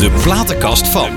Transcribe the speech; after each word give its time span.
De 0.00 0.10
platenkast 0.22 0.88
van. 0.88 1.08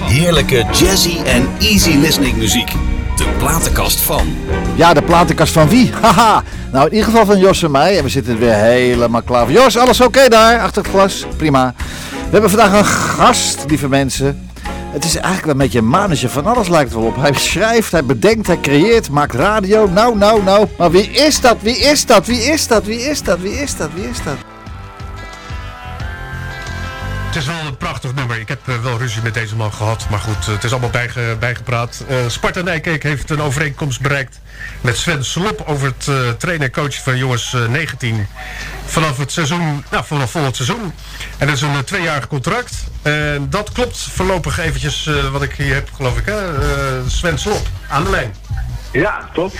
Heerlijke 0.00 0.64
jazzy 0.72 1.18
en 1.24 1.48
easy 1.60 1.96
listening 1.96 2.36
muziek. 2.36 2.72
De 3.16 3.26
platenkast 3.38 4.00
van. 4.00 4.36
Ja, 4.74 4.94
de 4.94 5.02
platenkast 5.02 5.52
van 5.52 5.68
wie? 5.68 5.92
Haha. 6.02 6.42
Nou, 6.72 6.86
in 6.86 6.92
ieder 6.92 7.10
geval 7.10 7.26
van 7.26 7.38
Jos 7.38 7.62
en 7.62 7.70
mij. 7.70 7.98
En 7.98 8.04
we 8.04 8.08
zitten 8.08 8.38
weer 8.38 8.54
helemaal 8.54 9.22
klaar 9.22 9.44
voor. 9.44 9.52
Jos, 9.52 9.76
alles 9.76 10.00
oké 10.00 10.28
daar? 10.28 10.60
Achter 10.60 10.82
het 10.82 10.90
glas? 10.90 11.26
Prima. 11.36 11.74
We 12.10 12.30
hebben 12.30 12.50
vandaag 12.50 12.72
een 12.72 12.84
gast, 12.84 13.64
lieve 13.68 13.88
mensen. 13.88 14.50
Het 14.92 15.04
is 15.04 15.14
eigenlijk 15.14 15.44
wel 15.44 15.54
een 15.54 15.70
beetje 15.70 16.22
een 16.22 16.30
van 16.30 16.46
alles 16.46 16.68
lijkt 16.68 16.92
wel 16.92 17.02
op. 17.02 17.16
Hij 17.16 17.32
schrijft, 17.32 17.92
hij 17.92 18.04
bedenkt, 18.04 18.46
hij 18.46 18.60
creëert, 18.60 19.10
maakt 19.10 19.34
radio. 19.34 19.88
Nou, 19.88 20.16
nou, 20.16 20.42
nou. 20.42 20.66
Maar 20.78 20.90
wie 20.90 21.10
is 21.10 21.40
dat? 21.40 21.56
Wie 21.60 21.78
is 21.78 22.06
dat? 22.06 22.26
Wie 22.26 22.42
is 22.42 22.66
dat? 22.66 22.84
Wie 22.84 23.00
is 23.00 23.22
dat? 23.22 23.40
Wie 23.40 23.52
is 23.52 23.76
dat? 23.76 23.88
Wie 23.94 24.08
is 24.08 24.22
dat? 24.24 24.49
Het 27.30 27.38
is 27.38 27.46
wel 27.46 27.66
een 27.66 27.76
prachtig 27.76 28.14
nummer. 28.14 28.40
Ik 28.40 28.48
heb 28.48 28.68
eh, 28.68 28.82
wel 28.82 28.98
ruzie 28.98 29.22
met 29.22 29.34
deze 29.34 29.56
man 29.56 29.72
gehad. 29.72 30.06
Maar 30.10 30.18
goed, 30.18 30.46
eh, 30.46 30.54
het 30.54 30.64
is 30.64 30.70
allemaal 30.70 30.90
bijge, 30.90 31.36
bijgepraat. 31.38 32.04
Uh, 32.10 32.16
Sparta 32.26 32.60
Nijkerk 32.60 33.02
heeft 33.02 33.30
een 33.30 33.42
overeenkomst 33.42 34.00
bereikt 34.00 34.40
met 34.80 34.96
Sven 34.96 35.24
Slop... 35.24 35.62
over 35.66 35.86
het 35.86 36.06
uh, 36.06 36.28
trainen 36.30 36.66
en 36.66 36.72
coachen 36.72 37.02
van 37.02 37.16
jongens 37.16 37.56
19 37.68 38.26
vanaf 38.84 39.18
het 39.18 39.32
seizoen, 39.32 39.84
nou, 39.90 40.04
vanaf 40.04 40.30
volgend 40.30 40.56
seizoen. 40.56 40.92
En 41.38 41.46
dat 41.46 41.56
is 41.56 41.62
een 41.62 41.84
tweejarig 41.84 42.26
contract. 42.26 42.84
En 43.02 43.50
dat 43.50 43.72
klopt 43.72 43.98
voorlopig 43.98 44.58
eventjes 44.58 45.10
wat 45.32 45.42
ik 45.42 45.52
hier 45.52 45.74
heb, 45.74 45.88
geloof 45.94 46.18
ik. 46.18 46.26
Hè? 46.26 46.38
Sven 47.06 47.38
Slop, 47.38 47.66
aan 47.88 48.04
de 48.04 48.10
lijn. 48.10 48.34
Ja, 48.92 49.28
klopt. 49.32 49.56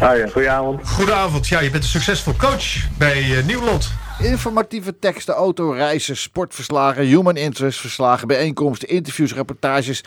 Ah, 0.00 0.16
ja, 0.16 0.26
goedenavond. 0.32 0.88
Goedenavond. 0.88 1.48
Ja, 1.48 1.60
je 1.60 1.70
bent 1.70 1.82
een 1.82 1.90
succesvol 1.90 2.36
coach 2.36 2.64
bij 2.96 3.42
Nieuwland. 3.44 3.92
Informatieve 4.20 4.98
teksten, 4.98 5.34
autoreizen, 5.34 6.16
sportverslagen, 6.16 7.04
human 7.04 7.36
interest 7.36 7.80
verslagen, 7.80 8.28
bijeenkomsten, 8.28 8.88
interviews, 8.88 9.34
reportages, 9.34 10.04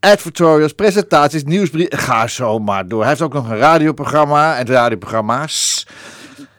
advertorials, 0.00 0.72
presentaties, 0.72 1.44
nieuwsbrieven. 1.44 1.98
Ga 1.98 2.26
zo 2.26 2.58
maar 2.58 2.88
door. 2.88 3.00
Hij 3.00 3.08
heeft 3.08 3.20
ook 3.20 3.32
nog 3.32 3.50
een 3.50 3.56
radioprogramma 3.56 4.56
en 4.56 4.66
radioprogramma's. 4.66 5.86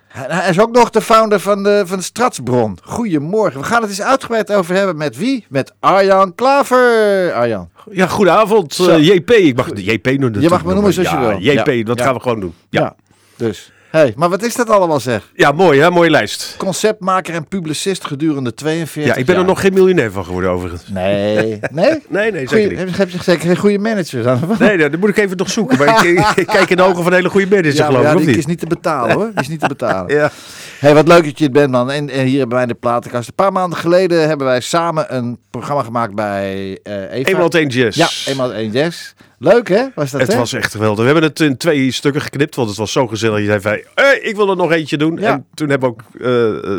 Hij 0.07 0.49
is 0.49 0.59
ook 0.59 0.71
nog 0.71 0.89
de 0.89 1.01
founder 1.01 1.39
van 1.39 1.63
de, 1.63 1.83
van 1.85 1.97
de 1.97 2.03
Stratsbron. 2.03 2.77
Goedemorgen. 2.83 3.59
We 3.59 3.65
gaan 3.65 3.81
het 3.81 3.89
eens 3.89 4.01
uitgebreid 4.01 4.51
over 4.51 4.75
hebben 4.75 4.97
met 4.97 5.17
wie? 5.17 5.45
Met 5.49 5.73
Arjan 5.79 6.35
Klaver. 6.35 7.33
Arjan. 7.33 7.69
Ja, 7.91 8.07
goedenavond. 8.07 8.79
Uh, 8.79 9.05
JP. 9.05 9.29
Ik 9.31 9.55
mag 9.55 9.71
de 9.71 9.83
JP 9.83 10.05
noemen. 10.05 10.41
Je 10.41 10.49
mag 10.49 10.65
me 10.65 10.73
noemen 10.73 10.93
zoals 10.93 11.09
ja, 11.09 11.21
je 11.21 11.27
wil. 11.27 11.39
JP, 11.39 11.67
ja. 11.67 11.83
dat 11.83 12.01
gaan 12.01 12.13
we 12.13 12.19
gewoon 12.19 12.39
doen. 12.39 12.53
Ja. 12.69 12.95
dus 13.35 13.71
hey, 13.97 14.13
maar 14.15 14.29
wat 14.29 14.43
is 14.43 14.55
dat 14.55 14.69
allemaal 14.69 14.99
zeg? 14.99 15.31
Ja, 15.35 15.51
mooi 15.51 15.79
hè, 15.79 15.91
mooie 15.91 16.09
lijst. 16.09 16.55
Conceptmaker 16.57 17.33
en 17.33 17.47
publicist 17.47 18.05
gedurende 18.05 18.53
42 18.53 19.13
Ja, 19.13 19.19
ik 19.19 19.25
ben 19.25 19.35
jaar. 19.35 19.43
er 19.43 19.49
nog 19.49 19.61
geen 19.61 19.73
miljonair 19.73 20.11
van 20.11 20.25
geworden 20.25 20.49
overigens. 20.49 20.87
Nee, 20.87 21.59
nee? 21.71 22.03
nee, 22.09 22.31
nee, 22.31 22.47
zeker 22.47 22.69
niet. 22.69 22.77
Heb, 22.77 22.97
heb 22.97 23.09
je 23.09 23.23
zeker 23.23 23.47
geen 23.47 23.57
goede 23.57 23.77
manager 23.77 24.23
dan? 24.23 24.39
Nee, 24.59 24.77
nee, 24.77 24.89
dat 24.89 24.99
moet 24.99 25.09
ik 25.09 25.17
even 25.17 25.37
nog 25.37 25.49
zoeken. 25.49 25.77
Maar 25.77 26.05
ik, 26.07 26.19
ik, 26.35 26.47
kijk 26.47 26.69
in 26.69 26.75
de 26.75 26.83
ogen 26.83 26.95
van 26.95 27.05
een 27.05 27.13
hele 27.13 27.29
goede 27.29 27.47
manager 27.47 27.73
ja, 27.73 27.85
geloof 27.85 28.01
ik, 28.01 28.07
ja, 28.07 28.15
die 28.15 28.27
niet? 28.27 28.37
is 28.37 28.45
niet 28.45 28.59
te 28.59 28.67
betalen 28.67 29.15
hoor. 29.15 29.31
Die 29.33 29.41
is 29.41 29.47
niet 29.47 29.59
te 29.59 29.67
betalen. 29.67 30.15
Ja. 30.23 30.31
hey, 30.79 30.93
wat 30.93 31.07
leuk 31.07 31.23
dat 31.23 31.37
je 31.37 31.43
het 31.43 31.53
bent 31.53 31.71
man. 31.71 31.91
En, 31.91 32.09
en 32.09 32.25
hier 32.25 32.39
hebben 32.39 32.57
wij 32.57 32.65
de 32.65 32.73
platenkast. 32.73 33.27
Een 33.27 33.35
paar 33.35 33.51
maanden 33.51 33.79
geleden 33.79 34.27
hebben 34.27 34.47
wij 34.47 34.59
samen 34.59 35.15
een 35.15 35.39
programma 35.49 35.83
gemaakt 35.83 36.15
bij 36.15 36.79
uh, 36.83 37.11
Eva. 37.11 37.29
Eenmaal 37.29 37.49
één 37.49 37.67
jazz. 37.67 37.97
Ja, 37.97 38.31
eenmaal 38.31 38.53
één 38.53 38.71
jazz. 38.71 39.13
Leuk 39.43 39.67
hè? 39.67 39.85
Was 39.95 40.11
dat, 40.11 40.21
het 40.21 40.31
hè? 40.31 40.37
was 40.37 40.53
echt 40.53 40.71
geweldig. 40.71 40.99
We 40.99 41.11
hebben 41.11 41.23
het 41.23 41.39
in 41.39 41.57
twee 41.57 41.91
stukken 41.91 42.21
geknipt, 42.21 42.55
want 42.55 42.69
het 42.69 42.77
was 42.77 42.91
zo 42.91 43.07
gezellig. 43.07 43.39
Je 43.39 43.45
zei 43.45 43.61
van, 43.61 43.79
hey, 43.95 44.19
ik 44.19 44.35
wil 44.35 44.49
er 44.49 44.55
nog 44.55 44.71
eentje 44.71 44.97
doen. 44.97 45.17
Ja. 45.17 45.31
En 45.31 45.45
toen 45.53 45.69
hebben 45.69 45.89
we 45.89 45.95
ook 45.95 46.03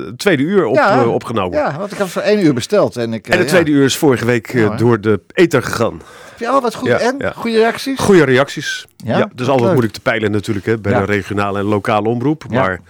uh, 0.06 0.12
tweede 0.16 0.42
uur 0.42 0.66
op, 0.66 0.74
ja, 0.74 1.02
uh, 1.02 1.12
opgenomen. 1.12 1.58
Ja, 1.58 1.78
want 1.78 1.92
ik 1.92 1.98
heb 1.98 2.08
voor 2.08 2.22
één 2.22 2.44
uur 2.44 2.54
besteld. 2.54 2.96
En, 2.96 3.12
ik, 3.12 3.28
en 3.28 3.38
het 3.38 3.48
tweede 3.48 3.70
ja. 3.70 3.76
uur 3.76 3.84
is 3.84 3.97
vorige 3.97 4.24
week 4.24 4.53
Ja, 4.53 4.76
door 4.76 5.00
de 5.00 5.20
ether 5.34 5.62
gegaan. 5.62 6.00
Ja, 6.38 6.60
wat 6.60 6.74
goed. 6.74 6.88
En? 6.88 7.32
Goede 7.34 7.56
reacties? 7.56 8.00
Goede 8.00 8.24
reacties. 8.24 8.86
Ja, 9.04 9.30
dus 9.34 9.48
altijd 9.48 9.70
moeilijk 9.70 9.92
te 9.92 10.00
peilen 10.00 10.30
natuurlijk 10.30 10.66
hè, 10.66 10.78
bij 10.78 10.92
de 10.92 11.04
regionale 11.04 11.58
en 11.58 11.64
lokale 11.64 12.08
omroep. 12.08 12.44
Maar 12.48 12.80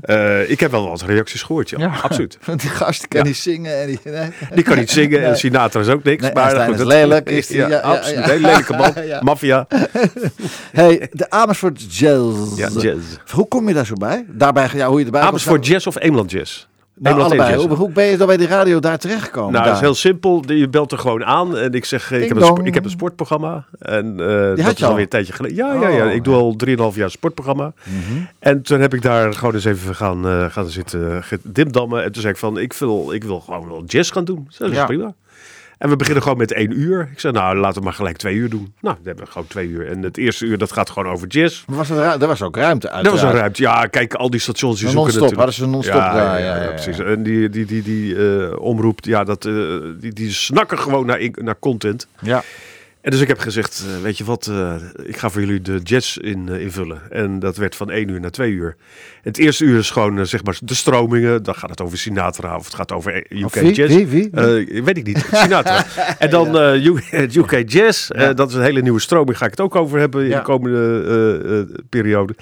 eh, 0.00 0.50
ik 0.50 0.60
heb 0.60 0.70
wel 0.70 0.88
wat 0.88 1.02
reacties 1.02 1.42
gehoord, 1.42 1.70
ja. 1.70 1.98
Absoluut. 2.02 2.38
Want 2.46 2.60
die 2.60 2.70
gasten 2.70 3.08
kan 3.08 3.24
niet 3.24 3.36
zingen. 3.36 3.80
En 3.80 3.86
die, 3.86 3.98
nee. 4.04 4.28
Die 4.54 4.64
kan 4.64 4.76
niet 4.76 4.90
zingen 4.90 5.24
en. 5.24 5.36
Sinatra 5.36 5.80
is 5.80 5.88
ook 5.88 6.02
niks. 6.02 6.22
Nee, 6.22 6.32
maar 6.32 6.66
goed, 6.66 6.78
is 6.78 6.84
lelijk, 6.84 7.30
is 7.30 7.46
die, 7.46 7.56
ja, 7.56 7.78
absoluut. 7.78 8.16
Een 8.16 8.30
hele 8.30 8.46
lelijke 8.46 8.76
man. 8.76 8.92
Ja. 9.16 9.22
Maffia. 9.22 9.66
Hey, 10.72 11.08
de 11.12 11.30
Amersfoort 11.30 11.96
Jazz. 11.96 12.56
Ja, 12.58 12.68
jazz. 12.68 13.16
Hoe 13.32 13.48
kom 13.48 13.68
je 13.68 13.74
daar 13.74 13.86
zo 13.86 13.94
bij? 13.94 14.24
Daarbij, 14.28 14.68
ja, 14.74 14.88
hoe 14.88 14.98
je 14.98 15.04
erbij 15.04 15.20
Amersfoort 15.20 15.54
komt? 15.56 15.66
Jazz 15.66 15.86
of 15.86 16.00
Eemland 16.00 16.30
Jazz? 16.30 16.66
Nou, 16.98 17.20
allebei. 17.20 17.50
Jazz. 17.52 17.66
Hoe, 17.66 17.76
hoe 17.76 17.90
ben 17.90 18.04
je 18.04 18.16
dan 18.16 18.26
bij 18.26 18.36
die 18.36 18.46
radio 18.46 18.80
daar 18.80 18.98
terechtgekomen? 18.98 19.52
Nou, 19.52 19.64
dat 19.64 19.74
is 19.74 19.80
heel 19.80 19.94
simpel. 19.94 20.42
Je 20.46 20.68
belt 20.68 20.92
er 20.92 20.98
gewoon 20.98 21.24
aan 21.24 21.56
en 21.56 21.72
ik 21.72 21.84
zeg, 21.84 22.12
eh, 22.12 22.22
ik 22.22 22.28
heb, 22.28 22.36
een, 22.40 22.64
ik 22.66 22.74
heb 22.74 22.84
een 22.84 22.90
sportprogramma. 22.90 23.64
En 23.78 24.20
eh, 24.20 24.26
dat 24.26 24.58
is 24.58 24.78
je 24.78 24.84
al? 24.84 24.88
alweer 24.88 25.02
een 25.04 25.08
tijdje 25.08 25.32
geleden. 25.32 25.56
Ja, 25.56 25.72
ja, 25.74 25.88
ja. 25.88 26.06
Oh, 26.06 26.12
Ik 26.12 26.24
doe 26.24 26.34
al 26.34 26.56
3,5 26.66 26.76
jaar 26.76 27.04
een 27.04 27.10
sportprogramma. 27.10 27.72
Mhm. 27.84 28.18
En 28.38 28.62
toen 28.62 28.80
heb 28.80 28.94
ik 28.94 29.02
daar 29.02 29.32
gewoon 29.34 29.54
eens 29.54 29.64
even 29.64 29.94
gaan, 29.94 30.26
eh, 30.26 30.44
gaan 30.50 30.66
zitten 30.68 31.00
uh, 31.30 31.38
dimdammen. 31.42 32.02
En 32.04 32.12
toen 32.12 32.20
zei 32.22 32.32
ik 32.32 32.38
van, 32.40 32.58
ik 32.58 32.72
wil, 32.72 33.12
ik 33.12 33.24
wil 33.24 33.40
gewoon 33.40 33.68
wel 33.68 33.84
jazz 33.86 34.12
gaan 34.12 34.24
doen. 34.24 34.48
Dat 34.58 34.68
is 34.70 34.76
Ja. 34.76 34.84
prima. 34.86 35.14
En 35.78 35.88
we 35.88 35.96
beginnen 35.96 36.22
gewoon 36.22 36.38
met 36.38 36.52
één 36.52 36.80
uur. 36.80 37.08
Ik 37.12 37.20
zei, 37.20 37.32
nou, 37.32 37.56
laten 37.56 37.78
we 37.78 37.84
maar 37.84 37.94
gelijk 37.94 38.16
twee 38.16 38.34
uur 38.34 38.48
doen. 38.48 38.74
Nou, 38.80 38.96
dan 38.96 39.06
hebben 39.06 39.24
we 39.24 39.30
gewoon 39.30 39.46
twee 39.46 39.68
uur. 39.68 39.86
En 39.86 40.02
het 40.02 40.16
eerste 40.16 40.44
uur, 40.44 40.58
dat 40.58 40.72
gaat 40.72 40.90
gewoon 40.90 41.12
over 41.12 41.28
jazz. 41.28 41.64
Maar 41.66 41.76
was 41.76 41.90
er, 41.90 41.98
er 41.98 42.26
was 42.26 42.42
ook 42.42 42.56
ruimte 42.56 42.90
uit. 42.90 43.04
Dat 43.04 43.12
was 43.12 43.22
een 43.22 43.30
ruimte. 43.30 43.62
Ja, 43.62 43.86
kijk, 43.86 44.14
al 44.14 44.30
die 44.30 44.40
stations 44.40 44.80
die 44.80 44.88
zoeken 44.88 45.12
natuurlijk. 45.12 45.36
hadden 45.36 45.54
ze 45.54 45.64
een 45.64 45.70
non-stop 45.70 45.94
ja, 45.94 46.16
ja, 46.16 46.38
ja, 46.38 46.56
ja, 46.56 46.62
ja, 46.62 46.70
precies. 46.70 46.98
En 46.98 47.22
die, 47.22 47.48
die, 47.48 47.64
die, 47.64 47.82
die 47.82 48.16
eh, 48.16 48.60
omroep, 48.60 48.98
ja, 49.04 49.24
dat, 49.24 49.44
eh, 49.44 49.52
die, 50.00 50.12
die 50.12 50.32
snakken 50.32 50.78
gewoon 50.78 51.06
naar, 51.06 51.28
naar 51.34 51.58
content. 51.58 52.06
Ja. 52.20 52.42
En 53.06 53.12
dus 53.12 53.20
ik 53.20 53.28
heb 53.28 53.38
gezegd, 53.38 53.84
eh, 53.96 54.02
weet 54.02 54.18
je 54.18 54.24
wat, 54.24 54.46
eh, 54.46 54.74
ik 55.04 55.16
ga 55.16 55.30
voor 55.30 55.40
jullie 55.40 55.60
de 55.60 55.80
jazz 55.82 56.16
in, 56.16 56.48
eh, 56.48 56.60
invullen. 56.60 57.00
En 57.10 57.38
dat 57.38 57.56
werd 57.56 57.76
van 57.76 57.90
één 57.90 58.08
uur 58.08 58.20
naar 58.20 58.30
twee 58.30 58.52
uur. 58.52 58.76
Het 59.22 59.38
eerste 59.38 59.64
uur 59.64 59.78
is 59.78 59.90
gewoon, 59.90 60.26
zeg 60.26 60.44
maar, 60.44 60.58
de 60.62 60.74
stromingen. 60.74 61.42
Dan 61.42 61.54
gaat 61.54 61.70
het 61.70 61.80
over 61.80 61.98
Sinatra 61.98 62.56
of 62.56 62.64
het 62.64 62.74
gaat 62.74 62.92
over 62.92 63.16
UK 63.28 63.54
wie? 63.54 63.72
Jazz. 63.72 63.94
Wie? 63.94 64.06
Wie? 64.06 64.30
Weet 64.82 64.96
ik 64.96 65.06
niet, 65.06 65.28
Sinatra. 65.42 65.84
en 66.18 66.30
dan 66.30 66.56
UK, 67.14 67.62
Jazz, 67.66 68.08
Ja. 68.16 68.32
dat 68.32 68.48
is 68.48 68.54
een 68.54 68.62
hele 68.62 68.82
nieuwe 68.82 69.00
stroming, 69.00 69.38
ga 69.38 69.44
ik 69.44 69.50
het 69.50 69.60
ook 69.60 69.76
over 69.76 69.98
hebben 69.98 70.22
in 70.22 70.28
Ja. 70.28 70.36
de 70.38 70.44
komende 70.44 71.84
periode. 71.88 72.34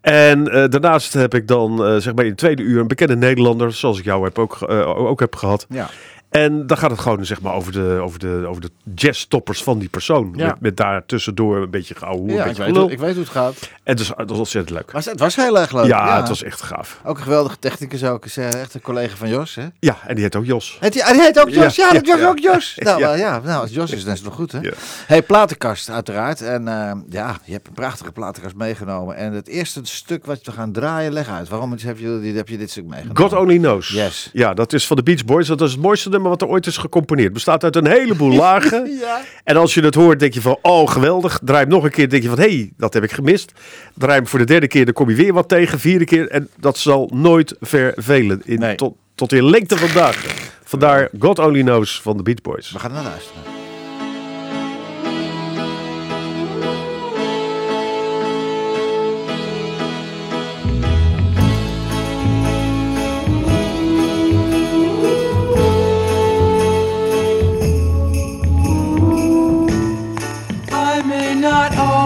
En 0.00 0.48
eh, 0.48 0.68
daarnaast 0.68 1.12
heb 1.12 1.34
ik 1.34 1.48
dan, 1.48 2.00
zeg 2.00 2.14
maar 2.14 2.24
in 2.24 2.30
het 2.30 2.38
tweede 2.38 2.62
uur, 2.62 2.80
een 2.80 2.88
bekende 2.88 3.16
Nederlander, 3.16 3.72
zoals 3.72 3.98
ik 3.98 4.04
jou 4.04 4.24
heb 4.24 4.38
ook, 4.38 4.58
ook 4.96 5.20
heb 5.20 5.36
gehad. 5.36 5.66
Ja. 5.68 5.88
En 6.30 6.66
dan 6.66 6.76
gaat 6.78 6.90
het 6.90 7.00
gewoon 7.00 7.26
zeg 7.26 7.40
maar, 7.40 7.54
over, 7.54 7.72
de, 7.72 7.98
over, 8.02 8.18
de, 8.18 8.44
over 8.48 8.60
de 8.62 8.70
jazztoppers 8.94 9.62
van 9.62 9.78
die 9.78 9.88
persoon. 9.88 10.32
Ja. 10.36 10.46
Met, 10.46 10.60
met 10.60 10.76
daar 10.76 11.06
tussendoor 11.06 11.56
een 11.56 11.70
beetje 11.70 11.94
geouwe, 11.94 12.26
Ja, 12.26 12.32
een 12.32 12.38
ik 12.38 12.44
beetje 12.44 12.58
weet, 12.62 12.66
gelul. 12.68 12.82
hoe- 12.82 12.92
ik 12.92 12.98
weet 12.98 13.14
hoe 13.14 13.22
het 13.22 13.32
gaat. 13.32 13.56
En 13.60 13.68
het 13.92 14.00
is, 14.00 14.08
het 14.16 14.30
was 14.30 14.38
ontzettend 14.38 14.76
leuk. 14.76 14.92
Maar 14.92 15.02
het 15.04 15.20
was 15.20 15.36
heel 15.36 15.58
erg 15.60 15.72
leuk. 15.72 15.84
Ja, 15.86 16.16
het 16.16 16.28
was 16.28 16.42
echt 16.42 16.62
gaaf. 16.62 17.00
Ook 17.04 17.16
een 17.16 17.22
geweldige 17.22 17.58
technicus 17.58 18.04
ook. 18.04 18.24
Is 18.24 18.36
echt 18.36 18.74
een 18.74 18.80
collega 18.80 19.16
van 19.16 19.28
Jos, 19.28 19.54
hè? 19.54 19.66
Ja, 19.78 19.96
en 20.06 20.14
die 20.14 20.24
heet 20.24 20.36
ook 20.36 20.44
Jos. 20.44 20.76
Heet 20.80 20.92
die, 20.92 21.04
ah, 21.04 21.12
die 21.12 21.20
heet 21.22 21.40
ook 21.40 21.48
Jos? 21.50 21.76
Ja, 21.76 21.92
dat 21.92 22.06
Jos 22.06 22.20
ook 22.24 22.38
Jos. 22.38 22.74
Nou, 22.80 23.00
Ja. 23.18 23.40
nou, 23.44 23.60
als 23.62 23.70
Jos 23.70 23.92
is, 23.92 24.04
dan 24.04 24.12
is 24.12 24.18
het 24.18 24.28
nog 24.28 24.36
goed, 24.36 24.52
hè? 24.52 24.58
Hey, 25.06 25.22
platenkast, 25.22 25.90
uiteraard. 25.90 26.40
En 26.40 26.68
eh, 26.68 26.92
ja, 27.08 27.38
je 27.44 27.52
hebt 27.52 27.66
een 27.66 27.72
prachtige 27.72 28.12
platenkast 28.12 28.54
meegenomen. 28.54 29.16
En 29.16 29.32
het 29.32 29.48
eerste 29.48 29.80
stuk 29.82 30.26
wat 30.26 30.38
we 30.42 30.52
gaan 30.52 30.72
draaien, 30.72 31.12
leg 31.12 31.28
uit. 31.28 31.48
Waarom 31.48 31.70
heb 31.70 31.98
je, 31.98 32.32
heb 32.36 32.48
je 32.48 32.58
dit 32.58 32.70
stuk 32.70 32.84
meegenomen? 32.84 33.16
God 33.22 33.32
Only 33.32 33.58
Knows. 33.58 33.88
Yes. 33.88 34.30
Ja, 34.32 34.54
dat 34.54 34.72
is 34.72 34.86
van 34.86 34.96
de 34.96 35.02
Beach 35.02 35.24
Boys. 35.24 35.46
Dat 35.46 35.60
is 35.60 35.72
het 35.72 35.80
mooiste 35.80 36.10
nummer 36.20 36.38
wat 36.38 36.42
er 36.42 36.54
ooit 36.54 36.66
is 36.66 36.76
gecomponeerd. 36.76 37.32
Bestaat 37.32 37.64
uit 37.64 37.76
een 37.76 37.86
heleboel 37.86 38.32
lagen. 38.46 38.98
Ja. 38.98 39.20
En 39.44 39.56
als 39.56 39.74
je 39.74 39.80
het 39.80 39.94
hoort, 39.94 40.20
denk 40.20 40.34
je 40.34 40.40
van, 40.40 40.58
oh 40.62 40.88
geweldig. 40.90 41.40
Draai 41.44 41.60
hem 41.62 41.68
nog 41.72 41.84
een 41.84 41.90
keer, 41.90 42.08
denk 42.08 42.22
je 42.22 42.28
van, 42.28 42.38
hé, 42.38 42.48
hey, 42.48 42.72
dat 42.76 42.94
heb 42.94 43.02
ik 43.02 43.12
gemist. 43.12 43.52
Draai 43.94 44.14
hem 44.18 44.26
voor 44.26 44.38
de 44.38 44.44
derde 44.44 44.68
keer, 44.68 44.84
dan 44.84 44.94
kom 44.94 45.08
je 45.08 45.14
weer 45.16 45.32
wat 45.32 45.48
tegen. 45.48 45.78
Vierde 45.80 46.04
keer, 46.04 46.28
en 46.28 46.48
dat 46.56 46.78
zal 46.78 47.10
nooit 47.14 47.56
vervelen. 47.60 48.42
In, 48.44 48.58
Nee. 48.58 48.74
tot, 48.74 48.94
tot 49.14 49.32
in 49.32 49.50
lengte 49.50 49.76
van 49.76 49.88
dagen. 49.94 50.30
Vandaar 50.64 51.08
God 51.18 51.38
Only 51.38 51.60
Knows 51.62 52.00
van 52.02 52.16
de 52.16 52.22
Beach 52.22 52.40
Boys. 52.42 52.70
We 52.72 52.78
gaan 52.78 52.92
naar 52.92 53.02
luisteren. 53.04 53.59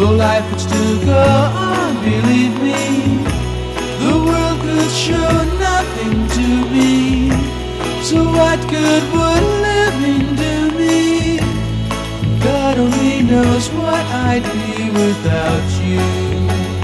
for 0.00 0.12
life 0.12 0.50
would 0.50 0.60
still 0.60 1.04
go 1.04 1.12
on, 1.12 1.94
believe 1.96 2.56
me. 2.62 3.18
The 4.02 4.16
world 4.24 4.60
could 4.62 4.90
show 4.90 5.32
nothing 5.68 6.26
to 6.36 6.46
me. 6.72 7.28
So 8.02 8.24
what 8.24 8.58
good 8.70 9.02
would 9.12 9.44
living 9.68 10.36
do 10.36 10.70
me? 10.78 11.38
God 12.42 12.78
only 12.78 13.20
knows 13.24 13.68
what 13.72 14.02
I'd 14.28 14.42
be 14.42 14.88
without 14.88 15.68
you. 15.84 16.79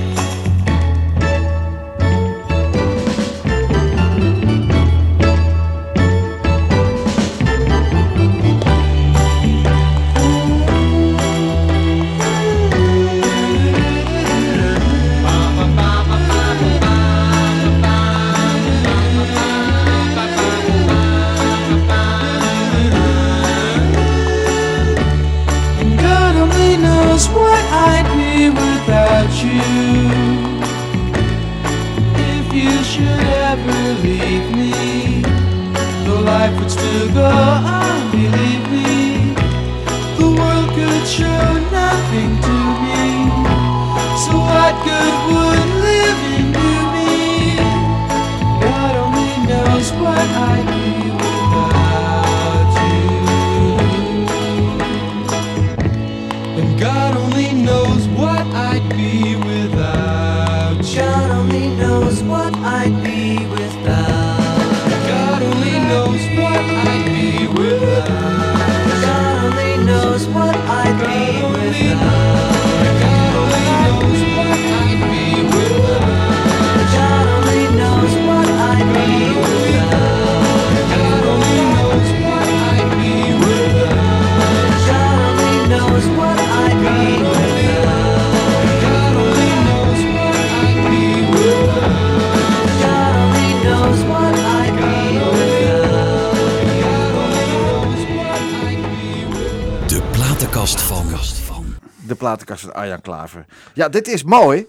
Platenkast 102.37 102.61
van 102.63 102.75
Arjan 102.83 103.01
Klaver. 103.01 103.45
Ja, 103.75 103.89
dit 103.89 104.09
is 104.09 104.25
mooi. 104.25 104.67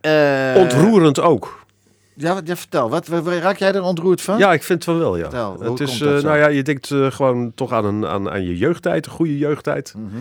Eh, 0.00 0.54
Ontroerend 0.56 1.20
ook. 1.20 1.62
Ja, 2.14 2.34
wat, 2.34 2.46
ja, 2.46 2.56
vertel. 2.56 2.90
Wat, 2.90 3.08
raak 3.08 3.56
jij 3.56 3.72
er 3.74 3.82
ontroerd 3.82 4.20
van? 4.20 4.38
Ja, 4.38 4.52
ik 4.52 4.62
vind 4.62 4.84
het 4.84 4.94
wel 4.96 4.98
wel, 5.04 5.16
ja. 5.16 5.22
Vertel, 5.22 5.60
het 5.60 5.80
is, 5.80 6.00
eh, 6.00 6.08
nou 6.08 6.38
ja, 6.38 6.46
je 6.46 6.62
denkt 6.62 6.90
eh, 6.90 7.10
gewoon 7.10 7.52
toch 7.54 7.72
aan, 7.72 7.84
een, 7.84 8.06
aan, 8.06 8.30
aan 8.30 8.44
je 8.44 8.56
jeugdtijd, 8.56 9.06
een 9.06 9.12
goede 9.12 9.38
jeugdtijd. 9.38 9.94
Mhm. 9.96 10.16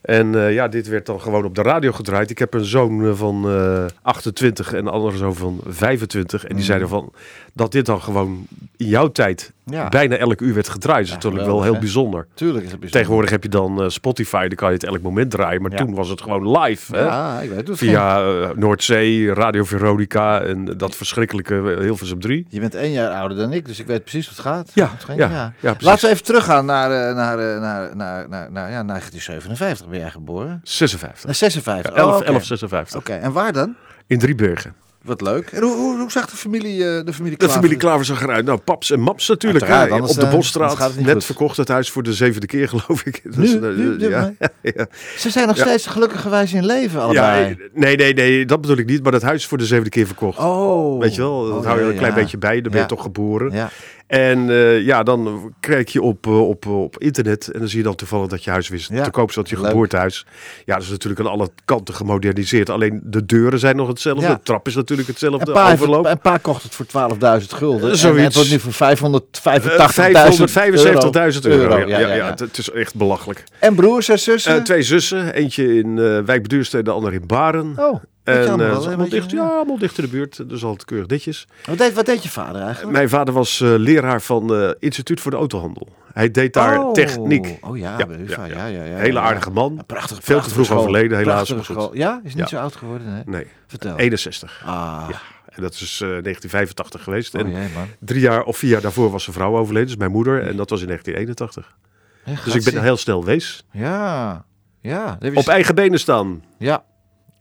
En 0.00 0.32
ja, 0.52 0.68
dit 0.68 0.88
werd 0.88 1.06
dan 1.06 1.20
gewoon 1.20 1.44
op 1.44 1.54
de 1.54 1.62
radio 1.62 1.92
gedraaid. 1.92 2.30
Ik 2.30 2.38
heb 2.38 2.54
een 2.54 2.64
zoon 2.64 3.16
van 3.16 3.50
eh 3.50 3.84
28 4.02 4.72
en 4.72 4.78
een 4.78 4.92
andere 4.92 5.16
zoon 5.16 5.34
van 5.34 5.60
25. 5.66 6.42
En 6.42 6.48
die 6.48 6.56
Mhm. 6.56 6.64
zeiden 6.66 6.88
van 6.88 7.12
dat 7.52 7.72
dit 7.72 7.86
dan 7.86 8.00
gewoon 8.02 8.46
in 8.76 8.86
jouw 8.86 9.08
tijd 9.12 9.52
Ja. 9.66 9.88
bijna 9.88 10.16
elk 10.16 10.40
uur 10.40 10.54
werd 10.54 10.68
gedraaid. 10.68 10.98
Dat 10.98 11.08
is 11.08 11.14
natuurlijk 11.14 11.44
wel 11.44 11.62
heel 11.62 11.72
hè? 11.72 11.78
bijzonder. 11.78 12.26
Tuurlijk 12.34 12.64
is 12.64 12.70
het 12.70 12.80
bijzonder. 12.80 12.90
Tegenwoordig 12.90 13.30
heb 13.30 13.42
je 13.42 13.48
dan 13.48 13.82
eh, 13.82 13.88
Spotify, 13.88 14.48
dan 14.48 14.56
kan 14.56 14.68
je 14.68 14.74
het 14.74 14.84
elk 14.84 15.02
moment 15.02 15.30
draaien. 15.30 15.62
Maar 15.62 15.70
toen 15.70 15.94
was 15.94 16.08
het 16.08 16.22
gewoon 16.22 16.58
live. 16.58 16.96
Hè? 16.96 17.02
Ja, 17.02 17.40
ik 17.40 17.50
weet 17.50 17.68
het. 17.68 17.78
Via 17.78 18.22
eh, 18.22 18.50
Noordzee, 18.54 19.34
Radio 19.34 19.64
Veronica 19.64 20.40
en 20.40 20.64
dat 20.64 20.96
verschrikkelijke 20.96 21.54
eh, 21.74 21.80
Hilversum 21.80 22.20
3. 22.20 22.46
Je 22.48 22.60
bent 22.60 22.74
één 22.74 22.92
jaar 22.92 23.10
ouder 23.10 23.38
dan 23.38 23.52
ik, 23.52 23.66
dus 23.66 23.80
ik 23.80 23.86
weet 23.86 24.02
precies 24.02 24.26
wat 24.26 24.36
het 24.36 24.46
gaat. 24.46 24.70
Ja, 24.74 24.90
Het 25.06 25.16
ja. 25.60 25.76
Laten 25.78 26.04
we 26.04 26.12
even 26.12 26.24
teruggaan 26.24 26.66
naar, 26.66 27.08
eh, 27.08 27.14
naar, 27.14 27.38
eh, 27.38 27.60
naar, 27.60 27.96
naar, 27.96 28.28
naar, 28.28 28.52
naar 28.52 28.70
ja, 28.70 28.82
1957 28.82 29.88
ben 29.88 29.98
jij 29.98 30.10
geboren. 30.10 30.60
56. 30.62 31.24
Naar 31.24 31.34
56. 31.34 31.90
Ja, 31.90 31.96
11, 31.96 32.10
oh, 32.10 32.16
oké. 32.16 32.24
1156. 32.24 33.00
Oké, 33.00 33.12
en 33.12 33.32
waar 33.32 33.52
dan? 33.52 33.76
In 34.06 34.18
Driebergen. 34.18 34.74
Wat 35.04 35.20
leuk. 35.20 35.46
En 35.50 35.62
hoe, 35.62 35.76
hoe, 35.76 35.98
hoe 35.98 36.10
zag 36.10 36.26
de 36.30 36.36
familie, 36.36 36.72
eh, 36.72 37.04
de 37.04 37.12
familie 37.12 37.30
De 37.30 37.36
Klaver? 37.36 37.54
familie 37.54 37.76
Klaver 37.76 38.04
zag 38.04 38.22
eruit. 38.22 38.44
Nou, 38.44 38.58
paps 38.58 38.90
en 38.90 39.00
maps 39.00 39.28
natuurlijk. 39.28 39.70
Anders, 39.70 40.12
op 40.12 40.18
de 40.20 40.26
eh, 40.26 40.32
Bosstraat. 40.32 40.94
Net 40.96 41.12
goed. 41.12 41.24
verkocht 41.24 41.56
het 41.56 41.68
huis 41.68 41.90
voor 41.90 42.02
de 42.02 42.12
zevende 42.12 42.46
keer, 42.46 42.68
geloof 42.74 43.02
ik. 43.04 43.20
Dat 43.24 43.36
Nu? 43.36 43.44
is, 43.44 43.54
eh, 43.54 43.60
Nu? 43.60 44.08
ja, 44.08 44.32
ja. 44.62 44.86
Ze 45.16 45.30
zijn 45.30 45.46
nog 45.46 45.56
steeds 45.56 45.86
gelukkigerwijs 45.86 46.52
in 46.52 46.66
leven, 46.66 46.98
Ja, 47.00 47.04
allebei. 47.04 47.56
nee, 47.74 47.96
nee, 47.96 48.14
nee, 48.14 48.46
dat 48.46 48.60
bedoel 48.60 48.76
ik 48.76 48.86
niet. 48.86 49.02
Maar 49.02 49.12
dat 49.12 49.22
huis 49.22 49.40
is 49.40 49.46
voor 49.46 49.58
de 49.58 49.66
zevende 49.66 49.90
keer 49.90 50.06
verkocht. 50.06 50.38
oh. 50.38 51.00
Weet 51.00 51.14
je 51.14 51.20
wel, 51.20 51.46
dat 51.48 51.58
Oh, 51.58 51.64
hou 51.66 51.80
je 51.82 51.90
een 51.90 51.96
klein 51.98 52.14
beetje 52.14 52.38
bij. 52.38 52.60
Dan 52.60 52.72
ben 52.72 52.80
je 52.80 52.86
toch 52.86 53.02
geboren. 53.02 53.70
En 54.06 54.50
eh, 54.50 54.80
ja, 54.80 55.02
dan 55.02 55.52
kijk 55.60 55.88
je 55.88 56.02
op, 56.02 56.26
eh, 56.26 56.48
op, 56.48 56.66
op 56.66 56.98
internet 56.98 57.50
en 57.50 57.58
dan 57.58 57.68
zie 57.68 57.78
je 57.78 57.84
dan 57.84 57.94
toevallig 57.94 58.26
dat 58.28 58.44
je 58.44 58.50
huis 58.50 58.68
wist 58.68 58.88
Ja. 58.92 59.04
te 59.04 59.10
koop 59.10 59.30
staat, 59.30 59.48
je 59.48 59.56
Leuk. 59.56 59.66
geboortehuis. 59.66 60.26
Ja, 60.64 60.74
dat 60.74 60.82
is 60.82 60.90
natuurlijk 60.90 61.20
aan 61.20 61.26
alle 61.26 61.48
kanten 61.64 61.94
gemoderniseerd. 61.94 62.70
Alleen 62.70 63.00
de 63.04 63.26
deuren 63.26 63.58
zijn 63.58 63.76
nog 63.76 63.88
hetzelfde. 63.88 64.22
Ja. 64.22 64.34
De 64.34 64.40
trap 64.42 64.66
is 64.66 64.74
natuurlijk 64.74 65.08
hetzelfde. 65.08 65.46
Een 65.46 65.52
paar, 65.52 65.72
overloop. 65.72 66.04
een 66.06 66.18
paar 66.18 66.38
kocht 66.40 66.62
het 66.62 66.74
voor 66.74 66.86
12.000 66.86 67.54
gulden. 67.54 67.90
En 67.90 67.96
Zoiets. 67.96 68.22
het 68.24 68.34
wordt 68.34 68.50
nu 68.50 68.58
voor 68.58 68.72
Eh, 68.88 68.96
585.000 69.32 70.50
575.000 70.50 71.46
euro. 71.46 71.78
Ja, 71.78 71.86
ja, 71.86 71.98
ja, 71.98 72.14
ja. 72.14 72.34
Het, 72.36 72.58
is 72.58 72.70
echt 72.70 72.94
belachelijk. 72.94 73.44
En 73.58 73.74
broers 73.74 74.08
en 74.08 74.18
zussen? 74.18 74.56
Eh, 74.56 74.62
twee 74.62 74.82
zussen. 74.82 75.32
Eentje 75.34 75.76
in 75.78 75.98
eh 75.98 76.18
Wijk 76.18 76.42
Beduurstede, 76.42 76.82
de 76.82 76.90
andere 76.90 77.14
in 77.14 77.26
Baren. 77.26 77.74
oh, 77.76 78.02
en 78.24 78.42
eh, 78.48 78.56
wel, 78.56 78.90
je, 78.90 79.08
dicht, 79.08 79.30
ja, 79.30 79.64
in 79.66 79.88
de 79.94 80.08
buurt. 80.08 80.48
Dus 80.48 80.64
altijd 80.64 80.84
keurig 80.84 81.06
ditjes. 81.06 81.46
Wat 81.66 81.78
deed, 81.78 81.92
wat 81.92 82.06
deed 82.06 82.22
je 82.22 82.28
vader 82.28 82.62
eigenlijk? 82.62 82.92
Mijn 82.96 83.08
vader 83.08 83.34
was 83.34 83.60
eh, 83.60 83.74
leraar 83.76 84.22
van 84.22 84.48
het 84.50 84.76
Instituut 84.80 85.20
voor 85.20 85.30
de 85.30 85.36
Autohandel. 85.36 85.88
Hij 86.12 86.30
deed 86.30 86.52
daar 86.52 86.78
Oh. 86.78 86.92
techniek. 86.92 87.58
Oh 87.60 87.76
ja, 87.76 87.98
Ja, 87.98 88.06
ja, 88.26 88.44
ja, 88.46 88.66
ja, 88.66 88.84
ja. 88.84 88.96
Hele 88.96 89.18
aardige 89.20 89.50
man. 89.50 89.82
Prachtig, 89.86 90.18
Veel 90.22 90.40
te 90.40 90.50
vroeg 90.50 90.70
overleden, 90.70 91.18
helaas. 91.18 91.54
Ja, 91.92 92.20
is 92.24 92.34
niet 92.34 92.48
zo 92.48 92.56
oud 92.58 92.76
geworden, 92.76 93.06
hè? 93.06 93.22
Nee, 93.26 93.46
Vertel. 93.66 93.96
61. 93.98 94.62
Ah, 94.66 95.06
Ja. 95.10 95.20
En 95.48 95.62
dat 95.62 95.72
is 95.74 95.80
eh, 95.80 96.08
1985 96.08 97.02
geweest. 97.02 97.34
oh 97.34 97.40
en 97.40 97.50
jee, 97.50 97.68
drie 97.98 98.20
jaar 98.20 98.42
of 98.42 98.56
vier 98.56 98.70
jaar 98.70 98.80
daarvoor 98.80 99.10
was 99.10 99.22
zijn 99.24 99.36
vrouw 99.36 99.56
overleden, 99.56 99.88
dus 99.88 99.96
mijn 99.96 100.10
moeder. 100.10 100.42
En 100.42 100.56
dat 100.56 100.70
was 100.70 100.80
in 100.80 100.86
1981. 100.86 101.76
Hé, 102.22 102.34
Dus 102.44 102.54
ik 102.66 102.72
ben 102.72 102.82
heel 102.82 102.96
snel 102.96 103.24
wees. 103.24 103.64
Ja, 103.70 104.44
ja. 104.80 105.18
Op 105.34 105.48
eigen 105.48 105.74
benen 105.74 105.98
staan. 105.98 106.42
Ja. 106.58 106.84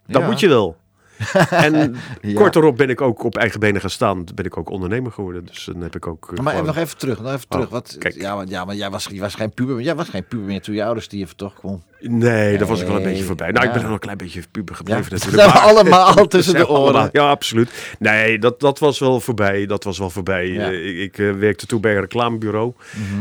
Dat 0.07 0.21
Ja. 0.21 0.27
moet 0.27 0.39
je 0.39 0.47
wel. 0.47 0.75
en 1.49 1.95
Ja. 2.21 2.33
kort 2.33 2.55
erop 2.55 2.77
ben 2.77 2.89
ik 2.89 3.01
ook 3.01 3.23
op 3.23 3.37
eigen 3.37 3.59
benen 3.59 3.81
gaan 3.81 3.89
staan. 3.89 4.23
Ben 4.35 4.45
ik 4.45 4.57
ook 4.57 4.69
ondernemer 4.69 5.11
geworden. 5.11 5.45
Dus 5.45 5.65
dan 5.65 5.81
heb 5.81 5.95
ik 5.95 6.07
ook. 6.07 6.31
eh, 6.31 6.43
Maar 6.43 6.51
gewoon- 6.53 6.67
nog 6.67 6.77
even 6.77 6.97
terug, 6.97 7.21
nog 7.21 7.33
even 7.33 7.47
terug. 7.47 7.65
Oh, 7.65 7.71
Wat, 7.71 7.95
kijk. 7.99 8.15
ja, 8.15 8.35
want, 8.35 8.49
ja, 8.49 8.65
maar 8.65 8.75
jij 8.75 8.89
was, 8.89 9.07
was 9.13 9.35
geen 9.35 9.53
puber, 9.53 9.81
jij 9.81 9.95
was 9.95 10.09
geen 10.09 10.27
puber 10.27 10.45
meer 10.45 10.61
toen 10.61 10.75
je 10.75 10.83
ouders 10.83 11.05
stierven, 11.05 11.35
toch? 11.35 11.53
Kom. 11.53 11.83
Nee, 12.07 12.57
daar 12.57 12.67
was 12.67 12.81
ik 12.81 12.87
wel 12.87 12.95
een 12.95 13.03
beetje 13.03 13.23
voorbij. 13.23 13.51
Nou, 13.51 13.65
ik 13.65 13.71
ben 13.73 13.81
nog 13.81 13.91
een 13.91 13.99
klein 13.99 14.17
beetje 14.17 14.41
puber 14.51 14.75
gebleven 14.75 15.09
dat 15.09 15.11
natuurlijk. 15.25 15.53
maar- 15.53 15.61
allemaal 15.61 16.27
tussen 16.27 16.53
Dat 16.53 16.61
de 16.67 16.69
oren. 16.69 16.83
allemaal- 16.83 17.09
Ja, 17.11 17.29
absoluut. 17.29 17.95
Nee, 17.99 18.39
dat, 18.39 18.59
dat 18.59 18.79
was 18.79 18.99
wel 18.99 19.19
voorbij. 19.19 19.65
Dat 19.65 19.83
was 19.83 19.97
wel 19.97 20.09
voorbij. 20.09 20.57
Eh, 20.57 20.87
ik 20.87 20.97
ik 21.13 21.17
eh, 21.17 21.31
werkte 21.31 21.65
toen 21.65 21.81
bij 21.81 21.93
een 21.95 21.99
reclamebureau. 22.01 22.73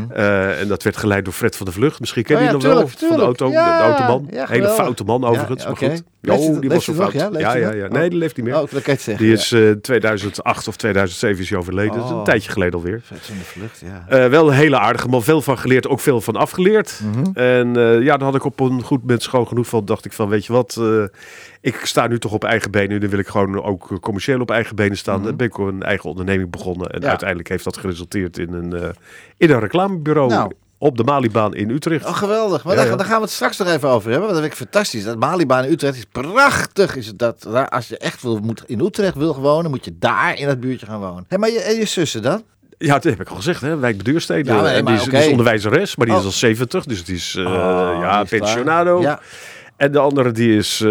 Eh, 0.09 0.59
en 0.61 0.67
dat 0.67 0.83
werd 0.83 0.97
geleid 0.97 1.25
door 1.25 1.33
Fred 1.33 1.55
van 1.55 1.65
der 1.65 1.75
Vlucht. 1.75 1.99
Misschien 1.99 2.23
ken 2.23 2.35
Mhm. 2.35 2.43
Oh 2.43 2.47
je 2.47 2.53
nog 2.53 2.61
tuurlijk, 2.63 2.99
wel? 2.99 3.09
Van 3.09 3.17
de 3.17 3.23
auto, 3.23 3.49
de 3.49 3.57
automan. 3.57 4.27
Hele 4.49 4.69
foute 4.69 5.03
man 5.03 5.25
overigens, 5.25 5.65
maar 5.65 5.77
goed. 5.77 6.03
Jo, 6.21 6.37
die 6.37 6.51
leeft 6.69 6.73
was 6.73 6.83
zo 6.83 6.93
nog? 6.93 7.11
fout. 7.11 7.39
Ja, 7.39 7.55
ja, 7.55 7.71
ja. 7.73 7.85
Oh. 7.85 7.91
Nee, 7.91 8.09
die 8.09 8.19
leeft 8.19 8.35
niet 8.35 8.45
meer. 8.45 8.55
Oh, 8.61 8.71
dat 8.71 8.81
kan 8.81 8.93
je 8.93 8.99
zeggen. 8.99 9.25
Die 9.25 9.33
is 9.33 9.51
eh 9.51 9.71
2008 9.71 10.67
of 10.67 10.75
2007 10.75 11.41
is 11.43 11.49
hij 11.49 11.59
overleden. 11.59 11.95
Dat 11.95 12.05
is 12.05 12.11
Oh. 12.11 12.17
een 12.17 12.23
tijdje 12.23 12.51
geleden 12.51 12.73
alweer. 12.79 13.01
Van 13.03 13.17
de 13.37 13.43
vlucht, 13.43 13.83
ja. 14.09 14.29
Wel 14.29 14.47
een 14.47 14.53
hele 14.53 14.77
aardige 14.79 15.07
man. 15.07 15.23
Veel 15.23 15.41
van 15.41 15.57
geleerd, 15.57 15.87
ook 15.87 15.99
veel 15.99 16.21
van 16.21 16.35
afgeleerd. 16.35 17.01
Mhm. 17.03 17.37
En 17.37 17.73
ja, 18.03 18.17
dan 18.17 18.21
had 18.27 18.35
ik 18.35 18.43
op 18.45 18.59
een 18.59 18.72
goed 18.83 18.99
moment 19.01 19.21
schoon 19.23 19.47
genoeg 19.47 19.67
van. 19.67 19.85
Dacht 19.85 20.05
ik 20.05 20.13
van, 20.13 20.29
weet 20.29 20.45
je 20.45 20.53
wat, 20.53 20.75
eh, 20.79 21.03
ik 21.61 21.75
sta 21.85 22.07
nu 22.07 22.19
toch 22.19 22.33
op 22.33 22.43
eigen 22.43 22.71
benen. 22.71 22.99
Dan 23.01 23.09
wil 23.09 23.19
ik 23.19 23.27
gewoon 23.27 23.63
ook 23.63 23.97
commercieel 24.01 24.39
op 24.39 24.51
eigen 24.51 24.75
benen 24.75 24.97
staan. 24.97 25.23
Dan 25.23 25.35
ben 25.35 25.47
ik 25.47 25.57
een 25.57 25.83
eigen 25.83 26.09
onderneming 26.09 26.51
begonnen. 26.51 26.89
En 26.89 27.01
Ja. 27.01 27.07
uiteindelijk 27.07 27.49
heeft 27.49 27.63
dat 27.63 27.77
geresulteerd 27.77 28.37
in 28.37 28.53
een, 28.53 28.73
eh, 28.73 28.89
in 29.37 29.51
een 29.51 29.59
reclamebureau. 29.59 30.29
Nou. 30.29 30.51
Op 30.77 30.97
de 30.97 31.03
Malibaan 31.03 31.55
in 31.55 31.69
Utrecht. 31.69 32.05
Oh, 32.05 32.15
geweldig. 32.15 32.63
Maar 32.63 32.73
Ja, 32.75 32.81
daar, 32.81 32.89
ja. 32.91 32.95
daar 32.97 33.05
gaan 33.05 33.15
we 33.17 33.23
het 33.23 33.31
straks 33.31 33.57
nog 33.57 33.67
even 33.67 33.89
over 33.89 34.09
hebben. 34.11 34.29
Want 34.29 34.31
dat 34.31 34.49
vind 34.49 34.51
ik 34.61 34.67
fantastisch. 34.69 35.03
Dat 35.03 35.17
Malibaan 35.19 35.63
in 35.63 35.71
Utrecht 35.71 35.95
is 35.97 36.05
prachtig. 36.11 36.95
Is 36.95 37.07
het 37.07 37.19
dat, 37.19 37.45
als 37.69 37.87
je 37.87 37.97
echt 37.97 38.21
wil, 38.21 38.39
moet, 38.39 38.63
in 38.65 38.79
Utrecht 38.79 39.15
wil 39.15 39.35
wonen, 39.39 39.71
moet 39.71 39.85
je 39.85 39.97
daar 39.99 40.39
in 40.39 40.47
dat 40.47 40.59
buurtje 40.59 40.85
gaan 40.85 40.99
wonen. 40.99 41.25
Hé, 41.27 41.37
maar 41.37 41.49
je, 41.49 41.59
en 41.59 41.75
je 41.75 41.85
zussen 41.85 42.21
dan? 42.21 42.43
Ja, 42.85 42.93
dat 42.93 43.03
heb 43.03 43.21
ik 43.21 43.27
al 43.29 43.35
gezegd, 43.35 43.61
hè. 43.61 43.77
Wijk 43.77 43.97
Beduurstede. 43.97 44.49
Ja, 44.53 44.61
maar- 44.61 44.65
en 44.73 44.83
maar 44.83 44.93
die, 44.93 45.01
is, 45.01 45.09
die 45.09 45.19
is 45.19 45.27
onderwijzeres, 45.27 45.95
maar 45.95 46.07
die 46.07 46.15
is 46.15 46.23
al 46.23 46.31
70. 46.31 46.85
Dus 46.85 47.03
die 47.03 47.15
is, 47.15 47.35
Oh, 47.37 47.43
ja, 47.43 47.89
die 47.89 47.95
is 47.95 47.99
klaar. 48.01 48.25
pensionado. 48.25 49.01
Ja. 49.01 49.19
En 49.77 49.91
de 49.91 49.99
andere 49.99 50.31
die 50.31 50.57
is 50.57 50.81
eh 50.81 50.89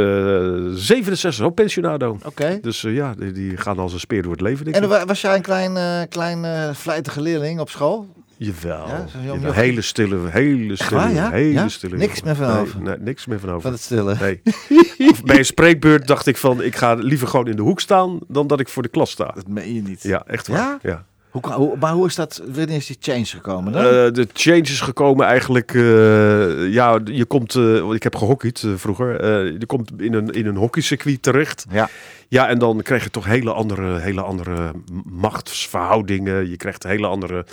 67, 0.75 1.45
ook 1.45 1.55
pensionado. 1.55 2.19
Oké. 2.25 2.59
Dus 2.63 2.85
eh, 2.85 2.95
ja, 2.95 3.15
die, 3.19 3.33
die 3.33 3.57
gaan 3.57 3.79
als 3.79 3.93
een 3.93 4.01
speer 4.01 4.23
door 4.23 4.33
het 4.33 4.41
leven, 4.41 4.65
denk 4.65 4.77
En 4.77 4.83
ik. 4.83 5.07
was 5.07 5.21
jij 5.21 5.35
een 5.35 5.43
klein, 5.43 5.77
eh, 5.77 6.01
klein 6.09 6.75
vlijtige 6.75 7.21
leerling 7.21 7.61
op 7.61 7.71
school? 7.71 8.07
Jawel. 8.37 8.87
Ja, 8.87 9.05
Jawel. 9.25 9.53
hele 9.53 9.81
stille, 9.81 10.19
hele 10.29 10.77
stille, 10.77 11.01
waar, 11.01 11.13
ja? 11.13 11.31
hele 11.31 11.53
Ja? 11.53 11.69
stille. 11.69 11.97
Niks 11.97 12.23
meer 12.23 12.37
van 12.37 12.47
Nee, 12.49 12.57
over? 12.61 12.83
Nee, 12.83 12.97
niks 12.99 13.27
meer 13.27 13.41
van 13.41 13.49
over. 13.49 13.61
Van 13.63 13.73
het 13.73 13.81
stille. 13.81 14.17
Nee. 14.21 14.43
Bij 15.25 15.39
een 15.39 15.45
spreekbeurt 15.45 16.07
dacht 16.07 16.27
ik 16.27 16.37
van, 16.37 16.63
ik 16.63 16.77
ga 16.77 16.95
liever 16.95 17.29
gewoon 17.29 17.47
in 17.49 17.57
de 17.57 17.63
hoek 17.63 17.81
staan 17.81 18.19
dan 18.29 18.47
dat 18.47 18.61
ik 18.61 18.69
voor 18.69 18.83
de 18.83 18.89
klas 18.89 19.11
sta. 19.11 19.31
Dat 19.35 19.49
meen 19.49 19.75
je 19.75 19.83
niet. 19.83 20.03
Ja, 20.03 20.23
echt 20.27 20.49
waar. 20.49 20.79
Ja? 20.83 21.05
Hoe, 21.33 21.53
hoe, 21.53 21.77
maar 21.81 21.93
hoe 21.93 22.07
is 22.07 22.15
dat, 22.15 22.43
wanneer 22.47 22.77
is 22.77 22.87
die 22.87 22.97
change 23.01 23.25
gekomen 23.25 23.73
dan? 23.73 23.85
Eh, 23.85 23.91
de 23.91 24.27
change 24.33 24.61
is 24.61 24.81
gekomen 24.81 25.27
eigenlijk, 25.27 25.75
eh, 25.75 26.73
ja, 26.73 26.99
je 27.05 27.25
komt, 27.25 27.55
eh, 27.55 27.91
ik 27.93 28.03
heb 28.03 28.17
gehockeyd 28.17 28.63
eh, 28.63 28.71
vroeger, 28.77 29.25
je 29.59 29.67
komt 29.67 29.91
in 29.99 30.15
een, 30.15 30.31
in 30.31 30.47
een 30.47 30.57
hockeycircuit 30.57 31.23
terecht. 31.23 31.67
ja. 31.71 31.89
Ja, 32.29 32.49
en 32.49 32.59
dan 32.59 32.83
krijg 32.83 33.05
je 33.05 33.11
toch 33.11 33.25
hele 33.27 33.53
andere, 33.53 33.99
hele 33.99 34.21
andere 34.23 34.73
machtsverhoudingen. 35.05 36.51
Je 36.51 36.57
krijgt 36.57 36.83
hele 36.83 37.07
andere, 37.07 37.47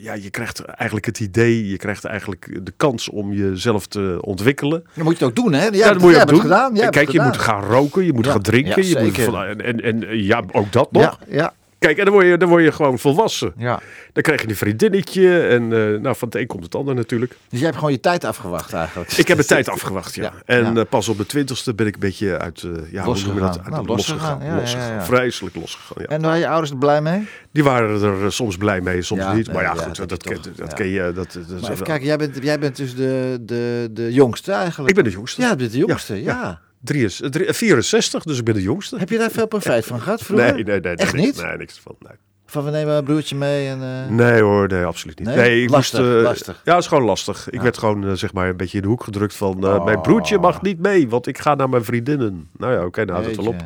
ja, 0.00 0.12
je 0.14 0.30
krijgt 0.30 0.60
eigenlijk 0.64 1.06
het 1.06 1.20
idee, 1.20 1.68
je 1.68 1.76
krijgt 1.76 2.04
eigenlijk 2.04 2.60
de 2.62 2.72
kans 2.76 3.08
om 3.08 3.32
jezelf 3.32 3.86
te 3.86 4.18
ontwikkelen. 4.20 4.84
Dan 4.94 5.04
moet 5.04 5.18
je 5.18 5.24
het 5.24 5.38
ook 5.38 5.44
doen, 5.44 5.52
hè? 5.52 5.66
Ja, 5.66 5.92
dat 5.92 6.02
moet 6.02 6.14
je 6.14 6.20
ook 6.20 6.28
doen. 6.28 6.40
gedaan. 6.40 6.76
En 6.76 6.90
Kijk, 6.90 7.10
je 7.10 7.20
moet 7.20 7.36
gaan 7.38 7.62
roken, 7.64 8.04
je 8.04 8.12
moet 8.12 8.24
Ja, 8.24 8.30
gaan 8.32 8.42
drinken. 8.42 8.86
ja, 8.86 9.00
je 9.00 9.04
moet 9.04 9.34
en, 9.34 9.60
en, 9.60 9.80
en 9.80 10.24
ja, 10.24 10.42
ook 10.52 10.72
dat 10.72 10.92
nog. 10.92 11.02
Ja, 11.02 11.18
ja, 11.36 11.52
Kijk, 11.84 11.98
en 11.98 12.04
dan 12.04 12.14
word, 12.14 12.26
je, 12.26 12.36
dan 12.36 12.48
word 12.48 12.62
je 12.64 12.72
gewoon 12.72 12.98
volwassen. 12.98 13.52
ja. 13.56 13.80
Dan 14.12 14.22
krijg 14.22 14.42
je 14.42 14.48
een 14.48 14.56
vriendinnetje 14.56 15.40
en 15.40 15.62
eh, 15.62 16.00
nou, 16.00 16.16
van 16.16 16.28
het 16.28 16.34
een 16.36 16.46
komt 16.46 16.64
het 16.64 16.74
ander 16.74 16.94
natuurlijk. 16.94 17.36
Dus 17.48 17.58
jij 17.58 17.64
hebt 17.66 17.76
gewoon 17.76 17.92
je 17.92 18.00
tijd 18.00 18.24
afgewacht 18.24 18.72
eigenlijk. 18.72 19.12
Ik 19.12 19.28
heb 19.28 19.36
de 19.36 19.44
tijd 19.44 19.68
afgewacht, 19.68 20.14
ja. 20.14 20.22
Ja, 20.22 20.32
En 20.44 20.74
ja. 20.74 20.80
eh, 20.80 20.86
pas 20.88 21.08
op 21.08 21.16
de 21.16 21.26
twintigste 21.26 21.74
ben 21.74 21.86
ik 21.86 21.94
een 21.94 22.00
beetje 22.00 22.38
uit, 22.38 22.62
eh 22.62 22.70
ja, 22.92 23.04
hoe 23.04 23.22
noem 23.24 23.34
je 23.34 23.40
dat? 23.40 23.58
Uit 23.58 23.68
Nou, 23.68 23.86
losgegaan, 23.86 24.44
ja, 24.44 24.56
losgegaan. 24.56 24.88
ja, 24.88 24.94
ja. 24.94 25.04
Vreselijk 25.04 25.56
losgegaan, 25.56 25.96
ja. 26.02 26.06
En 26.06 26.22
waren 26.22 26.38
je 26.38 26.48
ouders 26.48 26.70
er 26.70 26.76
blij 26.76 27.00
mee? 27.02 27.28
Die 27.52 27.64
waren 27.64 28.02
er 28.02 28.32
soms 28.32 28.56
blij 28.56 28.80
mee, 28.80 29.02
soms 29.02 29.24
niet. 29.34 29.52
Maar 29.52 29.62
ja, 29.62 29.74
goed, 29.74 29.96
dat 29.96 30.08
dat, 30.08 30.22
ken, 30.22 30.40
toch, 30.40 30.54
dat 30.54 30.68
ja. 30.68 30.74
ken 30.74 30.88
je. 30.88 31.12
Dat, 31.14 31.38
dat, 31.48 31.60
Maar 31.60 31.70
even 31.70 31.84
kijken, 31.84 32.06
jij 32.06 32.16
bent, 32.16 32.38
jij 32.42 32.58
bent 32.58 32.76
dus 32.76 32.94
de, 32.94 33.38
de, 33.40 33.88
de 33.92 34.12
jongste 34.12 34.52
eigenlijk. 34.52 34.88
ik 34.88 34.94
ben 34.94 35.04
de 35.04 35.10
jongste. 35.10 35.40
Ja, 35.40 35.50
je 35.50 35.56
bent 35.56 35.72
de 35.72 35.78
jongste, 35.78 36.22
ja. 36.22 36.60
Ja. 36.84 36.92
Drie 36.92 37.04
is, 37.04 37.20
eh, 37.20 37.28
drie- 37.30 37.46
eh, 37.46 37.54
64, 37.54 38.22
dus 38.24 38.38
ik 38.38 38.44
ben 38.44 38.54
de 38.54 38.62
jongste. 38.62 38.98
Heb 38.98 39.08
je 39.08 39.18
daar 39.18 39.30
veel 39.30 39.46
profijt 39.46 39.84
van 39.86 40.00
gehad 40.00 40.22
vroeger? 40.22 40.54
Nee, 40.54 40.64
nee, 40.64 40.80
nee. 40.80 40.94
Echt 40.94 41.14
niet? 41.14 41.42
Nee, 41.42 41.56
niks 41.56 41.80
van. 41.80 41.96
Nee. 41.98 42.16
Van 42.54 42.64
we 42.64 42.70
nemen 42.70 42.94
een 42.94 43.04
broertje 43.04 43.36
mee 43.36 43.68
en... 43.68 43.82
eh, 43.82 44.10
Nee 44.14 44.40
hoor, 44.42 44.68
nee, 44.68 44.84
absoluut 44.84 45.18
niet. 45.18 45.28
Nee? 45.28 45.36
Nee, 45.36 45.62
ik 45.62 45.70
Lastig, 45.70 46.00
moest, 46.00 46.12
eh, 46.16 46.22
lastig. 46.22 46.60
Ja, 46.64 46.72
het 46.74 46.82
is 46.82 46.88
gewoon 46.88 47.04
lastig. 47.04 47.50
Ik 47.50 47.60
werd 47.60 47.78
gewoon 47.78 48.04
eh, 48.06 48.12
zeg 48.12 48.32
maar 48.32 48.48
een 48.48 48.56
beetje 48.56 48.76
in 48.76 48.82
de 48.82 48.88
hoek 48.88 49.04
gedrukt 49.04 49.34
van... 49.36 49.64
eh, 49.66 49.74
Oh. 49.74 49.84
mijn 49.84 50.00
broertje 50.00 50.38
mag 50.38 50.62
niet 50.62 50.78
mee, 50.78 51.08
want 51.08 51.26
ik 51.26 51.38
ga 51.38 51.54
naar 51.54 51.68
mijn 51.68 51.84
vriendinnen. 51.84 52.48
Nou 52.58 52.72
ja, 52.72 52.84
oké, 52.84 53.00
nou 53.04 53.12
houdt 53.12 53.26
het 53.26 53.36
wel 53.36 53.46
op. 53.54 53.60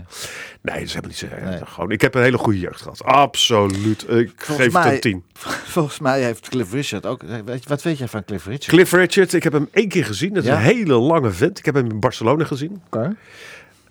Nee, 0.63 0.75
dat 0.75 0.85
is 0.85 0.95
helemaal 0.95 1.09
niet 1.09 1.17
zo. 1.19 1.27
Nee. 1.51 1.61
Gewoon, 1.67 1.91
ik 1.91 2.01
heb 2.01 2.15
een 2.15 2.23
hele 2.23 2.39
goede 2.39 2.59
jeugd 2.59 2.81
gehad. 2.83 3.05
Absoluut. 3.05 4.03
Ik 4.09 4.33
Volgens 4.37 4.67
geef 4.75 4.83
het 4.85 4.93
een 4.93 5.01
tien. 5.01 5.23
Volgens 5.77 5.99
mij 5.99 6.23
heeft 6.23 6.49
Cliff 6.49 6.73
Richard 6.73 7.07
ook... 7.07 7.21
Wat 7.69 7.83
weet 7.83 7.99
jij 7.99 8.09
van 8.09 8.25
Cliff 8.25 8.45
Richard? 8.47 8.67
Cliff 8.67 8.93
Richard, 8.93 9.33
ik 9.33 9.43
heb 9.43 9.53
hem 9.53 9.69
één 9.73 9.89
keer 9.89 10.05
gezien. 10.05 10.35
Dat 10.35 10.43
is 10.43 10.49
Ja? 10.49 10.57
een 10.57 10.63
hele 10.63 10.95
lange 10.95 11.31
vent. 11.31 11.59
Ik 11.59 11.65
heb 11.65 11.75
hem 11.75 11.91
in 11.91 12.01
Barcelona 12.01 12.45
gezien. 12.45 12.83
Oké. 12.87 13.17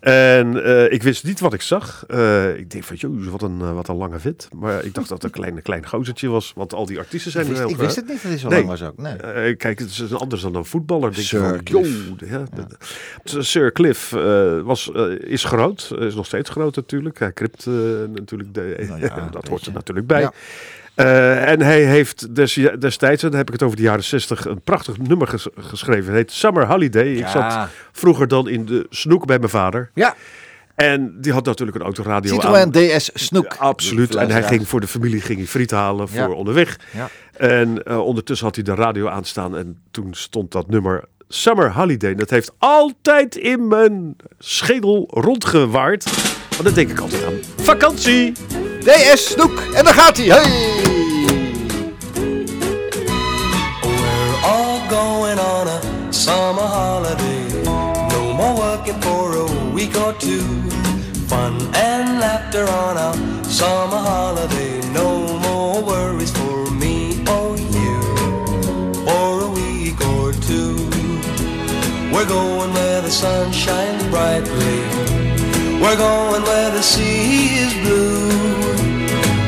En 0.07 0.63
eh, 0.63 0.91
ik 0.91 1.03
wist 1.03 1.23
niet 1.23 1.39
wat 1.39 1.53
ik 1.53 1.61
zag. 1.61 2.03
Eh, 2.07 2.57
ik 2.57 2.71
denk 2.71 2.83
van, 2.83 2.95
joh, 2.95 3.27
wat 3.27 3.41
een, 3.41 3.61
eh, 3.61 3.73
wat 3.73 3.87
een 3.87 3.95
lange 3.95 4.19
vent. 4.19 4.49
Maar 4.55 4.83
ik 4.85 4.93
dacht 4.93 5.09
dat 5.09 5.21
het 5.21 5.35
een 5.35 5.41
klein, 5.41 5.61
klein 5.61 5.87
gozertje 5.87 6.27
was. 6.27 6.53
Want 6.55 6.73
al 6.73 6.85
die 6.85 6.97
artiesten 6.97 7.31
zijn 7.31 7.43
er 7.43 7.49
wist, 7.49 7.61
heel 7.61 7.71
ik 7.71 7.77
wist 7.77 7.95
het 7.95 8.07
niet 8.07 8.21
dat 8.21 8.31
hij 8.31 8.39
zo 8.39 8.47
Nee. 8.47 8.57
lang 8.57 8.69
was 8.69 8.83
ook. 8.83 8.97
Nee. 8.97 9.55
Kijk, 9.55 9.79
het 9.79 9.89
is 9.89 10.13
anders 10.13 10.41
dan 10.41 10.55
een 10.55 10.65
voetballer. 10.65 11.13
Denk 11.13 11.25
Sir 11.27 11.39
van, 11.39 11.63
Cliff. 11.63 11.89
ja, 12.25 12.43
Sir 13.23 13.71
Cliff 13.71 14.09
was, 14.63 14.91
is 15.19 15.43
groot, 15.43 15.91
is 15.99 16.15
nog 16.15 16.25
steeds 16.25 16.49
groot 16.49 16.75
natuurlijk. 16.75 17.19
Hij 17.19 17.31
kript 17.31 17.65
natuurlijk, 18.13 18.53
de, 18.53 18.85
Nou 18.87 19.01
ja, 19.01 19.27
dat 19.31 19.47
hoort 19.47 19.65
er 19.65 19.73
natuurlijk 19.73 20.07
bij. 20.07 20.29
Eh, 20.97 21.49
en 21.51 21.61
hij 21.61 21.83
heeft 21.83 22.35
des, 22.35 22.59
destijds, 22.79 23.23
en 23.23 23.29
dan 23.29 23.37
heb 23.37 23.47
ik 23.47 23.53
het 23.53 23.63
over 23.63 23.77
de 23.77 23.83
jaren 23.83 24.03
60, 24.03 24.45
een 24.45 24.61
prachtig 24.61 24.97
nummer 24.97 25.27
ges- 25.27 25.47
geschreven. 25.57 26.05
Het 26.05 26.13
heet 26.15 26.31
Summer 26.31 26.65
Holiday. 26.67 27.07
Ik 27.07 27.27
zat 27.27 27.67
vroeger 27.91 28.27
dan 28.27 28.47
in 28.47 28.65
de 28.65 28.85
snoek 28.89 29.25
bij 29.25 29.37
mijn 29.37 29.49
vader. 29.49 29.89
Ja, 29.93 30.15
En 30.75 31.17
die 31.21 31.31
had 31.33 31.45
natuurlijk 31.45 31.77
een 31.77 31.83
autoradio 31.83 32.33
Citroën 32.33 32.55
aan. 32.61 32.71
DS 32.71 33.09
Snoek. 33.13 33.55
Absoluut. 33.57 34.15
En 34.15 34.29
hij 34.31 34.43
ging 34.43 34.67
voor 34.67 34.79
de 34.81 34.87
familie 34.87 35.21
ging 35.21 35.37
hij 35.37 35.47
friet 35.47 35.71
halen 35.71 36.07
voor 36.09 36.17
Ja. 36.19 36.29
onderweg. 36.29 36.79
Ja. 36.93 37.09
En 37.37 37.83
eh, 37.83 37.99
ondertussen 38.05 38.45
had 38.47 38.55
hij 38.55 38.63
de 38.63 38.75
radio 38.75 39.07
aanstaan 39.07 39.57
en 39.57 39.77
toen 39.91 40.07
stond 40.13 40.51
dat 40.51 40.69
nummer 40.69 41.03
Summer 41.29 41.73
Holiday. 41.73 42.15
Dat 42.15 42.29
heeft 42.29 42.51
altijd 42.57 43.35
in 43.35 43.67
mijn 43.67 44.15
schedel 44.39 45.07
rondgewaard. 45.13 46.03
Want 46.49 46.63
dan 46.63 46.73
denk 46.73 46.89
ik 46.89 46.99
altijd 46.99 47.25
aan 47.25 47.33
vakantie. 47.63 48.33
DS 48.83 49.25
Snoek. 49.25 49.59
En 49.73 49.83
daar 49.83 49.93
gaat 49.93 50.17
hij. 50.17 50.25
Hey! 50.25 50.85
We're 53.81 54.35
all 54.43 54.79
going 54.89 55.39
on 55.39 55.67
a 55.67 55.79
summer 56.09 56.63
holiday. 56.63 57.63
No 58.09 58.33
more 58.33 58.55
working 58.55 59.01
for 59.01 59.35
a 59.35 59.73
week 59.73 59.95
or 59.97 60.13
two. 60.17 60.43
Fun 61.27 61.53
and 61.73 62.19
laughter 62.19 62.67
on 62.67 62.97
a 62.97 63.13
summer 63.49 63.97
holiday. 63.97 64.79
No 64.93 65.37
more 65.39 65.83
worries 65.83 66.31
for 66.31 66.71
me 66.71 67.23
or 67.27 67.57
you. 67.57 68.01
For 69.05 69.41
a 69.41 69.49
week 69.49 70.01
or 70.01 70.33
two. 70.33 70.75
We're 72.11 72.27
going 72.27 72.73
where 72.73 73.01
the 73.01 73.11
sun 73.11 73.51
shines 73.51 74.03
brightly. 74.07 74.79
We're 75.81 75.97
going 75.97 76.43
where 76.43 76.71
the 76.71 76.81
sea 76.81 77.59
is 77.59 77.73
blue. 77.73 78.56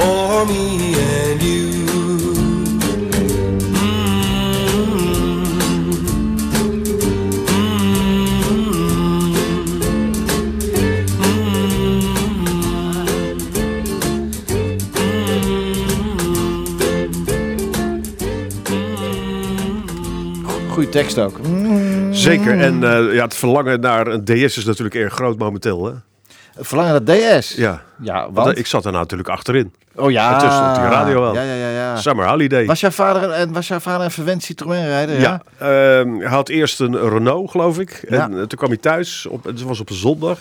For 0.00 0.46
me 0.46 0.94
and 0.94 1.42
you. 1.42 1.70
Goeie 20.68 20.88
tekst 20.88 21.18
ook. 21.18 21.40
Zeker. 22.10 22.60
En 22.60 22.84
eh, 22.84 23.14
ja, 23.14 23.24
het 23.24 23.34
verlangen 23.34 23.80
naar 23.80 24.06
een 24.06 24.24
DS 24.24 24.56
is 24.56 24.64
natuurlijk 24.64 24.94
erg 24.94 25.12
groot 25.12 25.38
momenteel. 25.38 25.86
Hè? 25.86 25.92
Verlangen 26.60 27.02
naar 27.04 27.16
DS. 27.40 27.54
Ja. 27.54 27.82
Ja, 28.02 28.22
Want, 28.22 28.34
want? 28.36 28.48
eh, 28.52 28.56
ik 28.58 28.66
zat 28.66 28.84
er 28.84 28.90
nou 28.90 29.02
natuurlijk 29.02 29.28
achterin. 29.28 29.72
oh 29.94 30.10
ja. 30.10 30.34
Ertussen 30.34 30.58
stond 30.58 30.74
die 30.76 30.84
radio 30.84 31.26
aan. 31.28 31.34
Ja, 31.34 31.42
ja, 31.42 31.54
ja. 31.54 31.68
ja. 31.70 31.96
Summer 31.96 32.28
Holiday. 32.28 32.66
Was 32.66 32.80
jouw 32.80 32.90
vader, 32.90 33.30
en 33.30 33.52
was 33.52 33.68
jouw 33.68 33.78
vader 33.78 34.04
een 34.04 34.10
verwend 34.10 34.42
Citroën 34.42 34.86
rijder? 34.86 35.20
Ja, 35.20 35.42
ehm, 35.58 36.14
hij 36.18 36.28
had 36.28 36.48
eerst 36.48 36.80
een 36.80 37.08
Renault, 37.08 37.50
geloof 37.50 37.78
ik. 37.78 37.90
En 38.08 38.16
Ja. 38.16 38.26
Mhm. 38.28 38.36
eh, 38.38 38.44
toen 38.44 38.58
kwam 38.58 38.68
hij 38.70 38.78
thuis, 38.78 39.26
op, 39.26 39.44
het 39.44 39.62
was 39.62 39.80
op 39.80 39.90
een 39.90 39.96
zondag. 39.96 40.38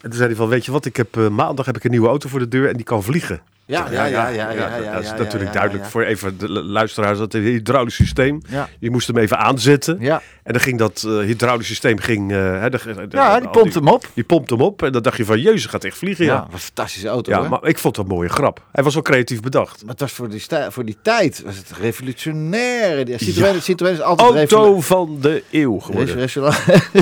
En 0.00 0.10
toen 0.10 0.12
zei 0.18 0.26
hij 0.26 0.36
van, 0.36 0.48
weet 0.48 0.64
je 0.64 0.72
wat, 0.72 0.84
ik 0.84 0.96
heb, 0.96 1.16
eh, 1.16 1.28
maandag 1.28 1.66
heb 1.66 1.76
ik 1.76 1.84
een 1.84 1.90
nieuwe 1.90 2.08
auto 2.08 2.28
voor 2.28 2.38
de 2.38 2.48
deur 2.48 2.68
en 2.68 2.74
die 2.76 2.84
kan 2.84 3.02
vliegen. 3.02 3.40
Ja, 3.66 3.86
ja, 3.90 4.04
ja, 4.06 4.28
ja, 4.28 4.50
ja, 4.50 4.76
ja, 4.76 4.92
dat 4.92 5.02
is 5.02 5.12
natuurlijk 5.18 5.52
duidelijk 5.52 5.84
voor 5.84 6.02
even 6.02 6.38
de 6.38 6.50
lu- 6.52 6.60
luisteraars. 6.62 7.18
Dat 7.18 7.32
het 7.32 7.42
hydraulisch 7.42 7.94
systeem, 7.94 8.40
je 8.78 8.90
moest 8.90 9.06
hem 9.06 9.16
even 9.18 9.38
aanzetten. 9.38 9.96
Ja. 10.00 10.22
En 10.42 10.52
dan 10.52 10.62
ging 10.62 10.78
dat 10.78 11.04
eh, 11.06 11.18
hydraulisch 11.18 11.66
systeem, 11.66 11.98
ging, 11.98 12.32
eh, 12.32 12.38
hè, 12.60 12.70
de, 12.70 12.78
de- 12.84 13.06
Ja, 13.10 13.40
die 13.40 13.48
pompt 13.48 13.74
hem 13.74 13.88
op. 13.88 14.08
Die 14.14 14.24
pompt 14.24 14.50
hem 14.50 14.60
op 14.60 14.82
en 14.82 14.92
dan 14.92 15.02
dacht 15.02 15.16
je 15.16 15.24
van, 15.24 15.40
jezus, 15.40 15.66
gaat 15.66 15.84
echt 15.84 15.96
vliegen. 15.98 16.24
Ja, 16.24 16.40
wat 16.42 16.52
een 16.52 16.58
fantastische 16.58 17.08
auto. 17.08 17.30
ja 17.30 17.48
maar 17.48 17.64
ik 17.64 17.78
vond 17.78 17.96
het 17.96 18.06
een 18.06 18.14
mooie 18.14 18.28
grap. 18.28 18.62
Hij 18.72 18.84
was 18.84 18.94
wel 18.94 19.02
creatief 19.02 19.40
bedacht. 19.40 19.80
Maar 19.82 19.90
het 19.90 20.00
was 20.00 20.12
voor 20.12 20.28
die, 20.28 20.44
voor 20.68 20.84
die 20.84 20.96
tijd 21.02 21.42
was 21.44 21.56
het 21.56 21.70
revolutionair. 21.80 23.04
Die 23.04 23.18
Citroën, 23.18 23.62
Citroën 23.62 23.92
is 23.92 24.00
altijd 24.00 24.52
Auto 24.52 24.80
van 24.80 25.18
de 25.20 25.42
eeuw 25.50 25.78
geworden. 25.78 26.28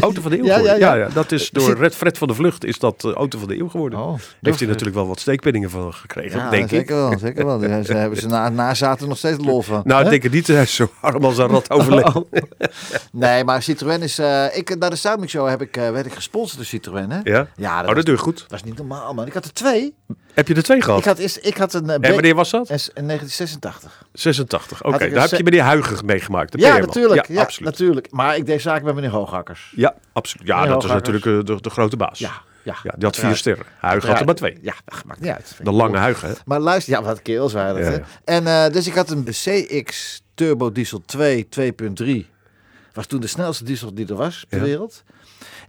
Auto 0.00 0.20
van 0.20 0.30
de 0.30 0.38
eeuw 0.38 0.44
Ja, 0.44 0.54
geworden. 0.54 0.78
ja, 0.78 0.86
Ja, 0.88 0.94
ja. 0.94 1.06
ja, 1.06 1.12
dat 1.14 1.32
is 1.32 1.50
door 1.50 1.90
Fred 1.90 2.18
van 2.18 2.28
de 2.28 2.34
Vlucht 2.34 2.64
is 2.64 2.78
dat 2.78 3.04
eh, 3.04 3.12
Auto 3.12 3.38
van 3.38 3.48
de 3.48 3.58
eeuw 3.58 3.68
geworden. 3.68 3.98
Oh, 3.98 4.18
Heeft 4.40 4.58
hij 4.58 4.68
natuurlijk 4.68 4.96
wel 4.96 5.06
wat 5.06 5.20
steekpenningen 5.20 5.70
van 5.70 5.94
gekregen, 5.94 6.50
denk 6.56 6.68
zeker 6.68 6.80
ik. 6.80 6.88
wel, 6.88 7.18
zeker 7.18 7.46
wel. 7.46 7.84
Ze- 7.84 7.94
hebben 7.94 8.18
ze 8.18 8.26
na, 8.26 8.48
na 8.48 8.74
zaten 8.74 9.08
nog 9.08 9.18
steeds 9.18 9.44
lol 9.44 9.62
van. 9.62 9.80
Nou, 9.84 10.04
ik 10.04 10.10
denk 10.10 10.22
het 10.22 10.32
niet. 10.32 10.46
Hij 10.46 10.62
is 10.62 10.74
zo 10.74 10.90
arm 11.00 11.24
als 11.24 11.38
een 11.38 11.46
rat 11.46 11.70
overleefd. 11.70 12.14
Oh. 12.22 12.24
Nee, 13.12 13.44
maar 13.44 13.62
Citroën 13.62 14.02
is... 14.02 14.18
eh, 14.18 14.56
ik, 14.56 14.78
naar 14.78 14.90
de 14.90 14.96
Soundmix 14.96 15.32
Show 15.32 15.48
heb 15.48 15.60
ik, 15.62 15.76
eh, 15.76 15.90
werd 15.90 16.06
ik 16.06 16.12
gesponsord 16.12 16.56
door 16.56 16.66
Citroën, 16.66 17.10
hè? 17.10 17.20
Ja? 17.24 17.46
Ja, 17.56 17.80
dat, 17.80 17.88
oh, 17.90 17.96
dat 17.96 18.04
doe 18.04 18.14
je 18.14 18.20
goed. 18.20 18.46
was 18.48 18.62
niet 18.64 18.76
normaal, 18.76 19.14
man. 19.14 19.26
Ik 19.26 19.32
had 19.32 19.44
er 19.44 19.52
twee. 19.52 19.94
Heb 20.34 20.48
je 20.48 20.54
er 20.54 20.62
twee 20.62 20.82
gehad? 20.82 20.98
Ik 20.98 21.04
had, 21.04 21.18
eerst, 21.18 21.38
ik 21.42 21.56
had 21.56 21.74
een... 21.74 21.90
eh, 21.90 21.94
En 22.00 22.12
wanneer 22.12 22.34
was 22.34 22.50
dat? 22.50 22.68
In 22.68 23.06
1986. 23.06 24.04
86. 24.12 24.84
Oké, 24.84 25.04
ik 25.04 25.14
daar 25.14 25.28
heb 25.28 25.38
je 25.38 25.44
meneer 25.44 25.62
Huiger 25.62 26.04
meegemaakt. 26.04 26.52
Dat 26.52 26.60
Ja, 26.60 26.78
natuurlijk. 26.78 27.26
Ja, 27.28 27.34
Ja, 27.34 27.40
absoluut. 27.40 27.70
natuurlijk. 27.70 28.10
Maar 28.10 28.36
ik 28.36 28.46
deed 28.46 28.60
zaken 28.62 28.84
met 28.84 28.94
meneer 28.94 29.10
Hooghakkers. 29.10 29.72
Ja, 29.76 29.94
absoluut. 30.12 30.46
Ja, 30.46 30.56
Meneer 30.56 30.72
dat 30.72 30.84
is 30.84 30.90
natuurlijk 30.90 31.24
de, 31.46 31.56
de 31.60 31.70
grote 31.70 31.96
baas. 31.96 32.18
Ja, 32.18 32.32
ja. 32.62 32.76
Ja, 32.82 32.92
die 32.96 33.04
had 33.04 33.16
vier 33.16 33.28
Ja. 33.28 33.34
sterren. 33.34 33.64
Huiger 33.80 34.10
had 34.10 34.18
er 34.20 34.24
maar 34.26 34.34
twee. 34.34 34.58
Ja, 34.62 34.74
dat 34.84 35.04
maakt 35.04 35.20
niet 35.20 35.30
uit. 35.30 35.56
De 35.62 35.72
lange 35.72 35.98
hè? 35.98 36.32
Maar 36.44 36.60
luister, 36.60 36.92
ja, 36.92 37.02
wat 37.02 37.22
keels 37.22 37.52
waren 37.52 37.74
dat, 37.74 37.84
Ja, 37.84 37.90
hè? 37.90 37.96
ja. 37.96 38.04
En 38.24 38.46
eh, 38.66 38.72
dus 38.72 38.86
ik 38.86 38.94
had 38.94 39.10
een 39.10 39.24
CX 39.24 40.20
Turbo 40.34 40.72
Diesel 40.72 41.02
2 41.06 41.48
2.3. 41.48 42.30
Was 42.92 43.06
toen 43.06 43.20
de 43.20 43.26
snelste 43.26 43.64
diesel 43.64 43.94
die 43.94 44.06
er 44.08 44.14
was 44.14 44.44
ter 44.48 44.58
Ja. 44.58 44.64
wereld. 44.64 45.02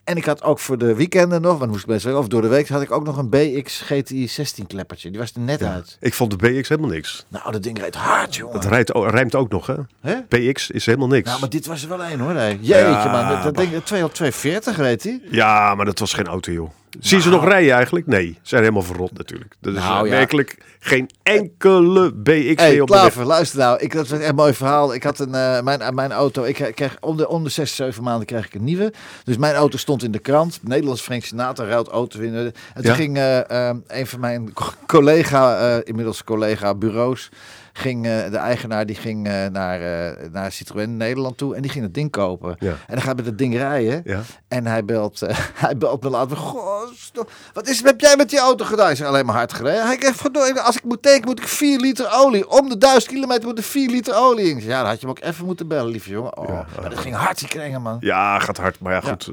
En 0.04 0.18
ik 0.18 0.26
had 0.26 0.44
ook 0.44 0.60
voor 0.60 0.78
de 0.78 0.96
weekenden 0.96 1.42
nog, 1.42 1.58
want 1.58 1.72
moest 1.72 1.82
ik 1.84 1.88
best 1.90 2.04
wel, 2.06 2.18
of 2.18 2.28
door 2.28 2.42
de 2.42 2.48
week 2.48 2.68
had 2.68 2.82
ik 2.82 2.92
ook 2.92 3.06
nog 3.06 3.18
een 3.18 3.30
BX 3.30 3.82
GTI 3.82 4.28
16 4.28 4.68
kleppertje. 4.68 5.10
Die 5.10 5.20
was 5.20 5.32
er 5.34 5.40
net 5.40 5.64
uit. 5.64 5.98
Ik 6.00 6.14
vond 6.14 6.32
de 6.32 6.38
BX 6.38 6.70
helemaal 6.70 6.90
niks. 6.92 7.26
Nou, 7.28 7.52
dat 7.52 7.64
ding 7.64 7.80
rijdt 7.80 7.96
hard, 7.96 8.36
jongen. 8.36 8.56
Het 8.56 8.66
rijdt, 8.66 8.90
rijmt 8.94 9.36
ook 9.36 9.50
nog, 9.52 9.68
hè? 9.68 9.76
Hè? 10.02 10.16
BX 10.30 10.70
is 10.72 10.86
helemaal 10.86 11.08
niks. 11.08 11.28
Nou, 11.28 11.40
maar 11.40 11.50
dit 11.50 11.66
was 11.66 11.84
er 11.84 11.90
wel 11.90 12.04
één 12.04 12.20
hoor. 12.20 12.34
Nee. 12.34 12.60
Jeetje, 12.62 12.76
Ja, 12.84 13.12
man. 13.12 13.28
Dat, 13.30 13.44
dat 13.44 13.56
ding, 13.56 13.84
2 13.84 14.04
op 14.04 14.14
240, 14.14 14.76
weet 14.76 15.04
hij. 15.04 15.22
Ja, 15.32 15.76
maar 15.76 15.86
dat 15.86 16.00
was 16.00 16.14
geen 16.14 16.28
auto, 16.28 16.52
joh. 16.52 16.70
Zie 17.00 17.18
je 17.18 17.24
ze 17.24 17.30
nog 17.30 17.46
rijden 17.48 17.74
eigenlijk? 17.74 18.08
Nee, 18.08 18.26
ze 18.34 18.40
zijn 18.50 18.62
helemaal 18.62 18.84
verrot 18.84 19.18
natuurlijk. 19.18 19.56
Dat 19.60 19.74
is 19.74 19.80
Nou, 19.80 20.06
ja. 20.08 20.12
werkelijk 20.12 20.58
geen 20.80 21.10
enkele 21.24 22.14
BX 22.14 22.62
Hey, 22.62 22.80
op 22.82 22.88
de 22.88 22.94
weg. 22.94 23.16
Luister 23.26 23.60
nou. 23.60 23.80
Ik, 23.80 23.94
dat 23.94 24.12
echt 24.12 24.30
een 24.30 24.36
mooi 24.36 24.54
verhaal. 24.54 24.94
Ik 24.94 25.04
had 25.04 25.20
een, 25.20 25.36
eh, 25.36 25.62
mijn, 25.62 25.96
mijn 25.96 26.12
auto, 26.12 26.44
ik 26.44 26.72
kreeg 26.76 26.98
om 27.00 27.18
de, 27.18 27.28
om 27.30 27.44
de 27.44 27.50
6, 27.50 27.76
7 27.76 28.04
maanden 28.04 28.26
kreeg 28.26 28.46
ik 28.46 28.54
een 28.54 28.64
nieuwe. 28.64 28.94
Dus 29.24 29.38
mijn 29.38 29.56
auto 29.56 29.78
stond 29.78 30.04
in 30.04 30.12
de 30.12 30.20
krant. 30.20 30.60
Nederlands 30.62 31.02
Frank 31.02 31.24
Sinatra 31.24 31.66
ruilt 31.66 31.88
auto 31.88 32.20
winnen. 32.20 32.46
En 32.74 32.82
toen 32.82 32.84
Ja? 32.92 32.94
ging 32.94 33.18
eh, 33.18 33.70
eh, 33.70 33.76
een 33.88 34.08
van 34.08 34.20
mijn 34.20 34.54
co- 34.54 34.72
collega, 34.88 35.82
inmiddels 35.84 36.24
collega 36.24 36.76
bureaus, 36.76 37.30
ging 37.74 38.06
eh, 38.06 38.30
de 38.32 38.38
eigenaar 38.38 38.86
die 38.86 38.96
ging 38.96 39.28
eh, 39.28 39.46
naar, 39.52 39.82
eh, 39.82 40.30
naar 40.32 40.52
Citroën 40.52 40.98
Nederland 40.98 41.38
toe 41.38 41.56
en 41.56 41.62
die 41.62 41.72
ging 41.72 41.84
het 41.84 41.94
ding 41.94 42.12
kopen. 42.12 42.56
Ja. 42.60 42.70
En 42.70 42.94
dan 42.94 43.02
gaat 43.02 43.16
met 43.16 43.26
het 43.26 43.38
ding 43.38 43.56
rijden. 43.56 44.02
Ja. 44.06 44.22
En 44.48 44.68
hij 44.68 44.86
belt, 44.86 45.20
hij 45.66 45.78
belt 45.78 46.04
me 46.04 46.10
later. 46.10 46.38
Goh, 46.38 46.82
wat 47.54 47.68
is, 47.68 47.84
heb 47.84 48.00
jij 48.00 48.16
met 48.18 48.30
die 48.30 48.40
auto 48.40 48.66
gedaan? 48.66 48.90
Ik 48.90 48.96
zeg 48.98 49.08
alleen 49.08 49.26
maar 49.26 49.36
hard 49.36 49.54
gereden. 49.54 49.86
Hij 49.86 49.98
zegt, 50.00 50.62
als 50.66 50.76
ik 50.76 50.84
moet 50.84 51.02
tanken, 51.02 51.26
moet 51.28 51.40
ik 51.40 51.48
4 51.48 51.80
liter 51.80 52.08
olie. 52.12 52.50
Om 52.50 52.70
de 52.70 52.78
1000 52.78 53.14
kilometer 53.14 53.46
moet 53.48 53.58
er 53.58 53.64
4 53.64 53.90
liter 53.90 54.16
olie 54.16 54.50
in. 54.50 54.60
Ja, 54.64 54.80
dan 54.80 54.88
had 54.90 55.02
je 55.02 55.08
hem 55.08 55.16
ook 55.18 55.24
even 55.24 55.46
moeten 55.46 55.68
bellen, 55.68 55.92
lieve 55.92 56.10
jongen. 56.10 56.38
Oh, 56.38 56.48
Ja. 56.48 56.66
maar 56.82 56.90
dat 56.90 57.00
ging 57.00 57.16
hard, 57.16 57.40
die 57.40 57.48
kringen, 57.48 57.82
man. 57.82 57.98
Ja, 58.00 58.40
gaat 58.40 58.58
hard. 58.58 58.80
Maar 58.80 58.94
ja, 58.94 59.02
goed. 59.02 59.32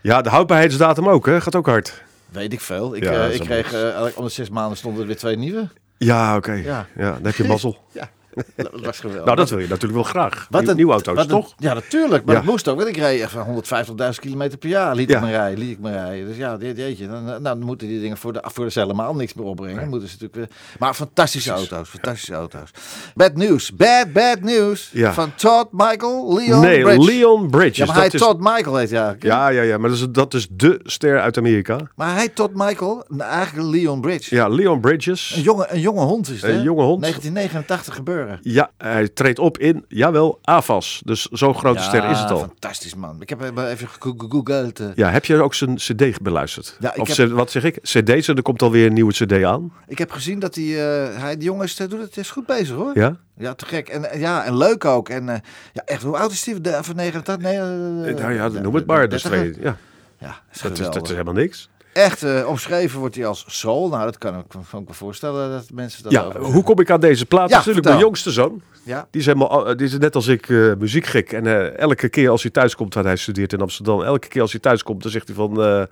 Ja, 0.00 0.20
de 0.22 0.28
houdbaarheidsdatum 0.28 1.08
ook, 1.08 1.26
hè? 1.26 1.40
Gaat 1.40 1.54
ook 1.54 1.66
hard. 1.66 2.02
Weet 2.28 2.52
ik 2.52 2.60
veel. 2.60 2.96
Ik, 2.96 3.02
Ja, 3.04 3.24
is 3.24 3.34
ik 3.34 3.40
kreeg, 3.40 3.72
elk- 3.72 4.16
om 4.18 4.24
de 4.24 4.30
zes 4.30 4.50
maanden 4.50 4.76
stonden 4.78 5.00
er 5.00 5.06
weer 5.06 5.16
twee 5.16 5.36
nieuwe. 5.36 5.68
Ja, 5.98 6.36
oké. 6.36 6.52
Ja. 6.52 6.86
Ja. 6.96 7.12
dan 7.12 7.24
heb 7.24 7.34
je 7.34 7.44
mazzel. 7.44 7.76
Ja, 7.92 8.08
dat 8.56 8.80
was 8.80 8.98
geweldig. 9.00 9.24
nou, 9.24 9.36
dat 9.36 9.50
wil 9.50 9.58
je 9.58 9.66
natuurlijk 9.68 9.94
wel 9.94 10.02
graag. 10.02 10.46
Wat 10.50 10.68
een- 10.68 10.76
nieuwe 10.76 10.92
auto's, 10.92 11.14
wat 11.14 11.24
een- 11.24 11.30
toch? 11.30 11.52
Ja, 11.58 11.74
natuurlijk. 11.74 12.24
Maar 12.24 12.34
Ja. 12.34 12.40
dat 12.40 12.50
moest 12.50 12.68
ook. 12.68 12.76
Want 12.76 12.88
ik 12.88 12.96
reed 12.96 13.20
echt 13.20 13.30
van 13.32 13.42
150.000 13.42 14.20
kilometer 14.26 14.58
per 14.58 14.68
jaar. 14.68 14.94
Liet 14.94 15.08
Ja. 15.10 15.16
ik 15.16 15.22
me 15.24 15.30
rijden, 15.30 15.58
liet 15.58 15.70
ik 15.70 15.78
me 15.78 15.90
rijden. 15.92 16.26
Dus 16.26 16.36
ja, 16.36 16.56
dit 16.56 16.76
jeetje. 16.76 17.08
Dan, 17.08 17.24
nou, 17.24 17.42
dan 17.42 17.58
moeten 17.62 17.88
die 17.88 18.00
dingen 18.00 18.16
voor 18.16 18.32
de, 18.32 18.40
voor 18.42 18.64
de 18.64 18.70
cellen 18.70 18.90
helemaal 18.90 19.14
niks 19.14 19.34
meer 19.34 19.44
opbrengen. 19.46 19.88
Moeten 19.88 20.08
ze 20.08 20.16
natuurlijk 20.20 20.50
weer... 20.50 20.58
Maar 20.78 20.94
fantastische 20.94 21.50
auto's. 21.50 21.88
Fantastische 21.88 22.34
auto's. 22.34 22.70
Bad 23.14 23.34
news. 23.34 23.72
Bad, 23.74 24.12
bad 24.12 24.40
news. 24.40 24.90
Ja. 24.92 25.12
Van 25.12 25.34
Todd 25.34 25.66
Michael 25.72 26.34
Leon 26.34 26.60
nee. 26.60 27.04
Leon 27.04 27.50
Bridges. 27.50 27.76
Ja, 27.76 27.84
maar 27.84 27.94
hij 27.94 28.02
dat 28.04 28.12
heet 28.12 28.20
is, 28.20 28.26
Todd 28.26 28.38
Michael 28.40 28.76
heet 28.76 28.90
hij 28.90 28.98
eigenlijk. 29.00 29.32
ja, 29.34 29.48
ja, 29.48 29.62
ja, 29.62 29.78
maar 29.78 29.90
dat 29.90 29.98
is, 29.98 30.06
dat 30.10 30.34
is 30.34 30.46
de 30.50 30.80
ster 30.82 31.20
uit 31.20 31.36
Amerika. 31.38 31.78
Maar 31.96 32.14
hij 32.14 32.28
Todd 32.28 32.50
Michael. 32.54 33.04
nou, 33.08 33.30
Eigenlijk 33.30 33.68
Leon 33.70 34.00
Bridge. 34.00 34.34
Ja, 34.34 34.48
Leon 34.48 34.80
Bridges. 34.80 35.32
Een, 35.36 35.42
jonge, 35.42 35.66
een 35.68 35.80
jonge 35.80 36.00
hond 36.04 36.28
is 36.30 36.42
het, 36.42 36.50
Een 36.50 36.62
jonge 36.62 36.82
hond. 36.82 37.00
1989 37.00 37.94
Ja, 38.42 38.70
hij 38.78 39.08
treedt 39.08 39.38
op 39.38 39.58
in, 39.58 39.84
jawel, 39.88 40.38
AFAS. 40.42 41.02
Dus 41.04 41.22
zo'n 41.26 41.54
grote 41.54 41.82
ster 41.82 42.10
is 42.10 42.18
het 42.20 42.30
al. 42.30 42.38
fantastisch 42.38 42.94
man. 42.94 43.22
Ik 43.22 43.28
heb 43.28 43.40
even 43.58 43.88
gegoogeld. 43.88 44.80
eh. 44.80 44.86
Ja, 44.94 45.10
heb 45.10 45.24
je 45.24 45.42
ook 45.42 45.54
zijn 45.54 45.74
cd 45.76 46.20
beluisterd? 46.22 46.76
Ja, 46.80 46.94
ik 46.94 47.00
of 47.00 47.16
heb- 47.16 47.30
wat 47.30 47.50
zeg 47.50 47.64
ik? 47.64 47.78
CD's 47.82 48.28
en 48.28 48.36
er 48.36 48.42
komt 48.42 48.62
alweer 48.62 48.86
een 48.86 48.92
nieuwe 48.92 49.12
cd 49.12 49.42
aan. 49.44 49.72
Ik 49.86 49.98
heb 49.98 50.10
gezien 50.10 50.38
dat 50.38 50.54
hij, 50.54 50.64
eh, 50.64 51.20
hij 51.20 51.34
die 51.36 51.44
jongens 51.44 51.80
uh, 51.80 51.88
doet 51.88 52.00
het 52.00 52.16
is 52.16 52.30
goed 52.30 52.46
bezig 52.46 52.76
hoor. 52.76 52.90
Ja? 52.94 53.16
Ja, 53.36 53.54
te 53.54 53.66
gek. 53.66 53.88
En, 53.88 54.10
eh, 54.10 54.20
ja, 54.20 54.44
en 54.44 54.56
leuk 54.56 54.84
ook. 54.84 55.08
En 55.08 55.28
eh, 55.28 55.36
ja, 55.72 55.82
echt, 55.84 56.02
hoe 56.02 56.16
oud 56.16 56.30
is 56.32 56.42
die? 56.44 56.60
De, 56.60 56.78
van 56.82 56.96
89? 56.96 57.38
Nee, 57.50 57.56
eh, 57.56 58.16
nou 58.20 58.32
ja, 58.32 58.48
de- 58.48 58.60
noem 58.60 58.74
het 58.74 58.86
de- 58.86 58.92
maar. 58.92 59.02
de 59.02 59.08
Dus 59.08 59.22
30er. 59.22 59.28
twee, 59.30 59.54
ja, 59.60 59.76
Ja, 60.18 60.40
is 60.52 60.60
dat, 60.60 60.72
is, 60.72 60.78
dat 60.78 60.86
geweldig. 60.86 61.02
is 61.02 61.08
helemaal 61.10 61.34
niks. 61.34 61.68
Echt 61.98 62.22
eh, 62.22 62.48
omschreven 62.48 62.98
wordt 63.00 63.14
hij 63.14 63.26
als 63.26 63.44
soul. 63.46 63.88
Nou, 63.88 64.04
dat 64.04 64.18
kan 64.18 64.38
ik 64.38 64.44
kan 64.70 64.80
ik 64.80 64.88
me 64.88 64.94
voorstellen 64.94 65.50
dat 65.50 65.70
mensen 65.72 66.02
dat 66.02 66.12
Ja, 66.12 66.22
over- 66.24 66.40
hoe 66.42 66.62
kom 66.62 66.80
ik 66.80 66.90
aan 66.90 67.00
deze 67.00 67.26
plaat? 67.26 67.48
Ja, 67.48 67.56
dat 67.56 67.58
is 67.58 67.64
natuurlijk 67.66 67.86
mijn 67.94 68.06
jongste 68.06 68.30
zoon. 68.30 68.62
Ja, 68.82 69.06
Die 69.10 69.20
is, 69.20 69.26
helemaal, 69.26 69.76
die 69.76 69.86
is 69.86 69.98
net 69.98 70.14
als 70.14 70.26
ik 70.26 70.48
eh, 70.48 70.72
muziekgek. 70.78 71.32
En 71.32 71.46
eh, 71.46 71.78
elke 71.78 72.08
keer 72.08 72.30
als 72.30 72.42
hij 72.42 72.50
thuis 72.50 72.74
komt, 72.76 72.94
want 72.94 73.06
hij 73.06 73.16
studeert 73.16 73.52
in 73.52 73.60
Amsterdam. 73.60 74.02
Elke 74.02 74.28
keer 74.28 74.42
als 74.42 74.52
hij 74.52 74.60
thuis 74.60 74.82
komt, 74.82 75.02
dan 75.02 75.10
zegt 75.10 75.26
hij 75.26 75.36
van... 75.36 75.62
eh, 75.62 75.82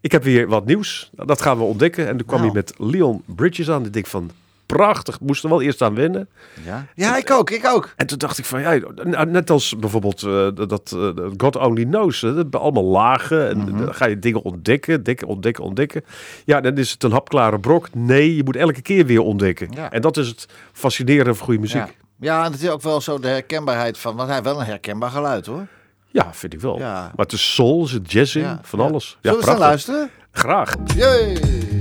ik 0.00 0.12
heb 0.12 0.22
weer 0.22 0.48
wat 0.48 0.64
nieuws. 0.66 1.10
Nou, 1.16 1.26
Dat 1.28 1.42
gaan 1.42 1.58
we 1.58 1.64
ontdekken. 1.64 2.08
En 2.08 2.16
toen 2.16 2.26
kwam 2.26 2.40
Nou. 2.40 2.52
hij 2.52 2.62
met 2.62 2.90
Leon 2.90 3.22
Bridges 3.26 3.70
aan. 3.70 3.84
Ik 3.84 3.92
denk 3.92 4.06
van, 4.06 4.30
prachtig. 4.76 5.20
Moest 5.20 5.42
er 5.42 5.48
wel 5.48 5.62
eerst 5.62 5.82
aan 5.82 5.94
wennen. 5.94 6.28
ja. 6.64 6.86
ja, 6.94 7.16
ik 7.16 7.30
ook, 7.30 7.50
ik 7.50 7.66
ook. 7.66 7.92
En 7.96 8.06
toen 8.06 8.18
dacht 8.18 8.38
ik 8.38 8.44
van, 8.44 8.60
ja, 8.60 8.78
nou, 9.04 9.26
net 9.30 9.50
als 9.50 9.76
bijvoorbeeld 9.78 10.22
eh, 10.22 10.48
dat 10.54 10.92
eh, 10.92 11.00
dat 11.14 11.32
God 11.36 11.56
Only 11.56 11.84
Knows. 11.84 12.20
hè, 12.20 12.34
Dat 12.48 12.60
allemaal 12.60 12.84
lagen. 12.84 13.48
En 13.48 13.58
Mhm. 13.58 13.78
dan 13.84 13.94
ga 13.94 14.06
je 14.06 14.18
dingen 14.18 14.42
ontdekken, 14.42 14.94
ontdekken, 14.96 15.26
ontdekken, 15.28 15.64
ontdekken. 15.64 16.04
Ja, 16.44 16.60
dan 16.60 16.76
is 16.76 16.90
het 16.90 17.02
een 17.02 17.12
hapklare 17.12 17.58
brok. 17.60 17.88
Nee, 17.94 18.36
je 18.36 18.44
moet 18.44 18.56
elke 18.56 18.82
keer 18.82 19.06
weer 19.06 19.20
ontdekken. 19.20 19.68
Ja. 19.74 19.90
En 19.90 20.00
dat 20.00 20.16
is 20.16 20.28
het 20.28 20.46
fascinerende 20.72 21.34
van 21.34 21.44
goede 21.44 21.60
muziek. 21.60 21.76
Ja. 21.76 21.88
ja, 22.20 22.44
en 22.44 22.52
het 22.52 22.62
is 22.62 22.68
ook 22.68 22.82
wel 22.82 23.00
zo 23.00 23.18
de 23.18 23.28
herkenbaarheid 23.28 23.98
van... 23.98 24.14
Want 24.16 24.26
hij 24.28 24.36
heeft 24.36 24.48
wel 24.50 24.60
een 24.60 24.66
herkenbaar 24.66 25.10
geluid 25.10 25.46
hoor. 25.46 25.66
Ja, 26.12 26.28
vind 26.34 26.52
ik 26.52 26.60
wel. 26.60 26.78
Ja. 26.78 26.92
Maar 27.16 27.24
het 27.26 27.32
is 27.32 27.54
soul, 27.54 27.88
het 27.88 28.06
is 28.06 28.12
jazzing, 28.12 28.44
Ja, 28.44 28.58
van 28.62 28.78
ja. 28.78 28.84
alles. 28.84 29.18
Ja, 29.20 29.30
Zullen 29.30 29.46
we 29.46 29.50
eens 29.50 29.58
prachtig. 29.58 29.66
luisteren? 29.66 30.10
Graag. 30.32 30.74
Yay! 30.96 31.79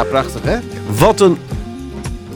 Ja, 0.00 0.06
prachtig 0.06 0.42
hè? 0.42 0.58
Wat 0.98 1.20
een 1.20 1.38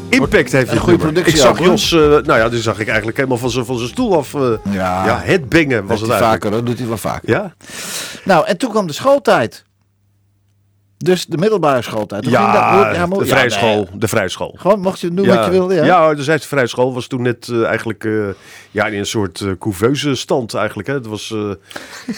impact 0.08 0.52
heeft 0.52 0.70
Een 0.72 0.78
goede 0.78 0.98
productie 0.98 1.32
Ik 1.32 1.38
zag 1.40 1.58
hoor. 1.58 1.66
Jos, 1.66 1.92
eh, 1.92 1.98
nou 2.00 2.34
ja, 2.38 2.48
die 2.48 2.60
zag 2.62 2.78
ik 2.78 2.86
eigenlijk 2.86 3.16
helemaal 3.16 3.38
van 3.38 3.50
zijn 3.50 3.64
van 3.64 3.76
zijn 3.76 3.88
stoel 3.88 4.16
af. 4.16 4.34
eh, 4.34 4.40
Ja. 4.70 5.06
ja, 5.06 5.20
het 5.22 5.48
bingen 5.48 5.86
was 5.86 6.00
het 6.00 6.10
eigenlijk. 6.10 6.42
vaker, 6.42 6.56
dat 6.56 6.66
doet 6.66 6.78
hij 6.78 6.88
wel 6.88 6.96
vaker. 6.96 7.28
Ja, 7.28 7.54
Nou, 8.24 8.46
en 8.46 8.56
toen 8.56 8.70
kwam 8.70 8.86
de 8.86 8.92
schooltijd. 8.92 9.64
Dus 11.04 11.26
de 11.26 11.36
middelbare 11.36 11.82
schooltijd. 11.82 12.22
Ging 12.24 12.36
dat- 12.36 12.44
ja, 12.44 12.92
de 12.92 12.94
ja, 13.18 13.24
vrijschool. 13.26 13.74
nee. 13.90 13.98
De 13.98 14.08
vrijschool. 14.08 14.54
Gewoon 14.58 14.80
mocht 14.80 15.00
je 15.00 15.14
doen 15.14 15.26
wat 15.26 15.44
je 15.44 15.50
wilde. 15.50 15.74
Ja. 15.74 15.84
ja, 15.84 16.14
de 16.14 16.22
Zijds 16.22 16.46
vrijschool 16.46 16.94
was 16.94 17.06
toen 17.06 17.22
net 17.22 17.48
eh, 17.52 17.64
eigenlijk 17.64 18.04
eh, 18.04 18.12
ja, 18.70 18.86
in 18.86 18.98
een 18.98 19.06
soort 19.06 19.40
eh 19.40 19.48
couveuse 19.58 20.14
stand 20.14 20.54
eigenlijk. 20.54 20.88
Hè. 20.88 20.94
Het 20.94 21.06
was, 21.06 21.34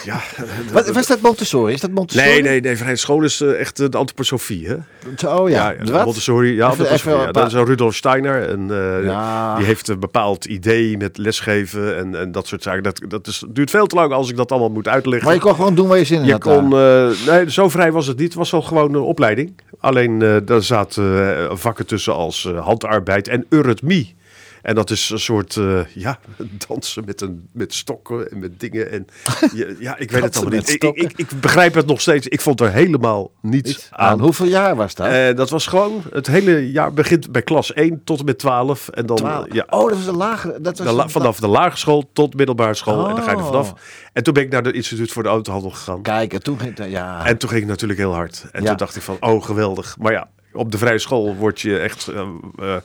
ja, 0.04 0.20
Wat, 0.72 0.88
was 0.90 1.06
dat 1.06 1.20
Montessori? 1.20 1.72
Is 1.72 1.80
dat 1.80 1.90
Montessori? 1.90 2.30
nee, 2.30 2.42
nee, 2.42 2.60
nee, 2.60 2.76
vrijschool 2.76 3.22
is 3.22 3.40
echt 3.40 3.76
de 3.76 3.98
antroposofie. 3.98 4.66
Hè? 4.68 4.74
Oh 5.28 5.48
ja. 5.50 5.70
ja, 5.70 5.84
De 5.84 5.92
wat? 5.92 6.04
Montessori, 6.04 6.54
ja, 6.54 6.70
Even- 6.70 6.92
even 6.92 7.12
ja, 7.18 7.32
dat 7.32 7.46
is 7.46 7.52
een 7.52 7.64
Rudolf 7.64 7.94
Steiner. 7.94 8.48
En, 8.48 8.66
Ja. 9.04 9.56
Die 9.56 9.66
heeft 9.66 9.88
een 9.88 10.00
bepaald 10.00 10.44
idee 10.44 10.96
met 10.96 11.18
lesgeven 11.18 11.96
en, 11.96 12.14
en 12.20 12.32
dat 12.32 12.46
soort 12.46 12.62
zaken. 12.62 12.82
Dat, 12.82 13.00
dat 13.08 13.26
is, 13.26 13.44
duurt 13.48 13.70
veel 13.70 13.86
te 13.86 13.94
lang 13.94 14.12
als 14.12 14.30
ik 14.30 14.36
dat 14.36 14.50
allemaal 14.50 14.70
moet 14.70 14.88
uitleggen. 14.88 15.24
Maar 15.26 15.34
je 15.34 15.40
kon 15.40 15.54
gewoon 15.54 15.74
doen 15.74 15.88
waar 15.88 15.98
je 15.98 16.04
zin 16.04 16.20
in 16.20 16.24
Je 16.26 16.32
had. 16.32 16.40
kon, 16.42 16.68
nee, 17.26 17.50
zo 17.50 17.68
vrij 17.68 17.92
was 17.92 18.06
het 18.06 18.16
niet. 18.18 18.24
Het 18.26 18.34
was 18.36 18.52
al 18.52 18.62
gewoon 18.62 18.75
een 18.84 18.96
opleiding. 18.96 19.52
Alleen 19.78 20.22
eh 20.22 20.36
daar 20.44 20.62
zaten 20.62 21.36
eh, 21.36 21.56
vakken 21.56 21.86
tussen 21.86 22.14
als 22.14 22.44
eh, 22.44 22.64
handarbeid 22.64 23.28
en 23.28 23.46
eurythmie. 23.48 24.14
En 24.66 24.74
dat 24.74 24.90
is 24.90 25.10
een 25.10 25.18
soort, 25.18 25.56
eh, 25.56 25.80
ja, 25.94 26.18
dansen 26.68 27.04
met, 27.04 27.20
een, 27.20 27.48
met 27.52 27.74
stokken 27.74 28.30
en 28.30 28.38
met 28.38 28.60
dingen. 28.60 28.90
En, 28.90 29.06
ja, 29.78 29.96
ik 29.98 30.10
weet 30.10 30.22
het 30.22 30.36
allemaal 30.36 30.54
niet. 30.58 30.68
Ik, 30.72 30.82
ik, 30.84 30.96
ik, 30.96 31.12
ik 31.16 31.40
begrijp 31.40 31.74
het 31.74 31.86
nog 31.86 32.00
steeds. 32.00 32.26
Ik 32.28 32.40
vond 32.40 32.60
er 32.60 32.72
helemaal 32.72 33.30
niets 33.42 33.70
Iets 33.70 33.88
aan. 33.90 34.08
aan. 34.08 34.20
Hoeveel 34.20 34.46
jaar 34.46 34.76
was 34.76 34.94
dat? 34.94 35.06
Eh, 35.06 35.34
dat 35.36 35.50
was 35.50 35.66
gewoon, 35.66 36.02
het 36.12 36.26
hele 36.26 36.70
jaar 36.70 36.92
begint 36.92 37.32
bij 37.32 37.42
klas 37.42 37.72
1 37.72 38.00
tot 38.04 38.18
en 38.18 38.24
met 38.24 38.38
12. 38.38 38.88
En 38.88 39.06
dan, 39.06 39.46
ja, 39.52 39.66
Oh, 39.70 39.88
dat 39.88 39.96
was 39.98 40.06
een 40.06 40.16
lagere. 40.16 40.60
Dat 40.60 40.78
was 40.78 40.86
de 40.86 40.92
la- 40.92 41.08
vanaf 41.08 41.40
de 41.40 41.48
lagere 41.48 41.76
school 41.76 42.10
tot 42.12 42.34
middelbare 42.34 42.74
school. 42.74 43.08
En 43.08 43.14
dan 43.14 43.24
ga 43.24 43.30
je 43.30 43.36
er 43.36 43.42
Oh. 43.42 43.48
vanaf. 43.48 43.72
En 44.12 44.22
toen 44.22 44.34
ben 44.34 44.42
ik 44.42 44.50
naar 44.50 44.62
het 44.62 44.74
instituut 44.74 45.12
voor 45.12 45.22
de 45.22 45.28
autohandel 45.28 45.70
gegaan. 45.70 46.02
Kijk, 46.02 46.32
en 46.32 46.42
toen 46.42 46.58
ging 46.60 46.76
het. 46.78 46.90
Ja. 46.90 47.26
En 47.26 47.38
toen 47.38 47.48
ging 47.48 47.60
het 47.60 47.70
natuurlijk 47.70 47.98
heel 47.98 48.14
hard. 48.14 48.44
En 48.52 48.62
Ja. 48.62 48.68
toen 48.68 48.76
dacht 48.76 48.96
ik 48.96 49.02
van, 49.02 49.16
oh 49.20 49.42
geweldig. 49.44 49.96
Maar 49.98 50.12
ja, 50.12 50.28
op 50.56 50.72
de 50.72 50.78
vrije 50.78 50.98
school 50.98 51.34
word 51.36 51.60
je 51.60 51.78
echt 51.78 52.08
eh, 52.08 52.20
eh, 52.58 52.76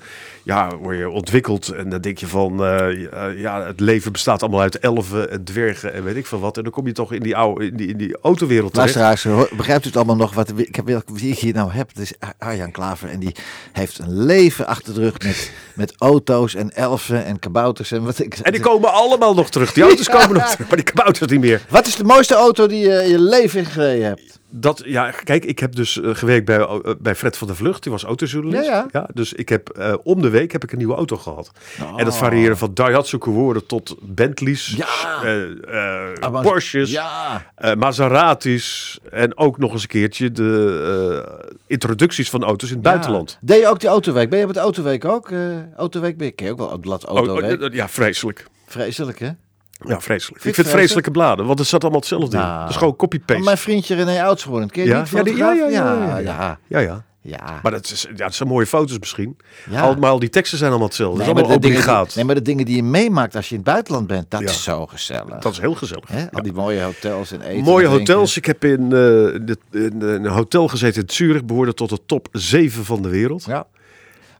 ja, 0.43 0.75
word 0.81 0.97
je 0.97 1.10
ontwikkeld. 1.10 1.67
En 1.69 1.89
dan 1.89 2.01
denk 2.01 2.17
je 2.17 2.27
van, 2.27 2.65
eh, 2.65 3.39
ja, 3.39 3.65
het 3.65 3.79
leven 3.79 4.12
bestaat 4.12 4.41
allemaal 4.41 4.62
uit 4.62 4.79
elfen 4.79 5.31
en 5.31 5.43
dwergen 5.43 5.93
en 5.93 6.03
weet 6.03 6.15
ik 6.15 6.25
veel 6.27 6.39
wat. 6.39 6.57
En 6.57 6.63
dan 6.63 6.71
kom 6.71 6.88
je 6.88 6.93
toch 6.93 7.13
in 7.13 7.21
die, 7.21 7.36
oude, 7.36 7.65
in 7.65 7.75
die, 7.75 7.88
in 7.88 7.97
die 7.97 8.17
autowereld 8.21 8.73
terecht. 8.73 8.95
Luisteraars, 8.95 9.49
begrijpt 9.55 9.84
u 9.84 9.88
het 9.88 9.95
allemaal 9.97 10.15
nog? 10.15 10.34
Wat, 10.34 10.51
ik 10.55 10.75
heb 10.75 10.86
wel- 10.86 11.01
wie 11.13 11.31
ik 11.31 11.39
hier 11.39 11.53
nou 11.53 11.71
heb, 11.71 11.88
het 11.89 11.97
is 11.99 12.13
Ar- 12.19 12.34
Arjan 12.38 12.71
Klaver. 12.71 13.10
En 13.10 13.19
die 13.19 13.36
heeft 13.71 13.99
een 13.99 14.23
leven 14.25 14.67
achter 14.67 14.93
de 14.93 14.99
rug 14.99 15.19
met, 15.23 15.51
met 15.75 15.93
auto's 15.97 16.55
en 16.55 16.69
elfen 16.75 17.25
en 17.25 17.39
kabouters. 17.39 17.91
En, 17.91 18.03
wat 18.03 18.19
ik, 18.19 18.34
En 18.38 18.51
die 18.51 18.62
komen 18.62 18.93
allemaal 18.93 19.34
nog 19.34 19.49
terug. 19.49 19.73
Die 19.73 19.84
auto's 19.84 20.10
komen 20.10 20.34
nog 20.34 20.49
terug, 20.49 20.67
maar 20.67 20.77
die 20.77 20.86
kabouters 20.86 21.31
niet 21.31 21.39
meer. 21.39 21.62
Wat 21.69 21.88
is 21.88 21.95
de 21.95 22.03
mooiste 22.03 22.36
auto 22.36 22.67
die 22.67 22.79
je 22.79 23.03
in 23.03 23.10
je 23.10 23.19
leven 23.21 23.65
gereden 23.65 24.05
hebt? 24.05 24.39
Dat, 24.53 24.81
ja, 24.85 25.11
kijk, 25.23 25.45
ik 25.45 25.59
heb 25.59 25.75
dus 25.75 26.01
eh, 26.01 26.15
gewerkt 26.15 26.45
bij, 26.45 26.59
eh, 26.59 26.79
bij 26.99 27.15
Fred 27.15 27.37
van 27.37 27.47
der 27.47 27.55
Vlucht. 27.55 27.83
Die 27.83 27.91
was 27.91 28.03
autojournalist. 28.03 28.65
Ja, 28.69 28.87
ja. 28.91 29.09
dus 29.13 29.33
ik 29.33 29.49
heb 29.49 29.69
eh, 29.69 29.93
om 30.03 30.21
de 30.21 30.29
week 30.29 30.51
heb 30.51 30.63
ik 30.63 30.71
een 30.71 30.77
nieuwe 30.77 30.95
auto 30.95 31.17
gehad. 31.17 31.51
En 31.97 32.05
dat 32.05 32.17
varieerde 32.17 32.55
van 32.55 32.73
Daihatsu 32.73 33.17
Commodore 33.17 33.65
tot 33.65 33.95
Bentleys, 34.01 34.73
Ja. 34.77 34.87
eh, 35.23 35.41
eh, 36.11 36.17
Ah, 36.19 36.31
maar- 36.31 36.43
Porsches, 36.43 36.91
Ja. 36.91 37.45
Maseratis 37.77 38.99
en 39.11 39.37
ook 39.37 39.57
nog 39.57 39.71
eens 39.71 39.81
een 39.81 39.87
keertje 39.87 40.31
de 40.31 41.23
eh, 41.25 41.49
introducties 41.67 42.29
van 42.29 42.43
auto's 42.43 42.69
in 42.69 42.75
het 42.75 42.83
buitenland. 42.83 43.37
Deed 43.41 43.59
je 43.61 43.67
ook 43.67 43.79
die 43.79 43.89
autoweek? 43.89 44.29
Ben 44.29 44.37
je 44.39 44.43
op 44.45 44.49
het 44.51 44.59
autoweek 44.59 45.05
ook? 45.05 45.29
eh 45.31 45.39
autoweek 45.77 46.17
ben 46.17 46.31
je 46.35 46.51
ook 46.51 46.57
wel 46.57 46.71
het 46.71 46.81
blad 46.81 47.07
Oh, 47.07 47.17
autoweek. 47.17 47.61
oh, 47.61 47.73
ja, 47.73 47.89
vreselijk. 47.89 48.45
Vreselijk, 48.67 49.19
hè? 49.19 49.29
Ja, 49.86 50.02
vreselijk. 50.02 50.44
Ik 50.44 50.56
vind 50.56 50.67
vreselijke 50.67 51.12
bladen, 51.12 51.46
want 51.46 51.60
het 51.60 51.67
zat 51.67 51.82
allemaal 51.82 52.00
hetzelfde 52.00 52.38
in. 52.38 52.44
Nou. 52.44 52.62
Het 52.62 52.70
is 52.70 52.76
gewoon 52.76 52.96
copy-paste. 52.96 53.44
Mijn 53.44 53.58
vriendje 53.58 53.96
René 53.96 54.24
Oudshoorn, 54.24 54.70
ken 54.70 54.84
je 54.84 54.89
Ja, 54.89 55.04
die 55.24 55.36
ja, 55.36 55.52
ja, 55.54 55.65
ja, 55.65 55.70
ja, 55.70 55.94
ja, 55.94 56.17
ja, 56.17 56.17
ja. 56.17 56.60
Ja, 56.67 56.80
ja. 56.80 57.04
Ja. 57.24 57.60
Maar 57.63 57.72
dat, 57.72 57.86
is, 57.91 58.06
ja, 58.10 58.15
dat 58.26 58.34
zijn 58.36 58.50
mooie 58.50 58.65
foto's 58.65 59.00
misschien. 59.00 59.38
Ja. 59.70 59.82
Allemaal 59.82 60.20
die 60.20 60.30
teksten 60.30 60.58
zijn 60.58 60.70
allemaal 60.70 60.88
hetzelfde. 60.88 61.17
Nee, 61.17 61.26
dat 61.26 61.36
maar 61.36 61.44
is 61.44 61.50
allemaal 61.50 61.70
de 61.70 61.76
dingen, 61.78 61.89
obligaat. 61.91 62.08
die, 62.08 62.15
nee, 62.15 62.26
maar 62.26 62.36
de 62.36 62.41
dingen 62.41 62.65
die 62.65 62.76
je 62.76 62.84
meemaakt 62.84 63.36
als 63.36 63.50
je 63.50 63.56
in 63.56 63.62
het 63.62 63.70
buitenland 63.70 64.08
bent, 64.08 64.32
dat 64.32 64.39
Ja. 64.41 64.46
is 64.50 64.63
zo 64.63 64.86
gezellig. 64.88 65.38
Dat 65.39 65.52
is 65.52 65.60
heel 65.60 65.74
gezellig. 65.74 66.04
Hè? 66.08 66.32
Al 66.32 66.41
die 66.44 66.54
mooie 66.54 66.82
hotels 66.82 67.32
en 67.32 67.41
eten. 67.41 67.63
Mooie 67.63 67.86
en 67.86 67.91
hotels. 67.91 68.38
Ik 68.38 68.46
heb 68.46 68.63
in, 68.63 68.84
eh, 68.84 68.89
de- 68.89 69.58
in 69.72 70.02
een 70.02 70.26
hotel 70.26 70.67
gezeten 70.67 71.02
in 71.02 71.10
Zurich. 71.10 71.46
Behoorde 71.46 71.74
tot 71.74 71.89
de 71.89 72.00
top 72.06 72.28
7 72.32 72.86
van 72.86 73.02
de 73.02 73.10
wereld. 73.10 73.44
Ja. 73.44 73.65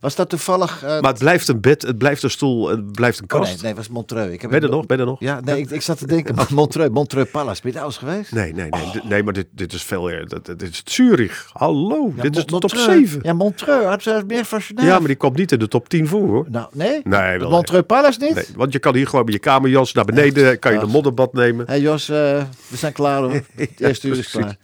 Was 0.02 0.14
dat 0.14 0.28
toevallig... 0.28 0.82
eh, 0.82 1.00
Maar 1.00 1.10
het 1.10 1.18
blijft 1.18 1.48
een 1.48 1.60
bed, 1.60 1.82
het 1.82 1.98
blijft 1.98 2.22
een 2.22 2.30
stoel, 2.30 2.68
het 2.68 2.92
blijft 2.92 3.18
een 3.18 3.24
oh, 3.24 3.28
kast. 3.40 3.50
nee, 3.52 3.56
nee, 3.60 3.66
het 3.68 3.76
was 3.76 3.88
Montreux. 3.88 4.32
Ik 4.32 4.40
heb 4.40 4.50
Ben 4.50 4.60
je 4.60 4.66
er 4.66 4.72
nog? 4.72 4.86
Ben 4.86 4.96
je 4.96 5.02
er 5.02 5.08
nog? 5.08 5.20
Ja, 5.20 5.40
nee, 5.40 5.58
ik, 5.60 5.70
ik 5.70 5.82
zat 5.82 5.98
te 5.98 6.06
denken, 6.06 6.34
Montreux, 6.50 6.90
Montreux 6.92 7.30
Palace. 7.30 7.62
Ben 7.62 7.70
je 7.72 7.76
daar 7.76 7.86
eens 7.86 7.96
geweest? 7.98 8.32
Nee, 8.32 8.52
nee, 8.54 8.68
nee. 8.68 8.90
Dit- 8.92 9.04
Nee, 9.08 9.22
maar 9.22 9.32
dit, 9.32 9.46
dit 9.50 9.72
is 9.72 9.82
veel 9.82 10.10
eer. 10.10 10.28
Dat- 10.28 10.46
Dit 10.46 10.62
is 10.62 10.82
Zurich. 10.84 11.50
Hallo, 11.52 12.12
Ja, 12.16 12.22
dit 12.22 12.36
is 12.36 12.44
de 12.44 12.50
top 12.50 12.60
Montreux. 12.60 12.84
7. 12.84 13.16
Ja, 13.22 13.28
Ja, 13.30 13.32
Montreux. 13.32 13.84
Had 13.84 14.02
ze 14.02 14.22
meer 14.26 14.44
fascinaal. 14.44 14.98
maar 14.98 15.06
die 15.06 15.16
komt 15.16 15.36
niet 15.36 15.52
in 15.52 15.58
de 15.58 15.68
top 15.68 15.88
10 15.88 16.06
voor 16.06 16.28
hoor. 16.28 16.46
Nou, 16.50 16.66
nee? 16.72 17.00
Nee, 17.04 17.38
wel 17.38 17.50
Montreux 17.50 17.86
Palace 17.86 18.18
niet? 18.20 18.34
Nee, 18.34 18.44
want 18.56 18.72
je 18.72 18.78
kan 18.78 18.94
hier 18.94 19.06
gewoon 19.06 19.24
met 19.24 19.34
je 19.34 19.40
kamerjas 19.40 19.92
naar 19.92 20.04
beneden, 20.04 20.58
kan 20.58 20.72
je 20.72 20.78
Ach. 20.78 20.86
modderbad 20.88 21.32
nemen. 21.32 21.66
Hé 21.66 21.74
Jos, 21.74 22.08
eh, 22.08 22.16
we 22.68 22.76
zijn 22.76 22.92
klaar 22.92 23.20
hoor. 23.22 23.32
Het 23.56 23.70
eerste 23.76 24.08
uur 24.08 24.18
is 24.18 24.30
klaar. 24.30 24.56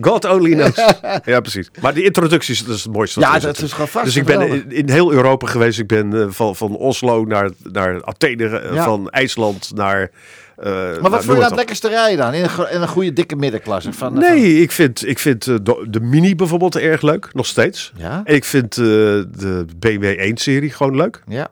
God 0.00 0.24
only 0.24 0.52
knows. 0.52 0.76
ja, 1.24 1.40
precies. 1.40 1.70
Maar 1.80 1.94
die 1.94 2.04
introducties, 2.04 2.64
dat 2.64 2.76
is 2.76 2.84
het 2.84 2.92
mooiste. 2.92 3.20
Ja, 3.20 3.38
dat 3.38 3.58
is 3.62 3.72
gewoon 3.72 3.88
vast 3.88 4.04
Dus 4.04 4.16
ik 4.16 4.24
ben. 4.24 4.44
In, 4.48 4.70
in 4.72 4.88
heel 4.90 5.12
Europa 5.12 5.46
geweest. 5.46 5.78
Ik 5.78 5.86
ben 5.86 6.12
eh, 6.22 6.26
van, 6.28 6.56
van 6.56 6.76
Oslo 6.76 7.24
naar, 7.24 7.50
naar 7.62 8.04
Athene, 8.04 8.58
eh, 8.58 8.74
Ja. 8.74 8.84
van 8.84 9.08
IJsland 9.10 9.70
naar... 9.74 10.10
eh, 10.56 10.72
Maar 11.00 11.10
wat 11.10 11.24
vond 11.24 11.38
je 11.38 11.44
het 11.44 11.54
lekkerste 11.54 11.88
rijden 11.88 12.18
dan? 12.18 12.34
In 12.34 12.42
een, 12.44 12.70
in 12.72 12.80
een 12.82 12.88
goede 12.88 13.12
dikke 13.12 13.36
middenklasse? 13.36 13.92
Van, 13.92 14.12
van- 14.12 14.20
Nee, 14.20 14.60
ik 14.62 14.70
vind, 14.72 15.06
ik 15.08 15.18
vind 15.18 15.44
de, 15.44 15.86
de 15.90 16.00
Mini 16.00 16.34
bijvoorbeeld 16.36 16.76
erg 16.76 17.02
leuk, 17.02 17.28
nog 17.32 17.46
steeds. 17.46 17.92
Ja? 17.96 18.20
Ik 18.24 18.44
vind 18.44 18.74
de 18.74 19.66
BMW 19.78 20.30
1-serie 20.32 20.70
gewoon 20.70 20.96
leuk. 20.96 21.22
Ja, 21.26 21.48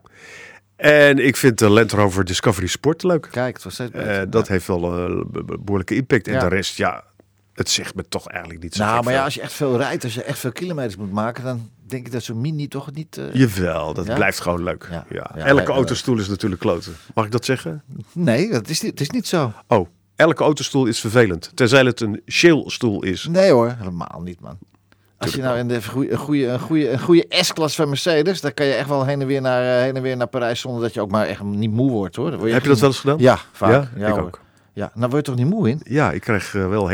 En 0.76 1.18
ik 1.18 1.36
vind 1.36 1.58
de 1.58 1.68
Land 1.68 1.92
Rover 1.92 2.24
Discovery 2.24 2.66
Sport 2.66 3.02
leuk. 3.02 3.28
kijk, 3.30 3.54
het 3.54 3.64
was 3.64 3.74
steeds 3.74 3.90
dat 4.28 4.48
heeft 4.48 4.66
wel 4.66 4.84
een 4.98 5.24
be- 5.30 5.44
be- 5.44 5.58
behoorlijke 5.58 5.94
impact. 5.94 6.26
En 6.26 6.32
Ja. 6.32 6.40
de 6.40 6.48
rest, 6.48 6.76
ja, 6.76 7.04
het 7.54 7.68
zegt 7.70 7.94
me 7.94 8.04
toch 8.08 8.28
eigenlijk 8.28 8.62
niet 8.62 8.74
zo 8.74 8.84
Nou, 8.84 9.04
maar 9.04 9.12
ja, 9.12 9.24
als 9.24 9.34
je 9.34 9.40
echt 9.40 9.52
veel 9.52 9.76
rijdt, 9.76 10.04
als 10.04 10.14
je 10.14 10.22
echt 10.22 10.38
veel 10.38 10.52
kilometers 10.52 10.96
moet 10.96 11.12
maken, 11.12 11.44
dan 11.44 11.70
denk 11.86 12.06
ik 12.06 12.12
dat 12.12 12.22
zo'n 12.22 12.40
mini 12.40 12.68
toch 12.68 12.92
niet... 12.92 13.18
eh, 13.18 13.24
Jawel, 13.32 13.94
dat 13.94 14.06
Ja? 14.06 14.14
blijft 14.14 14.40
gewoon 14.40 14.62
leuk. 14.62 14.88
Ja. 15.10 15.34
Elke 15.36 15.72
autostoel 15.72 16.18
is 16.18 16.28
natuurlijk 16.28 16.60
kloten. 16.60 16.92
Mag 17.14 17.24
ik 17.24 17.30
dat 17.30 17.44
zeggen? 17.44 17.82
Nee, 18.12 18.50
dat 18.50 18.68
is, 18.68 18.80
niet- 18.80 18.90
het 18.90 19.00
is 19.00 19.10
niet 19.10 19.26
zo. 19.26 19.52
Oh, 19.68 19.88
elke 20.16 20.42
autostoel 20.42 20.86
is 20.86 21.00
vervelend. 21.00 21.50
Tenzij 21.54 21.82
het 21.84 22.00
een 22.00 22.22
Shell-stoel 22.30 23.02
is. 23.02 23.26
Nee 23.30 23.50
hoor, 23.50 23.74
helemaal 23.78 24.20
niet 24.24 24.40
man. 24.40 24.58
Als 25.18 25.34
je 25.34 25.42
nou 25.42 25.58
in 25.58 25.68
de 25.68 25.84
goede, 25.84 26.10
een 26.12 26.18
goede, 26.58 26.88
een 26.90 27.00
goede 27.00 27.26
S-klas 27.28 27.74
van 27.74 27.88
Mercedes, 27.88 28.40
dan 28.40 28.54
kan 28.54 28.66
je 28.66 28.72
echt 28.72 28.88
wel 28.88 29.04
heen 29.04 29.20
en 29.20 29.26
weer 29.26 29.40
naar, 29.40 29.76
eh, 29.76 29.82
heen 29.82 29.96
en 29.96 30.02
weer 30.02 30.16
naar 30.16 30.26
Parijs 30.26 30.60
zonder 30.60 30.82
dat 30.82 30.94
je 30.94 31.00
ook 31.00 31.10
maar 31.10 31.26
echt 31.26 31.42
niet 31.42 31.70
moe 31.70 31.90
wordt 31.90 32.16
hoor. 32.16 32.30
Word 32.36 32.46
je 32.48 32.52
Heb 32.52 32.62
je 32.62 32.68
dat 32.68 32.78
wel 32.80 32.88
eens 32.88 32.98
gedaan? 33.00 33.18
Ja, 33.18 33.38
vaak. 33.52 33.88
Ja, 33.96 34.06
ik 34.06 34.12
hoor. 34.14 34.22
ook. 34.22 34.40
Ja, 34.72 34.90
nou 34.94 35.10
word 35.10 35.26
je 35.26 35.32
toch 35.32 35.40
niet 35.44 35.50
moe 35.54 35.68
in? 35.70 35.80
Ja, 35.84 36.12
ik 36.12 36.20
krijg 36.20 36.54
eh, 36.54 36.68
wel 36.68 36.88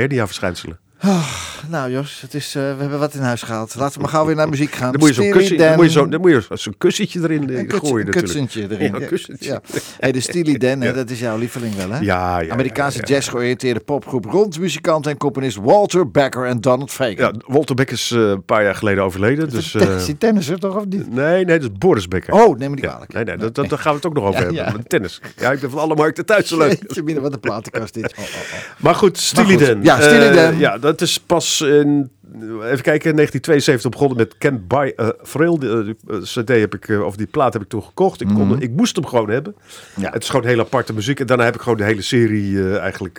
hernia-verschijnselen. 1.01 1.49
Nou 1.69 1.91
Jos, 1.91 2.21
het 2.21 2.35
is, 2.35 2.55
eh, 2.55 2.63
we 2.63 2.81
hebben 2.81 2.99
wat 2.99 3.15
in 3.15 3.21
huis 3.21 3.43
gehaald. 3.43 3.75
Laten 3.75 3.95
we 3.95 4.01
maar 4.01 4.11
gauw 4.11 4.27
weer 4.27 4.35
naar 4.35 4.49
muziek 4.49 4.75
gaan. 4.75 4.91
Dan 4.93 5.01
moet 5.01 5.09
je 5.09 5.15
zo'n 5.15 5.31
kussen, 5.31 5.57
Dan. 5.59 5.75
moet 5.77 5.85
je 5.85 5.91
zo, 5.91 6.09
dan 6.09 6.21
moet 6.21 6.31
je 6.31 6.43
zo'n 6.57 6.75
kussentje 6.79 7.21
erin 7.23 7.51
eh, 7.51 7.59
Een 7.59 7.67
kuts- 7.67 7.89
gooien 7.89 8.07
een 8.07 8.13
kutsentje 8.13 8.63
erin. 8.71 8.79
Ja, 8.95 9.01
een 9.01 9.07
kussentje. 9.07 9.49
Ja. 9.51 9.61
Hey, 10.01 10.13
de 10.13 10.21
Steely 10.21 10.59
Dan, 10.59 10.81
Ja. 10.81 10.93
dat 10.93 11.11
is 11.11 11.21
jouw 11.21 11.39
lieveling 11.39 11.75
wel, 11.75 11.91
hè? 11.91 11.99
Ja, 11.99 12.39
ja, 12.41 12.53
Amerikaanse 12.53 12.99
ja, 12.99 13.05
ja. 13.07 13.15
jazz-georiënteerde 13.15 13.81
popgroep 13.81 14.25
rond 14.25 14.59
muzikant 14.59 15.07
en 15.07 15.17
componist 15.17 15.57
Walter 15.57 16.11
Becker 16.11 16.47
en 16.47 16.61
Donald 16.61 16.91
Fagan. 16.91 17.15
Ja, 17.17 17.33
Walter 17.47 17.75
Beck 17.75 17.91
is 17.91 18.11
eh, 18.11 18.21
een 18.21 18.45
paar 18.45 18.63
jaar 18.63 18.75
geleden 18.75 19.05
overleden. 19.05 19.51
Dus, 19.51 19.71
Ten- 19.71 19.81
eh, 19.81 19.97
is 19.97 20.05
die 20.05 20.19
tennisser 20.19 20.59
toch 20.59 20.77
of 20.77 20.85
niet? 20.87 21.13
nee, 21.13 21.45
nee, 21.45 21.59
dat 21.59 21.71
is 21.71 21.79
Boris 21.79 22.09
Becker. 22.09 22.35
Oh, 22.35 22.59
neem 22.59 22.71
me 22.71 22.77
niet 22.77 22.85
kwalijk. 22.85 23.13
nee, 23.13 23.25
nee, 23.25 23.37
dat, 23.37 23.55
dat, 23.55 23.69
daar 23.69 23.79
gaan 23.79 23.91
we 23.91 23.97
het 23.97 24.07
ook 24.07 24.15
nog 24.15 24.25
over 24.25 24.41
hebben. 24.55 24.87
tennis. 24.87 25.21
Ja, 25.37 25.51
ik 25.53 25.61
ben 25.61 25.71
van 25.71 25.79
alle 25.81 25.95
markten 25.95 26.27
thuis 26.27 26.49
zo 26.49 26.59
leuk. 26.65 26.79
Jeetje, 26.87 27.21
wat 27.21 27.33
een 27.33 27.41
platenkast 27.41 27.95
dit. 27.95 28.13
Oh, 28.19 28.25
oh, 28.25 28.25
oh. 28.25 28.59
Maar 28.83 28.95
goed, 28.95 29.19
Steely 29.19 29.57
Dan. 29.57 29.83
ja, 29.83 30.01
Steely 30.01 30.29
Eh, 30.29 30.35
Dan. 30.45 30.59
ja, 30.59 30.79
dat 30.91 31.01
is 31.01 31.21
pas 31.21 31.61
in, 31.61 32.11
even 32.35 32.83
kijken, 32.83 33.11
in 33.11 33.17
1972 33.17 33.91
begonnen 33.91 34.17
met 34.17 34.39
Can't 34.39 34.69
Buy 34.69 34.93
a 35.01 35.13
Thrill. 35.23 35.59
Die, 35.59 35.71
eh, 35.71 36.17
eh, 36.17 36.23
cd 36.23 36.49
heb 36.49 36.75
ik, 36.75 36.89
eh, 36.89 37.05
of 37.05 37.17
die 37.17 37.27
plaat 37.27 37.53
heb 37.53 37.63
ik 37.63 37.69
toen 37.69 37.83
gekocht. 37.83 38.21
Ik, 38.21 38.29
kon, 38.29 38.63
ik 38.63 38.71
moest 38.71 38.97
hem 38.97 39.07
gewoon 39.07 39.31
hebben. 39.31 39.55
Mhm. 39.95 40.01
Ja. 40.01 40.11
Het 40.11 40.23
is 40.23 40.29
gewoon 40.29 40.47
heel 40.47 40.61
aparte 40.61 40.93
muziek. 40.93 41.21
En 41.21 41.27
daarna 41.27 41.45
heb 41.45 41.55
ik 41.55 41.61
gewoon 41.61 41.79
de 41.79 41.85
hele 41.85 42.03
serie 42.03 42.79
eigenlijk 42.79 43.19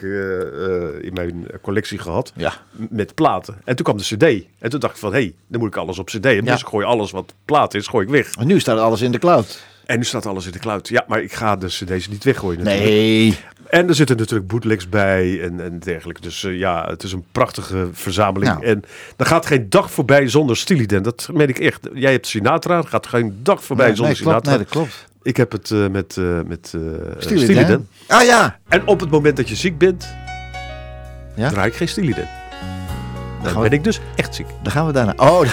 in 1.02 1.14
mijn 1.14 1.48
collectie 1.62 1.98
gehad. 1.98 2.34
Ja. 2.36 2.54
Met 2.72 3.16
platen. 3.16 3.56
En 3.64 3.76
toen 3.76 3.86
kwam 3.86 3.98
de 3.98 4.04
cd. 4.04 4.46
En 4.60 4.70
toen 4.70 4.80
dacht 4.80 4.94
ik 4.94 5.00
van, 5.00 5.14
hé, 5.14 5.20
hey, 5.20 5.34
dan 5.48 5.60
moet 5.60 5.70
ik 5.70 5.76
alles 5.76 6.00
op 6.00 6.06
cd 6.06 6.14
hebben. 6.14 6.46
Ja. 6.46 6.52
Dus 6.52 6.62
ik 6.62 6.68
gooi 6.68 6.86
alles 6.86 7.12
wat 7.12 7.34
plaat 7.46 7.74
is, 7.74 7.88
gooi 7.88 8.06
ik 8.06 8.12
weg. 8.12 8.36
En 8.36 8.48
nu 8.48 8.60
staat 8.60 8.80
alles 8.80 9.02
in 9.02 9.12
de 9.12 9.20
cloud. 9.20 9.64
En 9.86 9.98
nu 9.98 10.04
staat 10.04 10.26
alles 10.26 10.46
in 10.46 10.52
de 10.52 10.60
cloud. 10.60 10.88
Ja, 10.88 11.06
maar 11.08 11.22
ik 11.22 11.34
ga 11.34 11.56
de 11.56 11.68
cd's 11.68 12.08
niet 12.08 12.24
weggooien 12.24 12.64
natuurlijk. 12.64 12.90
Nee. 12.90 13.40
En 13.72 13.88
er 13.88 13.96
zitten 13.96 14.18
natuurlijk 14.18 14.48
bootlegs 14.48 14.90
bij 14.90 15.42
en, 15.42 15.60
en 15.64 15.80
dergelijke. 15.80 16.22
Dus 16.22 16.44
eh, 16.44 16.58
ja, 16.58 16.86
het 16.90 17.04
is 17.04 17.12
een 17.14 17.26
prachtige 17.32 17.88
verzameling. 17.92 18.52
Nou. 18.52 18.66
En 18.66 18.84
er 19.18 19.26
gaat 19.26 19.46
geen 19.46 19.70
dag 19.70 19.92
voorbij 19.92 20.28
zonder 20.28 20.58
Steely 20.58 20.86
Dan. 20.86 21.02
Dat 21.02 21.30
meen 21.34 21.48
ik 21.50 21.60
echt. 21.60 21.88
Jij 21.94 22.12
hebt 22.12 22.28
Sinatra, 22.28 22.78
er 22.78 22.88
gaat 22.88 23.08
geen 23.08 23.40
dag 23.44 23.64
voorbij 23.64 23.86
Nee, 23.88 23.96
zonder 23.96 24.14
nee, 24.16 24.24
klopt. 24.24 24.46
Sinatra. 24.46 24.52
Nee, 24.58 24.60
dat 24.66 24.74
klopt. 24.74 25.10
Ik 25.24 25.38
heb 25.38 25.52
het 25.52 25.72
eh, 25.72 25.88
met, 25.88 26.18
eh 26.18 26.40
met. 26.48 26.74
Dan. 27.68 27.88
Ah 28.08 28.24
ja. 28.24 28.60
En 28.68 28.88
op 28.88 29.00
het 29.00 29.10
moment 29.10 29.38
dat 29.38 29.50
je 29.50 29.56
ziek 29.56 29.78
bent, 29.78 30.08
Ja? 31.36 31.50
draai 31.50 31.68
ik 31.70 31.76
geen 31.76 31.88
Steely 31.88 32.14
Dan. 32.14 32.26
Dan 33.44 33.54
we- 33.54 33.60
ben 33.62 33.72
ik 33.72 33.84
dus 33.84 34.00
echt 34.16 34.36
ziek. 34.36 34.48
Dan 34.64 34.72
gaan 34.72 34.86
we 34.86 34.92
daarna. 34.94 35.14
Oh, 35.18 35.42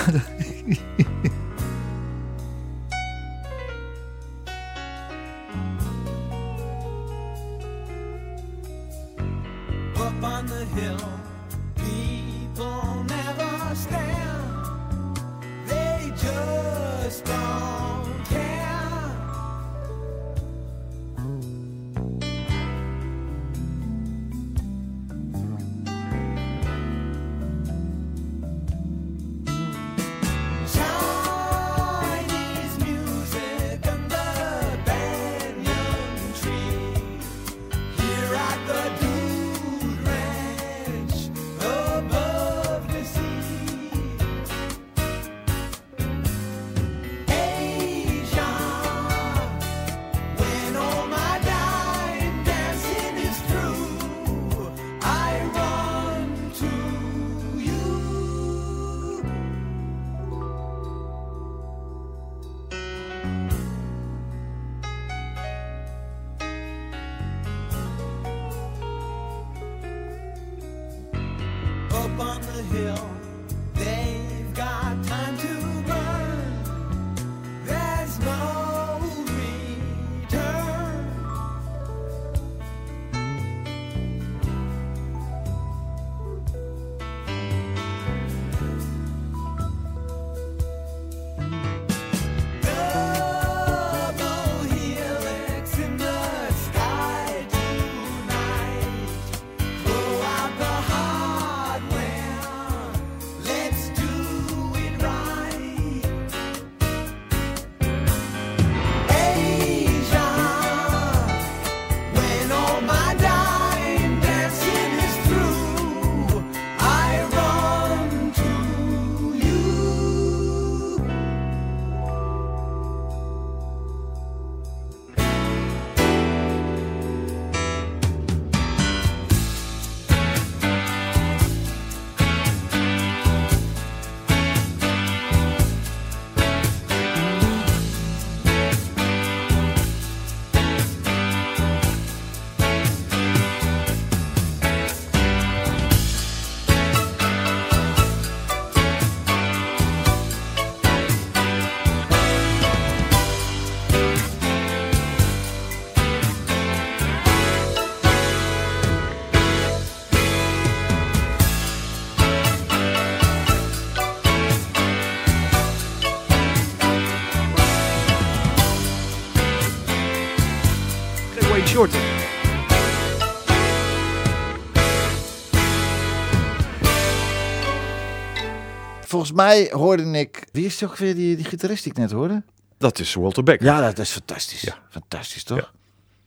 Volgens 179.01 179.33
mij 179.33 179.71
hoorde 179.73 180.11
ik... 180.11 180.45
Wie 180.53 180.65
is 180.65 180.79
toch 180.79 180.99
weer 180.99 181.15
die, 181.15 181.37
die 181.37 181.45
gitarist 181.45 181.83
die 181.83 181.93
ik 181.93 181.99
net 181.99 182.11
hoorde? 182.11 182.43
Dat 182.79 182.99
is 182.99 183.15
Walter 183.15 183.43
Beck. 183.43 183.63
Ja, 183.63 183.81
dat 183.81 183.99
is 183.99 184.11
fantastisch. 184.11 184.71
Fantastisch, 184.91 185.45
toch? 185.45 185.73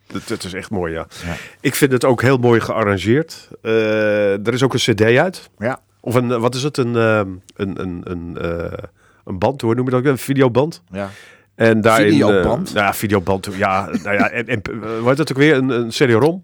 Dat, 0.07 0.27
dat 0.27 0.43
is 0.43 0.53
echt 0.53 0.69
mooi, 0.69 0.93
ja. 0.93 1.07
Ja. 1.25 1.35
Ik 1.59 1.75
vind 1.75 1.91
het 1.91 2.05
ook 2.05 2.21
heel 2.21 2.37
mooi 2.37 2.59
gearrangeerd. 2.59 3.49
Eh, 3.61 4.47
er 4.47 4.53
is 4.53 4.63
ook 4.63 4.73
een 4.73 4.79
cd 4.79 5.01
uit. 5.01 5.49
Ja. 5.57 5.79
Of 5.99 6.15
een, 6.15 6.39
wat 6.39 6.55
is 6.55 6.63
het? 6.63 6.77
Een, 6.77 6.95
ehm, 6.95 7.29
een, 7.55 7.81
een, 7.81 8.01
een, 8.03 8.37
eh, 8.37 8.83
een 9.25 9.39
band, 9.39 9.61
hoe 9.61 9.75
noem 9.75 9.85
je 9.85 9.91
dat? 9.91 9.99
ook? 9.99 10.05
Een 10.05 10.17
videoband. 10.17 10.81
Ja. 10.91 11.09
En 11.55 11.81
daarin, 11.81 12.05
eh, 12.05 12.11
Videoband? 12.11 12.73
nou 12.73 12.85
ja, 12.85 12.93
videoband. 12.93 13.47
Ja, 13.57 13.89
nou 14.03 14.17
ja, 14.17 14.29
en, 14.29 14.47
en 14.47 14.61
eh, 14.61 14.79
hoe 14.99 15.07
heet 15.07 15.17
dat 15.17 15.31
ook 15.31 15.37
weer? 15.37 15.55
Een, 15.55 15.69
een 15.69 15.89
CD-ROM. 15.89 16.43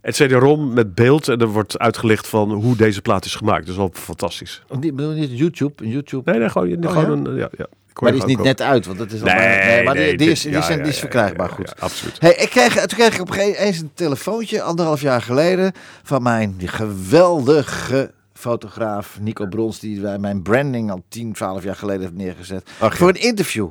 Het 0.00 0.14
CD-ROM 0.14 0.72
met 0.72 0.94
beeld 0.94 1.28
en 1.28 1.40
er 1.40 1.46
wordt 1.46 1.78
uitgelegd 1.78 2.28
van 2.28 2.50
hoe 2.52 2.76
deze 2.76 3.02
plaat 3.02 3.24
is 3.24 3.34
gemaakt. 3.34 3.60
Dat 3.60 3.68
is 3.70 3.76
wel 3.76 3.90
fantastisch. 3.92 4.62
Of 4.68 4.78
niet, 4.78 4.96
bedoel 4.96 5.12
niet 5.12 5.38
YouTube? 5.38 5.88
YouTube? 5.88 6.30
Nee, 6.30 6.40
nee, 6.40 6.48
gewoon, 6.48 6.84
Oh, 6.84 6.90
gewoon 6.92 7.24
ja? 7.24 7.30
een, 7.30 7.36
ja, 7.36 7.48
ja. 7.56 7.66
Maar 8.00 8.12
die 8.12 8.20
is 8.20 8.26
niet 8.26 8.42
net 8.42 8.62
uit, 8.62 8.86
want 8.86 8.98
dat 8.98 9.12
is 9.12 9.20
al 9.20 9.26
Nee, 9.26 9.36
nee, 9.64 9.84
maar 9.84 9.94
die, 9.94 10.02
nee, 10.02 10.16
die 10.16 10.26
dit- 10.26 10.36
is, 10.36 10.42
die 10.42 10.52
ja, 10.52 10.68
is, 10.68 10.82
die 10.84 10.92
verkrijgbaar 10.92 11.48
ja, 11.48 11.54
goed. 11.54 11.80
absoluut. 11.80 12.16
Hey, 12.20 12.34
ik 12.34 12.50
kreeg, 12.50 12.74
toen 12.74 12.98
kreeg 12.98 13.14
ik 13.14 13.20
op 13.20 13.32
eens 13.34 13.78
een 13.80 13.90
telefoontje, 13.94 14.62
anderhalf 14.62 15.00
jaar 15.00 15.22
geleden, 15.22 15.72
van 16.02 16.22
mijn 16.22 16.54
geweldige 16.64 18.10
fotograaf 18.32 19.18
Nico 19.20 19.46
Brons, 19.46 19.78
die 19.80 20.00
bij 20.00 20.18
mijn 20.18 20.42
branding 20.42 20.90
al 20.90 21.02
10, 21.08 21.32
12 21.32 21.62
jaar 21.64 21.76
geleden 21.76 22.00
heeft 22.00 22.14
neergezet. 22.14 22.70
Ach. 22.78 22.96
Voor 22.96 23.08
een 23.08 23.20
interview. 23.20 23.68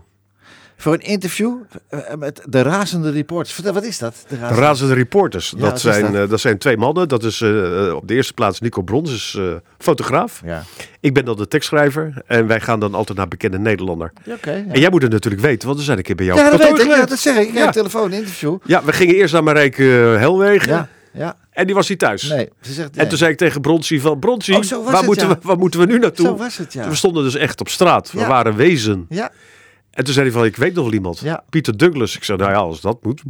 Voor 0.80 0.94
een 0.94 1.00
interview 1.02 1.54
eh, 1.90 2.00
met 2.20 2.42
de 2.46 2.62
razende 2.62 3.12
reporters. 3.12 3.54
Vertel, 3.54 3.74
wat 3.74 3.84
is 3.84 3.98
dat? 3.98 4.26
De 4.28 4.38
De 4.38 4.46
Razende 4.48 4.94
Reporters. 4.94 5.54
Ja, 5.58 5.62
dat, 5.70 5.80
zijn, 5.80 6.12
dat? 6.12 6.24
eh, 6.24 6.30
dat 6.30 6.40
zijn 6.40 6.58
twee 6.58 6.78
mannen. 6.78 7.08
Dat 7.08 7.24
is 7.24 7.42
eh, 7.42 7.88
eh, 7.88 7.96
op 7.96 8.08
de 8.08 8.14
eerste 8.14 8.34
plaats 8.34 8.60
Nico 8.60 8.82
Brons, 8.82 9.12
is 9.14 9.36
eh, 9.38 9.44
fotograaf. 9.78 10.42
Ja. 10.46 10.64
Ik 11.00 11.14
ben 11.14 11.26
dan 11.26 11.36
de 11.38 11.48
tekstschrijver. 11.48 12.22
En 12.28 12.48
wij 12.48 12.60
gaan 12.60 12.80
dan 12.80 12.94
altijd 12.94 13.18
naar 13.18 13.28
bekende 13.28 13.60
Nederlander. 13.60 14.12
Ja. 14.24 14.36
En 14.42 14.80
jij 14.80 14.90
moet 14.90 15.02
het 15.02 15.12
natuurlijk 15.12 15.44
weten, 15.44 15.68
want 15.68 15.80
we 15.80 15.86
zijn 15.86 15.98
een 15.98 16.04
keer 16.04 16.16
bij 16.16 16.26
jou 16.26 16.40
Ja, 16.40 16.50
dat 16.50 16.60
weet 16.60 16.80
ik. 16.80 16.88
Ja, 16.88 17.06
dat 17.06 17.20
zeg 17.20 17.36
ik. 17.36 17.42
Ik 17.42 17.48
heb 17.48 17.56
Ja. 17.58 17.66
een 17.68 17.72
telefoon 17.72 18.14
interview. 18.14 18.58
Ja, 18.66 18.84
we 18.84 18.94
gingen 18.94 19.16
eerst 19.16 19.34
naar 19.34 19.44
Marijke 19.44 19.84
eh, 20.14 20.20
Helwegen. 20.20 20.72
Ja, 20.72 20.88
ja. 21.14 21.36
En 21.52 21.66
die 21.66 21.76
was 21.76 21.90
niet 21.90 22.00
thuis. 22.00 22.24
Nee, 22.30 22.50
ze 22.62 22.74
zegt 22.74 22.98
En 22.98 23.08
toen 23.08 23.18
zei 23.18 23.32
ik 23.32 23.38
tegen 23.38 23.62
Bronsie 23.62 24.02
van... 24.02 24.20
Bronsie, 24.20 24.56
Oh, 24.56 24.86
waar, 24.86 24.96
het, 24.98 25.06
moeten 25.06 25.28
ja. 25.28 25.34
we, 25.34 25.40
waar 25.42 25.58
moeten 25.58 25.80
we 25.80 25.86
nu 25.86 26.00
naartoe? 26.00 26.26
Zo 26.26 26.36
was 26.36 26.58
het, 26.58 26.74
ja. 26.74 26.90
We 26.90 26.96
stonden 26.96 27.24
dus 27.24 27.36
echt 27.36 27.60
op 27.60 27.70
straat. 27.70 28.12
We 28.12 28.26
waren 28.26 28.56
wezen. 28.56 29.06
Ja. 29.10 29.32
En 29.98 30.04
toen 30.04 30.14
zei 30.14 30.26
hij 30.26 30.36
van, 30.36 30.46
ik 30.46 30.56
weet 30.56 30.74
nog 30.74 30.84
wel 30.84 30.94
iemand. 30.94 31.20
Ja. 31.20 31.44
Pieter 31.50 31.78
Douglas. 31.78 32.16
Ik 32.16 32.24
zei, 32.24 32.38
nou 32.38 32.52
ja, 32.52 32.58
als 32.58 32.82
dat 32.82 33.04
moet. 33.04 33.22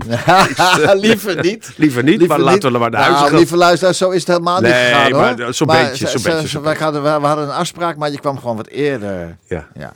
liever 1.06 1.42
niet. 1.42 1.74
Liever 1.76 2.04
niet, 2.04 2.28
maar 2.28 2.40
laten 2.40 2.72
we 2.72 2.78
maar 2.78 2.90
naar 2.90 3.02
nou, 3.02 3.14
huis 3.14 3.30
gaan. 3.30 3.38
lieve 3.38 3.94
zo 3.94 4.10
is 4.10 4.20
het 4.20 4.28
helemaal 4.28 4.62
niet 4.62 4.72
gegaan 4.72 5.12
hoor. 5.12 5.22
maar 5.22 5.54
zo'n 5.54 5.68
beetje, 5.68 6.08
zo'n 6.08 6.22
beetje, 6.22 6.62
wij 6.62 6.76
hadden, 6.80 7.04
we 7.04 7.10
hadden 7.10 7.46
een 7.46 7.54
afspraak, 7.54 7.98
maar 7.98 8.12
je 8.12 8.20
kwam 8.20 8.40
gewoon 8.40 8.56
wat 8.56 8.68
eerder. 8.68 9.38
Ja. 9.48 9.68
Ja. 9.74 9.94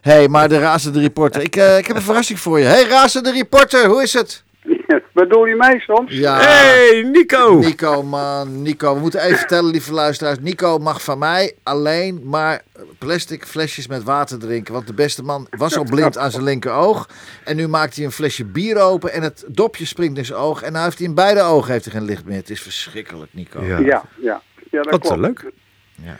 hey, 0.00 0.28
maar 0.28 0.48
de 0.48 0.58
razende 0.58 1.00
reporter. 1.00 1.42
Ik, 1.42 1.56
eh, 1.56 1.78
ik 1.78 1.86
heb 1.86 1.96
een 1.96 2.02
verrassing 2.02 2.40
voor 2.40 2.58
je. 2.58 2.64
hey, 2.64 2.84
razende 2.84 3.32
reporter, 3.32 3.86
hoe 3.86 4.02
is 4.02 4.12
het? 4.12 4.42
Bedoel 5.12 5.44
je 5.46 5.54
mij 5.54 5.78
soms? 5.78 6.12
Ja. 6.12 6.38
Hey, 6.40 7.02
Nico! 7.12 7.58
Nico, 7.58 8.02
man, 8.02 8.62
Nico. 8.62 8.94
We 8.94 9.00
moeten 9.00 9.20
even 9.22 9.38
vertellen, 9.38 9.70
lieve 9.70 9.92
luisteraars. 9.92 10.38
Nico 10.40 10.78
mag 10.78 11.02
van 11.02 11.18
mij 11.18 11.52
alleen 11.62 12.20
maar 12.24 12.62
plastic 12.98 13.44
flesjes 13.44 13.86
met 13.86 14.02
water 14.02 14.38
drinken. 14.38 14.72
Want 14.74 14.86
de 14.86 14.94
beste 14.94 15.22
man 15.22 15.46
was 15.50 15.76
al 15.76 15.84
blind 15.84 16.18
aan 16.18 16.30
zijn 16.30 16.42
linker 16.44 16.72
oog. 16.72 17.08
En 17.44 17.56
nu 17.56 17.68
maakt 17.68 17.96
hij 17.96 18.04
een 18.04 18.12
flesje 18.12 18.44
bier 18.44 18.78
open 18.78 19.12
en 19.12 19.22
het 19.22 19.44
dopje 19.48 19.84
springt 19.86 20.18
in 20.18 20.24
zijn 20.24 20.38
oog. 20.38 20.62
En 20.62 20.72
nu 20.72 20.78
heeft 20.78 20.98
hij 20.98 21.06
in 21.06 21.14
beide 21.14 21.40
ogen 21.42 21.72
heeft 21.72 21.84
hij 21.84 21.94
geen 21.94 22.04
licht 22.04 22.24
meer. 22.24 22.36
Het 22.36 22.50
is 22.50 22.62
verschrikkelijk, 22.62 23.34
Nico. 23.34 23.64
Ja. 23.64 23.78
Ja, 23.78 24.04
ja. 24.20 24.42
ja 24.70 24.82
dat 24.82 24.90
Wat 24.90 25.00
klopt. 25.00 25.16
eh, 25.16 25.20
leuk. 25.22 25.50
Ja. 26.02 26.16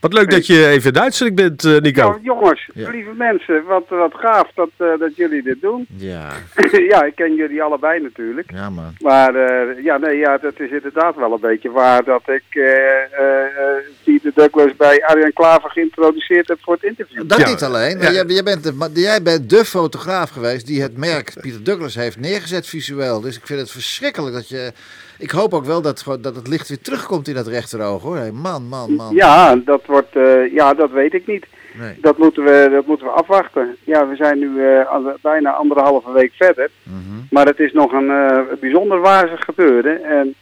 Wat 0.00 0.12
leuk 0.12 0.30
dat 0.30 0.46
je 0.46 0.66
even 0.66 0.92
de 0.92 1.00
uitzending 1.00 1.36
bent, 1.36 1.64
eh, 1.64 1.76
Nico. 1.80 2.02
Ja, 2.02 2.18
jongens, 2.22 2.68
Ja. 2.74 2.90
lieve 2.90 3.12
mensen, 3.16 3.64
wat, 3.64 3.84
wat 3.88 4.14
gaaf 4.14 4.50
dat, 4.54 4.70
eh, 4.76 4.86
dat 4.98 5.16
jullie 5.16 5.42
dit 5.42 5.60
doen. 5.60 5.86
Ja, 5.96 6.28
ja, 6.92 7.04
ik 7.04 7.14
ken 7.14 7.34
jullie 7.34 7.62
allebei 7.62 8.00
natuurlijk. 8.02 8.50
ja 8.52 8.70
man. 8.70 8.94
Maar 8.98 9.34
eh, 9.34 9.84
ja, 9.84 9.96
nee, 9.98 10.16
ja, 10.16 10.38
dat 10.38 10.60
is 10.60 10.70
inderdaad 10.70 11.16
wel 11.16 11.32
een 11.32 11.40
beetje 11.40 11.70
waar 11.70 12.04
dat 12.04 12.22
ik 12.26 12.42
eh 12.50 12.62
eh, 12.64 13.44
eh, 13.44 13.84
Peter 14.04 14.30
Douglas 14.34 14.76
bij 14.76 15.04
Arjan 15.06 15.32
Klaver 15.32 15.70
geïntroduceerd 15.70 16.48
heb 16.48 16.58
voor 16.60 16.74
het 16.74 16.82
interview. 16.82 17.22
Dat 17.28 17.38
Ja. 17.38 17.48
niet 17.48 17.62
alleen. 17.62 17.98
Ja. 17.98 18.10
Jij, 18.12 18.24
jij, 18.26 18.42
bent 18.42 18.62
de, 18.62 18.72
maar 18.72 18.90
jij 18.92 19.22
bent 19.22 19.50
de 19.50 19.64
fotograaf 19.64 20.30
geweest 20.30 20.66
die 20.66 20.82
het 20.82 20.96
merk 20.96 21.32
Pieter 21.40 21.64
Douglas 21.64 21.94
heeft 21.94 22.18
neergezet 22.20 22.66
visueel. 22.66 23.20
Dus 23.20 23.36
ik 23.36 23.46
vind 23.46 23.60
het 23.60 23.70
verschrikkelijk 23.70 24.34
dat 24.34 24.48
je... 24.48 24.72
Ik 25.18 25.30
hoop 25.30 25.54
ook 25.54 25.64
wel 25.64 25.82
dat, 25.82 26.04
dat 26.20 26.36
het 26.36 26.48
licht 26.48 26.68
weer 26.68 26.80
terugkomt 26.80 27.28
in 27.28 27.34
dat 27.34 27.46
rechteroog 27.46 28.02
hoor. 28.02 28.16
Hey, 28.16 28.32
man, 28.32 28.68
man, 28.68 28.92
man. 28.94 29.14
Ja, 29.14 29.56
dat 29.56 29.86
wordt, 29.86 30.16
eh, 30.16 30.52
ja, 30.52 30.74
dat 30.74 30.90
weet 30.90 31.14
ik 31.14 31.26
niet. 31.26 31.46
Nee. 31.78 31.94
Dat 32.00 32.18
moeten 32.18 32.44
we, 32.44 32.68
dat 32.72 32.86
moeten 32.86 33.06
we 33.06 33.12
afwachten. 33.12 33.76
Ja, 33.84 34.08
we 34.08 34.16
zijn 34.16 34.38
nu 34.38 34.62
al- 34.86 35.16
bijna 35.22 35.50
anderhalve 35.52 36.12
week 36.12 36.32
verder. 36.34 36.70
Mhm. 36.82 36.96
Maar 37.30 37.46
het 37.46 37.58
is 37.58 37.72
nog 37.72 37.92
een 37.92 38.10
eh, 38.10 38.38
bijzonder 38.60 39.00
wazig 39.00 39.40
gebeuren. 39.44 40.04
En 40.04 40.34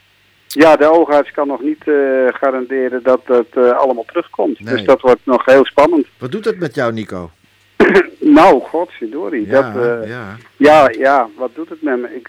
ja, 0.46 0.76
de 0.76 0.92
oogarts 0.92 1.30
kan 1.30 1.46
nog 1.46 1.60
niet 1.62 1.82
garanderen 2.28 3.02
dat 3.02 3.20
het 3.24 3.56
allemaal 3.56 4.04
terugkomt. 4.06 4.60
Nee. 4.60 4.74
Dus 4.74 4.84
dat 4.84 5.00
wordt 5.00 5.20
nog 5.22 5.44
heel 5.44 5.64
spannend. 5.64 6.06
Wat 6.18 6.32
doet 6.32 6.44
het 6.44 6.58
met 6.58 6.74
jou, 6.74 6.92
Nico? 6.92 7.30
Nou, 8.18 8.60
godverdorie. 8.62 9.46
Ja, 9.46 9.72
dat, 9.72 10.06
ja, 10.08 10.36
ja, 10.56 10.88
ja, 10.98 11.28
wat 11.36 11.50
doet 11.54 11.68
het 11.68 11.82
met 11.82 12.00
me? 12.00 12.14
Ik, 12.16 12.28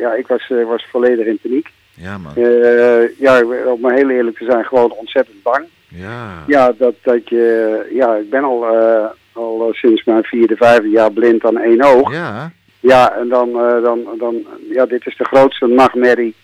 ja, 0.00 0.12
ik 0.14 0.26
was, 0.26 0.52
was 0.66 0.86
volledig 0.90 1.26
in 1.26 1.38
paniek. 1.42 1.68
Ja 1.94 2.18
man. 2.18 2.36
Eh, 2.36 3.18
ja, 3.18 3.42
om 3.66 3.90
heel 3.90 4.10
eerlijk 4.10 4.38
te 4.38 4.44
zijn, 4.44 4.64
gewoon 4.64 4.92
ontzettend 4.92 5.42
bang. 5.42 5.64
Ja. 5.88 6.44
Ja, 6.46 6.72
dat, 6.78 6.94
dat 7.02 7.28
je, 7.28 7.86
ja, 7.92 8.14
ik 8.14 8.30
ben 8.30 8.44
al, 8.44 8.66
eh, 8.66 9.06
al 9.32 9.68
eh, 9.68 9.74
sinds 9.74 10.04
mijn 10.04 10.22
vierde, 10.22 10.56
vijfde 10.56 10.88
jaar 10.88 11.12
blind 11.12 11.44
aan 11.44 11.58
één 11.58 11.82
oog. 11.82 12.12
Ja, 12.12 12.52
Ja, 12.80 13.16
en 13.16 13.28
dan, 13.28 13.52
dan, 13.82 14.00
dan, 14.18 14.46
ja, 14.70 14.86
dit 14.86 15.06
is 15.06 15.16
de 15.16 15.24
grootste 15.24 15.66
nachtmerrie 15.66 16.34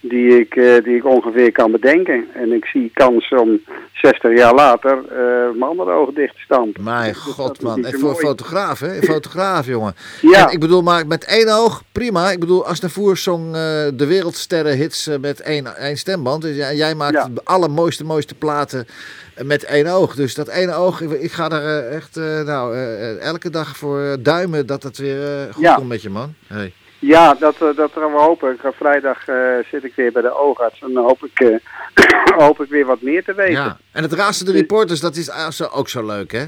die 0.00 0.40
ik, 0.40 0.56
eh, 0.56 0.84
die 0.84 0.96
ik 0.96 1.04
ongeveer 1.06 1.52
kan 1.52 1.70
bedenken. 1.70 2.26
En 2.34 2.52
ik 2.52 2.64
zie 2.64 2.90
kans 2.94 3.28
om 3.28 3.60
60 3.92 4.36
jaar 4.36 4.54
later 4.54 4.98
eh 5.08 5.18
mijn 5.50 5.62
andere 5.70 5.90
ogen 5.90 6.14
dicht 6.14 6.34
te 6.34 6.40
stampen. 6.40 6.82
mijn 6.84 7.12
Dus 7.12 7.22
god 7.22 7.62
man. 7.62 7.84
En 7.84 7.92
voor 7.92 8.10
mooi. 8.10 8.16
fotograaf 8.26 8.80
hè? 8.80 8.96
Een 8.96 9.02
Fotograaf 9.02 9.66
jongen. 9.66 9.94
Ja, 10.20 10.46
En 10.48 10.52
ik 10.52 10.60
bedoel 10.60 10.82
maar 10.82 11.06
met 11.06 11.24
één 11.24 11.48
oog, 11.48 11.82
prima. 11.92 12.30
Ik 12.30 12.40
bedoel, 12.40 12.66
Asnavoer 12.66 13.16
zong 13.16 13.46
eh, 13.46 13.52
de 13.94 14.06
wereldsterren 14.06 14.76
hits 14.76 15.06
eh, 15.06 15.18
met 15.18 15.40
één, 15.40 15.76
één 15.76 15.96
stemband. 15.96 16.42
Dus 16.42 16.56
jij, 16.56 16.76
jij 16.76 16.94
maakt 16.94 17.12
Ja. 17.14 17.28
de 17.34 17.40
allermooiste, 17.44 18.04
mooiste 18.04 18.34
platen 18.34 18.86
eh, 19.34 19.44
met 19.44 19.64
één 19.64 19.86
oog. 19.86 20.14
Dus 20.14 20.34
dat 20.34 20.48
ene 20.48 20.74
oog, 20.74 21.00
ik, 21.00 21.10
ik 21.10 21.32
ga 21.32 21.50
er 21.50 21.62
eh, 21.88 21.94
echt 21.96 22.16
eh, 22.16 22.24
nou, 22.40 22.74
eh, 22.74 23.10
eh, 23.10 23.20
elke 23.20 23.50
dag 23.50 23.76
voor 23.76 24.00
eh, 24.02 24.12
duimen 24.20 24.66
dat 24.66 24.82
het 24.82 24.98
weer 24.98 25.22
eh, 25.22 25.54
goed 25.54 25.62
Ja. 25.62 25.74
komt 25.74 25.88
met 25.88 26.02
je 26.02 26.10
man. 26.10 26.34
Hey. 26.46 26.72
Ja 27.00 27.34
dat, 27.34 27.54
eh, 27.54 27.76
dat 27.76 27.90
gaan 27.92 28.12
we 28.12 28.18
hopen. 28.18 28.52
Ik 28.52 28.60
ga 28.60 28.72
vrijdag 28.72 29.28
eh, 29.28 29.36
zit 29.70 29.84
ik 29.84 29.92
weer 29.94 30.12
bij 30.12 30.22
de 30.22 30.34
oogarts 30.34 30.80
en 30.80 30.92
dan 30.92 31.04
hoop 31.04 31.24
ik, 31.24 31.40
eh, 31.40 32.36
hoop 32.46 32.60
ik 32.60 32.68
weer 32.68 32.86
wat 32.86 33.00
meer 33.00 33.24
te 33.24 33.34
weten. 33.34 33.52
Ja. 33.52 33.78
En 33.92 34.02
het 34.02 34.12
raadste 34.12 34.44
de 34.44 34.52
reporters, 34.52 35.00
dat 35.00 35.16
is 35.16 35.30
ah, 35.30 35.50
ook 35.70 35.88
zo 35.88 36.06
leuk 36.06 36.32
hè? 36.32 36.44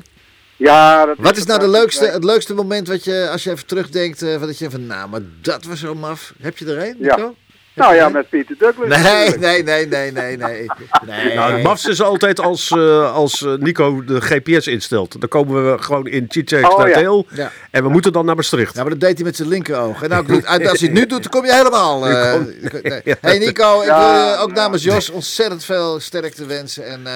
Ja, 0.57 1.07
dat 1.07 1.17
Wat 1.19 1.37
is 1.37 1.47
nou 1.47 1.61
de 1.61 1.69
leukste, 1.69 2.07
het 2.07 2.25
leukste 2.25 2.55
moment 2.55 2.89
wat 2.89 3.05
je, 3.05 3.29
als 3.33 3.45
je 3.45 3.51
even 3.51 3.67
terugdenkt, 3.67 4.21
wat 4.21 4.41
dat 4.41 4.59
je 4.59 4.71
van, 4.71 4.87
nou, 4.87 5.09
maar 5.09 5.21
dat 5.41 5.65
was 5.65 5.81
zo 5.81 5.95
maf. 5.95 6.33
Heb 6.41 6.59
je 6.59 6.67
er 6.67 6.89
een, 6.89 6.97
Ja. 6.99 7.33
Nou 7.75 7.95
ja, 7.95 8.09
met 8.09 8.29
Peter 8.29 8.57
Douglas. 8.59 8.89
Nee, 9.03 9.29
nee, 9.39 9.63
nee, 9.63 9.87
nee, 9.87 10.13
nee, 10.13 10.37
nee. 10.37 10.67
nee. 11.07 11.35
Nou, 11.35 11.53
het 11.53 11.63
mafste 11.63 11.91
is 11.91 12.03
altijd 12.03 12.41
als, 12.41 12.71
eh, 12.71 13.13
als 13.15 13.43
eh, 13.43 13.53
Nico 13.55 14.05
de 14.05 14.21
GPS 14.21 14.67
instelt. 14.67 15.21
Dan 15.21 15.29
komen 15.29 15.73
we 15.73 15.83
gewoon 15.83 16.07
in 16.07 16.25
Chichek 16.29 16.71
Oh, 16.73 16.79
naar 16.79 16.89
ja. 16.89 16.95
Teel. 16.99 17.27
Ja. 17.35 17.51
En 17.71 17.83
we 17.83 17.89
moeten 17.89 18.13
dan 18.13 18.25
naar 18.25 18.35
Maastricht. 18.37 18.75
Ja, 18.75 18.81
maar 18.81 18.91
dat 18.91 19.01
deed 19.01 19.15
hij 19.17 19.25
met 19.25 19.37
zijn 19.37 19.49
linkeroog. 19.49 20.03
En 20.03 20.09
nou, 20.09 20.27
als 20.45 20.47
hij 20.59 20.69
het 20.71 20.93
nu 20.93 21.07
doet, 21.07 21.23
dan 21.23 21.31
kom 21.31 21.45
je 21.45 21.55
helemaal. 21.55 22.09
eh, 22.09 22.35
nee. 22.83 23.17
Hey 23.21 23.39
Nico, 23.39 23.81
ik 23.81 23.87
wil 23.89 23.97
je 23.97 24.37
ook 24.41 24.53
namens 24.53 24.83
Jos 24.83 25.11
ontzettend 25.11 25.65
veel 25.65 26.01
sterkte 26.01 26.47
wensen. 26.47 26.87
En 26.87 27.07
eh, 27.07 27.13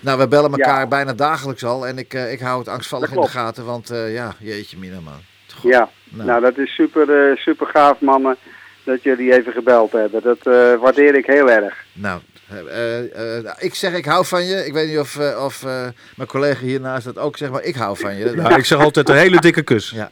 nou, 0.00 0.18
we 0.18 0.28
bellen 0.28 0.50
elkaar 0.50 0.80
Ja. 0.80 0.86
bijna 0.86 1.12
dagelijks 1.12 1.64
al. 1.64 1.86
En 1.86 1.98
ik, 1.98 2.14
eh, 2.14 2.32
ik 2.32 2.40
hou 2.40 2.58
het 2.58 2.68
angstvallig 2.68 3.12
in 3.12 3.20
de 3.20 3.28
gaten. 3.28 3.64
Want 3.64 3.90
eh, 3.90 4.12
ja, 4.14 4.34
jeetje 4.38 4.76
mina 4.78 5.00
man. 5.00 5.20
God. 5.54 5.70
Ja, 5.70 5.88
Nou. 6.10 6.28
nou, 6.28 6.40
dat 6.40 6.58
is 6.58 6.74
super, 6.74 7.30
eh, 7.30 7.36
super 7.36 7.66
gaaf, 7.66 8.00
mannen, 8.00 8.36
dat 8.88 9.02
jullie 9.02 9.32
even 9.32 9.52
gebeld 9.52 9.92
hebben. 9.92 10.22
Dat 10.22 10.38
eh, 10.42 10.80
waardeer 10.80 11.14
ik 11.14 11.26
heel 11.26 11.50
erg. 11.50 11.74
Nou, 11.92 12.20
eh, 12.48 12.98
eh, 12.98 13.44
nou, 13.44 13.56
ik 13.58 13.74
zeg 13.74 13.94
ik 13.94 14.04
hou 14.04 14.24
van 14.26 14.44
je. 14.44 14.66
Ik 14.66 14.72
weet 14.72 14.88
niet 14.88 14.98
of, 14.98 15.18
eh, 15.18 15.44
of 15.44 15.64
eh, 15.64 15.86
mijn 16.16 16.28
collega 16.28 16.60
hiernaast 16.64 17.04
dat 17.04 17.18
ook 17.18 17.36
zegt, 17.36 17.50
maar 17.52 17.62
ik 17.62 17.74
hou 17.74 17.96
van 17.98 18.16
je. 18.16 18.32
Nou, 18.34 18.54
ik 18.54 18.64
zeg 18.64 18.78
altijd 18.78 19.08
een 19.08 19.16
hele 19.16 19.40
dikke 19.40 19.62
kus. 19.62 19.92
Ja. 19.94 20.10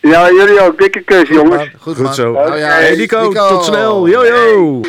Ja, 0.00 0.30
jullie 0.30 0.60
ook. 0.60 0.78
Dikke 0.78 1.00
kus, 1.02 1.18
Goed, 1.18 1.28
jongens. 1.28 1.56
man. 1.56 1.70
Goed, 1.78 1.94
Goed 1.94 2.04
man. 2.04 2.14
zo. 2.14 2.32
Nou 2.32 2.56
ja, 2.58 2.68
Hey 2.68 2.96
Nico, 2.96 3.32
tot 3.32 3.64
snel. 3.64 4.08
Yo, 4.08 4.24
yo. 4.24 4.80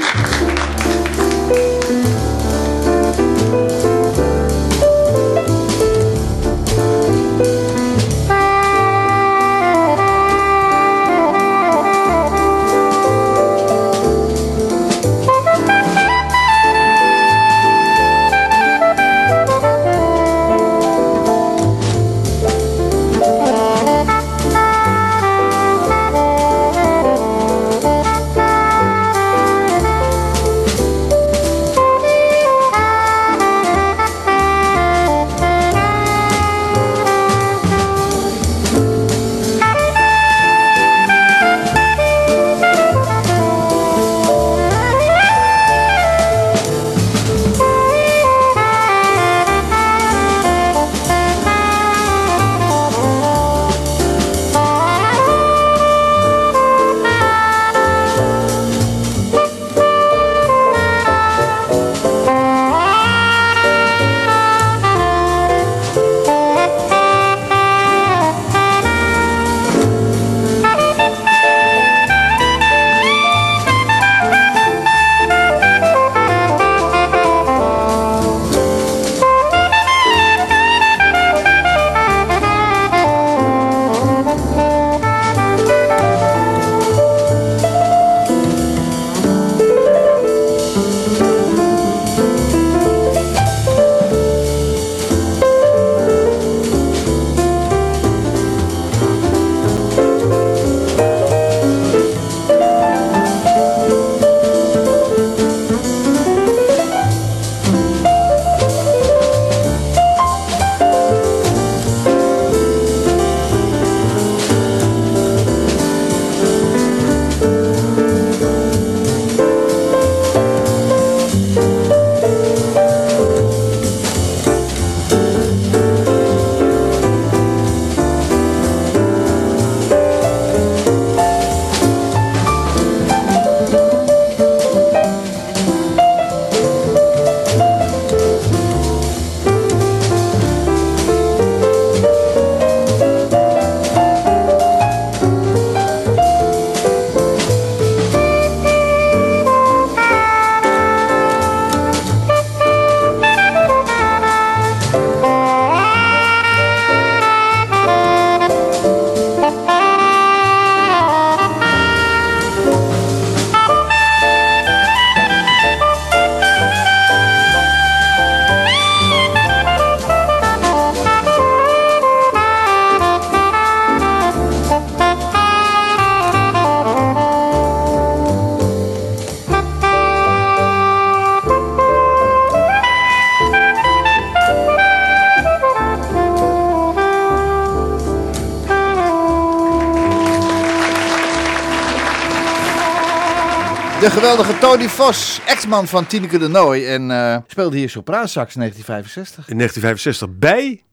De 194.08 194.14
geweldige 194.14 194.58
Tony 194.58 194.90
Vos, 194.90 195.40
ex-man 195.46 195.88
van 195.88 196.06
Tineke 196.06 196.38
de 196.38 196.48
Nooi. 196.48 196.86
En 196.86 197.12
eh, 197.12 197.38
speelde 197.48 197.78
hier 197.78 197.90
sopraansax 197.90 198.56
in 198.56 198.60
1965. 198.60 199.50
In 199.50 199.58
1965 199.58 200.40
bij, 200.40 200.84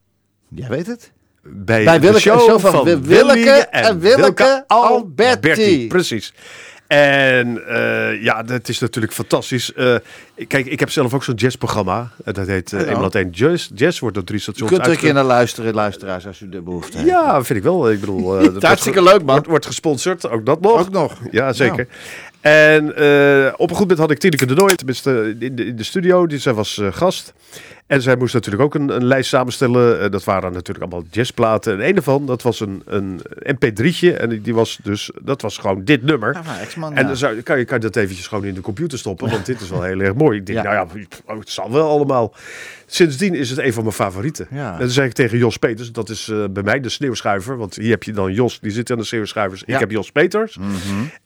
Jij 0.49 0.69
weet 0.69 0.87
het. 0.87 1.13
bij, 1.43 1.85
Bij 1.85 2.01
Willeke, 2.01 2.21
show, 2.21 2.35
een 2.35 2.41
show 2.41 2.61
van 2.61 2.73
van 2.73 2.85
Willeke 2.85 3.09
Willeke 3.09 3.51
en 3.71 3.99
Willeke 3.99 4.65
Alberti. 4.67 5.87
Precies. 5.87 6.35
En 6.87 7.67
eh, 7.69 8.23
ja, 8.23 8.43
dat 8.43 8.69
is 8.69 8.79
natuurlijk 8.79 9.13
fantastisch. 9.13 9.73
Eh, 9.73 9.97
kijk, 10.49 10.67
ik 10.67 10.81
heb 10.81 10.91
zelf 10.91 11.15
ook 11.15 11.25
zo'n 11.25 11.35
jazzprogramma. 11.35 12.11
Dat 12.25 12.47
heet 12.47 12.73
uh. 12.73 12.81
Eenmaal 12.81 13.11
Jazz. 13.31 13.71
Jazz 13.75 13.99
wordt 13.99 14.17
op 14.17 14.27
drie 14.27 14.39
Je 14.39 14.43
stations 14.43 14.71
kunt 14.71 14.87
er 14.87 14.93
een 14.93 14.99
keer 14.99 15.15
naar 15.15 15.25
luisteren, 15.25 15.75
luisteraars, 15.75 16.27
als 16.27 16.41
u 16.41 16.49
de 16.49 16.63
behoefte 16.63 16.97
heeft. 16.97 17.09
Ja, 17.09 17.43
vind 17.43 17.59
ik 17.59 17.65
wel. 17.65 17.91
Ik 17.91 18.01
bedoel, 18.01 18.43
dat 18.53 18.63
hartstikke 18.63 19.03
leuk, 19.03 19.19
man. 19.19 19.25
Wordt, 19.25 19.47
wordt 19.47 19.67
gesponsord, 19.67 20.29
ook 20.29 20.47
dat 20.47 20.61
nog. 20.61 20.81
Ook 20.81 20.91
nog. 20.91 21.19
Ja, 21.31 21.53
zeker. 21.53 21.89
En 22.45 22.97
eh, 22.97 23.53
op 23.57 23.71
een 23.71 23.77
goed 23.77 23.89
moment 23.89 23.99
had 23.99 24.11
ik 24.11 24.19
Tineke 24.19 24.47
de 24.47 24.55
Nooit, 24.55 24.77
tenminste 24.77 25.37
in 25.39 25.77
de, 25.77 25.83
studio. 25.83 26.27
Die, 26.27 26.39
zij 26.39 26.53
was 26.53 26.79
eh, 26.79 26.93
gast. 26.93 27.33
En 27.87 28.03
zij 28.03 28.17
moest 28.17 28.35
natuurlijk 28.35 28.63
ook 28.63 28.75
een, 28.75 28.89
een 28.97 29.05
lijst 29.05 29.29
samenstellen. 29.29 30.01
Eh, 30.01 30.11
dat 30.11 30.25
waren 30.25 30.53
natuurlijk 30.53 30.79
allemaal 30.93 31.09
jazzplaten. 31.11 31.73
En 31.73 31.89
een 31.89 31.97
ervan, 31.97 32.27
dat 32.27 32.43
was 32.43 32.61
een, 32.61 32.83
een 32.87 33.21
mp3'tje. 33.43 34.17
En 34.17 34.41
die- 34.43 34.55
was 34.55 34.79
dus, 34.83 35.11
dat 35.23 35.43
was 35.43 35.59
gewoon 35.59 35.85
dit 35.85 36.03
nummer. 36.03 36.33
Ja, 36.35 36.91
En 36.95 37.07
dan 37.07 37.17
zou, 37.17 37.41
kan, 37.41 37.59
je, 37.59 37.65
kan 37.65 37.77
je 37.77 37.83
dat 37.83 37.97
eventjes 37.97 38.27
gewoon 38.27 38.45
in 38.45 38.55
de 38.55 38.61
computer 38.61 38.99
stoppen. 38.99 39.31
Want 39.31 39.47
dit 39.47 39.61
is 39.61 39.71
wel 39.71 39.83
heel 39.83 40.01
erg 40.01 40.15
mooi. 40.15 40.39
Ik 40.39 40.47
denk, 40.47 40.59
Ja. 40.59 40.65
nou 40.65 40.75
ja, 40.99 41.07
oh, 41.27 41.39
het 41.39 41.51
zal 41.51 41.73
wel 41.73 41.89
allemaal. 41.89 42.35
Sindsdien 42.87 43.35
is 43.35 43.51
het 43.51 43.59
een 43.59 43.73
van 43.73 43.83
mijn 43.83 43.95
favorieten. 43.95 44.47
En 44.73 44.79
dan 44.79 44.89
zeg 44.91 45.05
ik 45.07 45.13
tegen 45.13 45.39
Jos 45.39 45.57
Peters, 45.57 45.93
dat 45.93 46.09
is 46.09 46.29
eh, 46.29 46.45
bij 46.51 46.63
mij 46.63 46.81
de 46.81 46.89
sneeuwschuiver. 46.89 47.57
Want 47.57 47.75
hier 47.77 47.91
heb 47.91 48.03
je 48.03 48.13
dan 48.13 48.33
Jos, 48.33 48.61
die 48.61 48.71
zit 48.71 48.91
aan 48.91 48.99
de 48.99 49.05
sneeuwschuivers. 49.05 49.63
Ik 49.63 49.79
heb 49.79 49.91
Jos 49.91 50.13
Peters. 50.13 50.59
Mhm. 50.59 50.69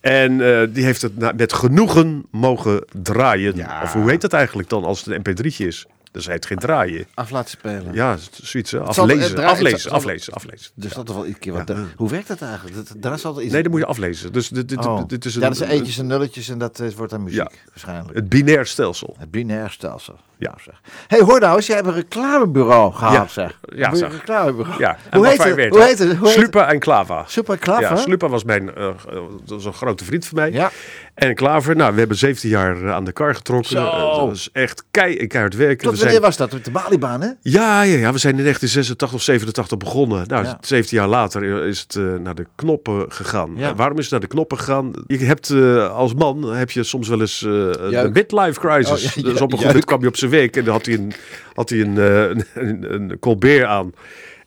En 0.01 0.41
eh, 0.61 0.67
die 0.71 0.85
heeft 0.85 1.03
het 1.03 1.37
met 1.37 1.53
genoegen 1.53 2.25
mogen 2.31 2.85
draaien. 3.03 3.57
Ja. 3.57 3.81
Of 3.83 3.93
hoe 3.93 4.11
heet 4.11 4.21
dat 4.21 4.33
eigenlijk 4.33 4.69
dan 4.69 4.85
als 4.85 5.05
het 5.05 5.15
een 5.27 5.35
mp3'tje 5.37 5.67
is? 5.67 5.87
Dus 6.19 6.27
hij 6.27 6.37
heet 6.37 6.47
geen 6.47 6.59
draaien. 6.59 7.07
Af 7.15 7.31
laten 7.31 7.51
spelen. 7.51 7.93
Ja, 7.93 8.17
zoiets. 8.43 8.71
hè. 8.71 8.83
Het 8.83 8.95
zal- 8.95 9.09
het 9.09 9.17
Aflezen, 9.19 9.45
aflezen, 9.45 9.73
het 9.73 9.81
zal- 9.81 9.93
aflezen, 9.93 10.33
aflezen. 10.33 10.71
Dus 10.75 10.93
dat 10.93 11.09
is 11.09 11.15
wel 11.15 11.25
iedere 11.25 11.41
keer 11.45 11.53
wat. 11.53 11.73
Hoe 11.97 12.11
werkt 12.11 12.29
dat 12.29 12.43
eigenlijk? 12.43 12.77
Dat, 12.77 12.93
daar 12.97 13.19
zal 13.19 13.41
iets. 13.43 13.53
Nee, 13.53 13.63
dan 13.63 13.71
moet 13.71 13.81
je 13.81 13.87
aflezen. 13.87 14.33
Dus 14.33 14.49
dit, 14.49 14.69
dit, 14.69 14.87
Oh. 14.87 15.03
dit 15.07 15.25
is 15.25 15.35
ja, 15.35 15.41
een, 15.41 15.49
dat 15.49 15.57
zijn 15.57 15.71
eentjes 15.71 15.99
en 15.99 16.07
nulletjes 16.07 16.49
en 16.49 16.59
dat 16.59 16.81
eh, 16.81 16.89
wordt 16.97 17.13
dan 17.13 17.23
muziek 17.23 17.39
Ja. 17.41 17.51
waarschijnlijk. 17.69 18.15
het 18.15 18.29
binair 18.29 18.67
stelsel. 18.67 19.17
Het 19.19 19.31
binair 19.31 19.71
stelsel. 19.71 20.17
Ja. 20.39 20.55
Zeg. 20.65 20.81
hey, 21.07 21.21
hoor 21.21 21.41
nou 21.41 21.57
eens, 21.57 21.67
jij 21.67 21.77
hebt 21.77 21.89
een 21.89 21.95
reclamebureau 21.95 22.93
gehad, 22.95 23.13
Ja. 23.15 23.27
zeg. 23.29 23.59
Ja, 23.63 23.77
je 23.77 23.85
een 23.85 23.97
zeg. 23.97 24.13
reclamebureau. 24.13 24.79
Ja, 24.81 24.97
en 25.11 25.19
Hoe 25.19 25.27
heet 25.29 25.43
het? 25.45 25.53
Hoe 25.53 25.61
heet 25.61 25.69
het? 25.69 25.69
Hoe 25.79 25.83
heet 25.89 25.99
het? 25.99 26.29
Slupa 26.29 26.69
en 26.73 26.79
Klava. 26.79 27.25
Super 27.27 27.59
Klaver? 27.59 27.83
Ja, 27.91 27.97
Slupa 27.97 28.29
was 28.29 28.45
mijn 28.45 28.67
dat 28.67 29.41
was 29.47 29.65
een 29.65 29.73
grote 29.73 30.05
vriend 30.05 30.27
van 30.27 30.37
mij. 30.37 30.53
Ja. 30.53 30.71
En 31.19 31.35
Klaver, 31.35 31.77
nou, 31.77 31.93
we 31.93 31.99
hebben 31.99 32.17
17 32.17 32.51
jaar 32.51 32.83
eh, 32.85 32.93
aan 32.93 33.05
de 33.05 33.13
kar 33.13 33.35
getrokken. 33.35 33.71
Zo. 33.71 33.77
Eh, 33.87 33.99
dat 34.17 34.17
was 34.29 34.49
echt 34.53 34.85
kei 34.91 35.27
keihard 35.27 35.55
werken. 35.57 35.77
Tot 35.77 35.91
We 35.91 35.97
wanneer 35.97 36.11
zijn- 36.11 36.23
was 36.23 36.37
dat? 36.37 36.53
Met 36.53 36.65
de 36.65 36.71
Balibaan, 36.71 37.21
hè? 37.21 37.29
Ja, 37.43 37.83
ja, 37.83 37.97
ja, 37.99 38.13
we 38.13 38.19
zijn 38.19 38.37
in 38.37 38.43
1986 38.43 39.13
of 39.15 39.23
87 39.23 39.79
begonnen. 39.79 40.27
Nou, 40.29 40.45
Ja. 40.45 40.59
17 40.61 40.99
jaar 40.99 41.09
later 41.09 41.67
is 41.67 41.81
het 41.81 41.97
eh, 41.97 42.03
naar 42.23 42.35
de 42.35 42.47
knoppen 42.55 43.05
gegaan. 43.13 43.53
Ja. 43.57 43.71
Eh, 43.71 43.77
waarom 43.77 43.97
is 43.97 44.03
het 44.03 44.11
naar 44.13 44.21
de 44.21 44.27
knoppen 44.27 44.59
gegaan? 44.59 44.91
Je 45.07 45.19
hebt 45.19 45.51
eh, 45.51 45.91
als 45.97 46.15
man 46.15 46.43
heb 46.55 46.71
je 46.71 46.83
soms 46.83 47.09
wel 47.09 47.21
eens 47.21 47.43
eh, 47.43 47.51
een 47.79 48.13
midlife 48.13 48.61
crisis. 48.61 49.07
Oh, 49.07 49.13
ja, 49.15 49.23
dus 49.23 49.41
op 49.41 49.53
een 49.53 49.59
goed 49.59 49.67
moment 49.67 49.85
kwam 49.85 50.01
je 50.01 50.09
op 50.09 50.17
zijn 50.17 50.31
werk 50.31 50.57
en 50.57 50.65
dan 50.65 50.75
had 50.75 50.87
hij 50.87 50.95
een, 50.95 51.13
had 51.55 51.69
hij 51.71 51.81
een, 51.81 51.99
eh, 51.99 52.23
een, 52.23 52.45
een, 52.55 52.95
een 52.95 53.19
Colbert 53.19 53.65
aan. 53.65 53.93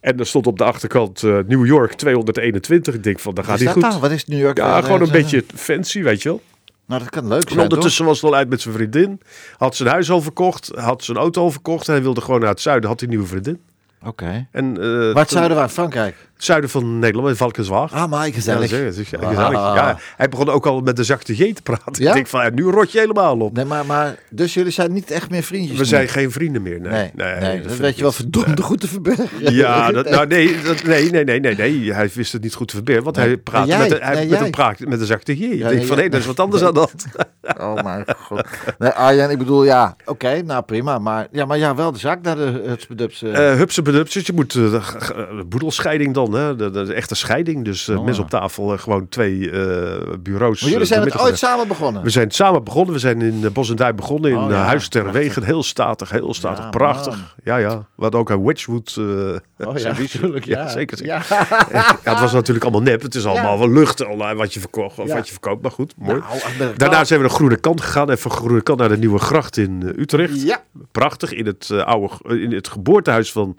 En 0.02 0.20
er 0.20 0.26
stond 0.26 0.48
op 0.48 0.58
de 0.58 0.64
achterkant 0.64 1.24
eh, 1.24 1.38
New 1.48 1.66
York 1.66 1.94
221. 1.94 2.94
Ik 2.94 3.04
denk 3.04 3.20
van, 3.20 3.34
dat 3.34 3.46
Wat 3.46 3.56
gaat 3.56 3.64
dat 3.66 3.74
goed. 3.74 3.92
dan? 3.92 4.00
Wat 4.00 4.12
is 4.12 4.26
New 4.26 4.40
York? 4.40 4.58
Ja, 4.58 4.78
Eh, 4.78 4.84
gewoon 4.84 5.00
een 5.02 5.06
eh, 5.08 5.12
beetje 5.14 5.44
fancy, 5.56 6.02
weet 6.04 6.22
je 6.22 6.30
wel. 6.30 6.42
Nou, 6.86 7.02
dat 7.02 7.10
kan 7.10 7.28
leuk 7.28 7.44
En 7.44 7.48
zijn, 7.52 7.62
ondertussen 7.62 8.06
was 8.06 8.22
het 8.22 8.32
al 8.32 8.36
uit 8.38 8.50
met 8.50 8.62
zijn 8.62 8.74
vriendin. 8.74 9.22
Had 9.58 9.76
zijn 9.76 9.90
huis 9.90 10.12
al 10.12 10.22
verkocht. 10.22 10.72
Had 10.76 11.04
zijn 11.04 11.18
auto 11.18 11.42
al 11.42 11.52
verkocht. 11.52 11.88
En 11.88 11.94
hij 11.94 12.02
wilde 12.04 12.22
gewoon 12.22 12.40
naar 12.40 12.50
het 12.50 12.62
zuiden. 12.62 12.90
Had 12.90 13.00
hij 13.00 13.10
een 13.10 13.16
nieuwe 13.16 13.30
vriendin. 13.30 13.62
Oké. 14.06 14.48
En, 14.52 14.78
eh, 14.82 14.88
Waar 15.14 15.16
het 15.24 15.30
zuiden 15.30 15.58
van 15.58 15.70
Frankrijk? 15.70 16.16
Het 16.42 16.50
zuiden 16.50 16.70
van 16.70 17.00
Nederland, 17.00 17.30
in 17.30 17.36
Valkenswaard. 17.36 17.92
Ah, 17.92 18.10
maar 18.10 18.28
Ja, 18.28 18.34
gezellig. 18.34 18.70
zeg 18.70 19.10
ja, 19.10 19.18
Ah. 19.18 19.28
gezellig. 19.28 19.52
Ja, 19.52 19.98
hij 20.18 20.30
begon 20.30 20.50
ook 20.50 20.66
al 20.66 20.82
met 20.82 20.96
de 20.96 21.04
zachte 21.04 21.36
J 21.36 21.54
te 21.54 21.62
praten. 21.62 22.04
Ja? 22.04 22.08
Ik 22.08 22.14
denk 22.14 22.28
van, 22.28 22.44
ja, 22.44 22.50
nu 22.50 22.64
rot 22.64 22.92
je 22.92 23.00
helemaal 23.00 23.40
op. 23.40 23.54
Nee, 23.56 23.66
maar, 23.66 23.86
maar, 23.86 24.16
dus 24.30 24.54
jullie 24.54 24.72
zijn 24.72 24.94
niet 24.94 25.12
echt 25.12 25.30
meer 25.30 25.44
vriendjes? 25.44 25.72
We 25.78 25.84
nu? 25.84 25.86
zijn 25.90 26.08
geen 26.08 26.32
vrienden 26.32 26.62
meer. 26.62 26.80
Nee, 26.82 27.12
Nee, 27.16 27.36
nee, 27.36 27.58
dat, 27.62 27.68
vind 27.68 27.78
weet 27.78 27.96
je 27.96 28.02
wel 28.02 28.12
verdomd 28.12 28.60
goed 28.62 28.80
te 28.82 28.88
verbergen. 28.88 29.28
Ja, 29.54 29.92
dat, 29.92 30.10
nou 30.10 30.28
nee, 30.28 30.62
dat, 30.62 30.84
nee, 30.84 31.10
nee, 31.12 31.24
nee, 31.24 31.40
nee, 31.40 31.56
nee, 31.56 31.94
hij 31.94 32.10
wist 32.14 32.34
het 32.34 32.42
niet 32.42 32.54
goed 32.54 32.68
te 32.68 32.74
verbergen, 32.76 33.04
want 33.04 33.16
Nee, 33.16 33.26
hij 33.26 33.38
praat 33.38 33.68
maar 33.68 33.78
met, 33.80 33.92
een- 33.92 34.02
hij, 34.02 34.16
nee, 34.16 34.28
met, 34.30 34.40
een 34.42 34.50
praat, 34.52 34.80
met 34.80 35.00
een 35.00 35.06
zachte 35.06 35.38
J. 35.38 35.44
Ik 35.44 35.50
nee, 35.50 35.70
denk 35.76 35.86
van, 35.86 35.98
nee, 35.98 36.10
dat 36.10 36.20
is 36.20 36.26
wat 36.26 36.40
anders 36.40 36.64
aan 36.64 36.74
dat. 36.74 36.94
Oh 37.60 37.84
mijn 37.84 38.06
god. 38.18 38.44
Nee, 38.80 38.90
Arjen, 38.90 39.30
ik 39.30 39.38
bedoel, 39.38 39.64
ja, 39.64 39.96
oké, 40.06 40.42
nou 40.42 40.64
prima. 40.64 41.00
Maar 41.00 41.28
ja, 41.32 41.46
maar 41.46 41.58
ja, 41.58 41.76
wel 41.76 41.92
de 41.92 42.00
zaak 42.00 42.22
naar 42.22 42.36
de 42.36 42.62
Hutsbedups. 42.68 43.24
Uh, 43.24 43.52
Eh 43.52 43.58
hupse 43.58 43.82
bedupses, 43.82 44.26
je 44.26 44.34
moet 44.34 44.56
eh, 44.56 44.72
de 44.72 44.82
g- 44.82 44.96
g- 45.00 45.08
de 45.14 45.46
boedelscheiding 45.48 46.14
dan, 46.14 46.31
hè, 46.34 46.56
de, 46.56 46.70
de, 46.70 46.84
de 46.86 46.94
echte 46.94 47.16
scheiding. 47.16 47.66
Dus 47.66 47.88
eh, 47.88 47.98
Oh, 47.98 48.06
mensen 48.06 48.24
op 48.24 48.30
tafel, 48.30 48.74
eh, 48.74 48.80
gewoon 48.80 49.10
twee 49.10 49.52
eh, 49.52 50.14
bureaus. 50.20 50.62
maar 50.62 50.70
jullie 50.72 50.86
zijn 50.86 51.02
het 51.02 51.20
ooit 51.20 51.38
samen 51.38 51.68
begonnen? 51.68 52.04
We 52.04 52.10
zijn 52.10 52.32
samen 52.32 52.64
begonnen. 52.64 52.94
We 52.94 53.00
zijn 53.00 53.22
in 53.22 53.50
Bos 53.54 53.70
en 53.70 53.76
Duin 53.76 53.96
begonnen. 53.96 54.32
In 54.32 54.38
Oh, 54.38 54.50
ja, 54.50 54.56
Huis 54.64 54.88
ter 54.88 55.02
prachtig. 55.02 55.22
Wegen. 55.22 55.44
Heel 55.44 55.64
statig, 55.64 56.10
heel 56.10 56.34
statig. 56.34 56.64
Ja, 56.64 56.70
prachtig. 56.70 57.16
man. 57.16 57.26
Ja, 57.44 57.58
ja. 57.58 57.78
We 57.78 58.02
hadden 58.04 58.20
ook 58.20 58.30
een 58.30 58.44
Wedgwood 58.44 58.96
eh 58.98 59.68
Oh 59.68 59.78
ja, 59.78 59.94
natuurlijk. 60.00 60.46
Ja, 60.46 60.68
zeker. 60.70 60.98
zeker. 60.98 61.14
Ja. 61.14 61.22
Ja, 62.04 62.12
het 62.12 62.20
was 62.20 62.34
natuurlijk 62.34 62.64
allemaal 62.66 62.82
nep. 62.82 63.02
Het 63.02 63.16
is 63.16 63.26
allemaal 63.26 63.60
wel 63.60 63.70
lucht 63.72 64.06
al, 64.06 64.36
wat 64.36 64.54
je 64.54 64.60
verkocht 64.60 65.00
of 65.00 65.08
Ja. 65.08 65.16
wat 65.16 65.26
je 65.26 65.32
verkoopt. 65.32 65.62
Maar 65.62 65.72
goed, 65.72 65.94
mooi. 65.98 66.22
Nou, 66.60 66.74
Daarna 66.78 67.04
zijn 67.04 67.20
we 67.20 67.26
naar 67.26 67.36
Groene 67.36 67.56
Kant 67.56 67.82
gegaan. 67.82 68.10
En 68.10 68.18
van 68.18 68.32
Groene 68.32 68.62
Kant 68.62 68.80
naar 68.80 68.90
de 68.90 68.98
Nieuwe 68.98 69.20
Gracht 69.20 69.58
in 69.58 69.94
Utrecht. 69.98 70.42
Ja. 70.42 70.62
Prachtig. 70.92 71.34
In 71.34 71.46
het, 71.46 71.72
oude, 71.86 72.10
in 72.42 72.52
het 72.54 72.68
geboortehuis 72.68 73.32
van 73.32 73.56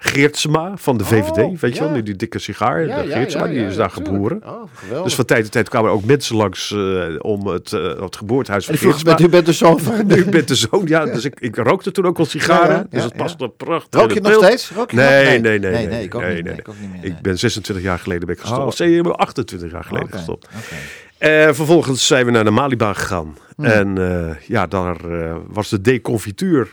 Geertsma 0.00 0.72
van 0.76 0.96
de 0.98 1.04
VVD. 1.04 1.60
Weet 1.60 1.74
je 1.76 1.80
Oh, 1.80 1.86
wel, 1.86 1.90
nu 1.90 2.02
die 2.02 2.16
dikke 2.16 2.38
sigaar. 2.38 2.86
Ja, 2.86 3.02
de 3.02 3.08
ja, 3.08 3.16
Geertsma, 3.16 3.46
die 3.46 3.66
is 3.66 3.76
daar 3.76 3.90
geboren. 3.90 4.42
Oh. 4.46 5.02
Dus 5.04 5.14
van 5.14 5.24
tijd 5.24 5.42
tot 5.42 5.52
tijd 5.52 5.68
kwamen 5.68 5.90
er 5.90 5.96
ook 5.96 6.04
mensen 6.04 6.36
langs 6.36 6.72
eh, 6.72 7.04
om 7.18 7.46
het, 7.46 7.72
eh, 7.72 8.00
het 8.00 8.16
geboortehuis 8.16 8.66
van 8.66 8.76
Geertsma. 8.76 9.14
bent, 9.14 9.20
u 9.20 9.28
bent 9.28 9.46
de 9.46 9.52
zoon 9.52 9.80
van... 9.80 10.10
U 10.18 10.24
bent 10.24 10.48
de 10.48 10.54
zoon, 10.54 10.82
ja. 10.84 11.04
Dus 11.04 11.24
ik, 11.24 11.40
ik 11.40 11.56
rookte 11.56 11.90
toen 11.90 12.06
ook 12.06 12.18
al 12.18 12.24
sigaren. 12.24 12.86
Dus 12.90 13.04
het 13.04 13.16
past 13.16 13.40
er 13.40 13.50
prachtig. 13.50 14.00
Rook 14.00 14.12
je 14.12 14.20
nog 14.20 14.32
steeds? 14.32 14.70
Rook 14.70 14.90
je? 14.90 14.96
Nee, 14.96 15.24
Nee. 15.24 15.40
nee, 15.40 15.58
nee. 15.58 15.70
Nee, 15.70 15.70
nee, 15.72 15.86
nee, 15.86 16.02
ik 16.04 16.14
ook 16.14 16.20
nee, 16.22 16.34
niet. 16.34 16.44
nee, 16.44 16.52
Nee, 16.52 16.60
ik 16.60 16.68
ook 16.68 16.80
niet 16.80 16.90
meer, 16.92 17.04
Ik 17.04 17.20
ben 17.20 17.38
26 17.38 17.84
jaar 17.84 17.98
geleden 17.98 18.26
ben 18.26 18.34
ik 18.34 18.40
gestopt. 18.40 18.60
Oh. 18.60 18.66
Of 18.66 18.78
nee, 18.78 19.02
28 19.02 19.70
jaar 19.70 19.84
geleden 19.84 20.08
gestopt. 20.10 20.46
oké. 20.46 20.76
Eh, 21.18 21.52
vervolgens 21.52 22.06
zijn 22.06 22.24
we 22.24 22.30
naar 22.30 22.44
de 22.44 22.50
Malibaan 22.50 22.96
gegaan. 22.96 23.36
Hmm. 23.56 23.64
En 23.64 23.98
eh, 23.98 24.34
ja, 24.48 24.66
daar 24.66 25.10
eh, 25.10 25.36
was 25.46 25.68
de 25.68 25.80
deconfituur 25.80 26.68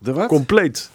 De 0.00 0.12
wat? 0.12 0.26
compleet. 0.28 0.90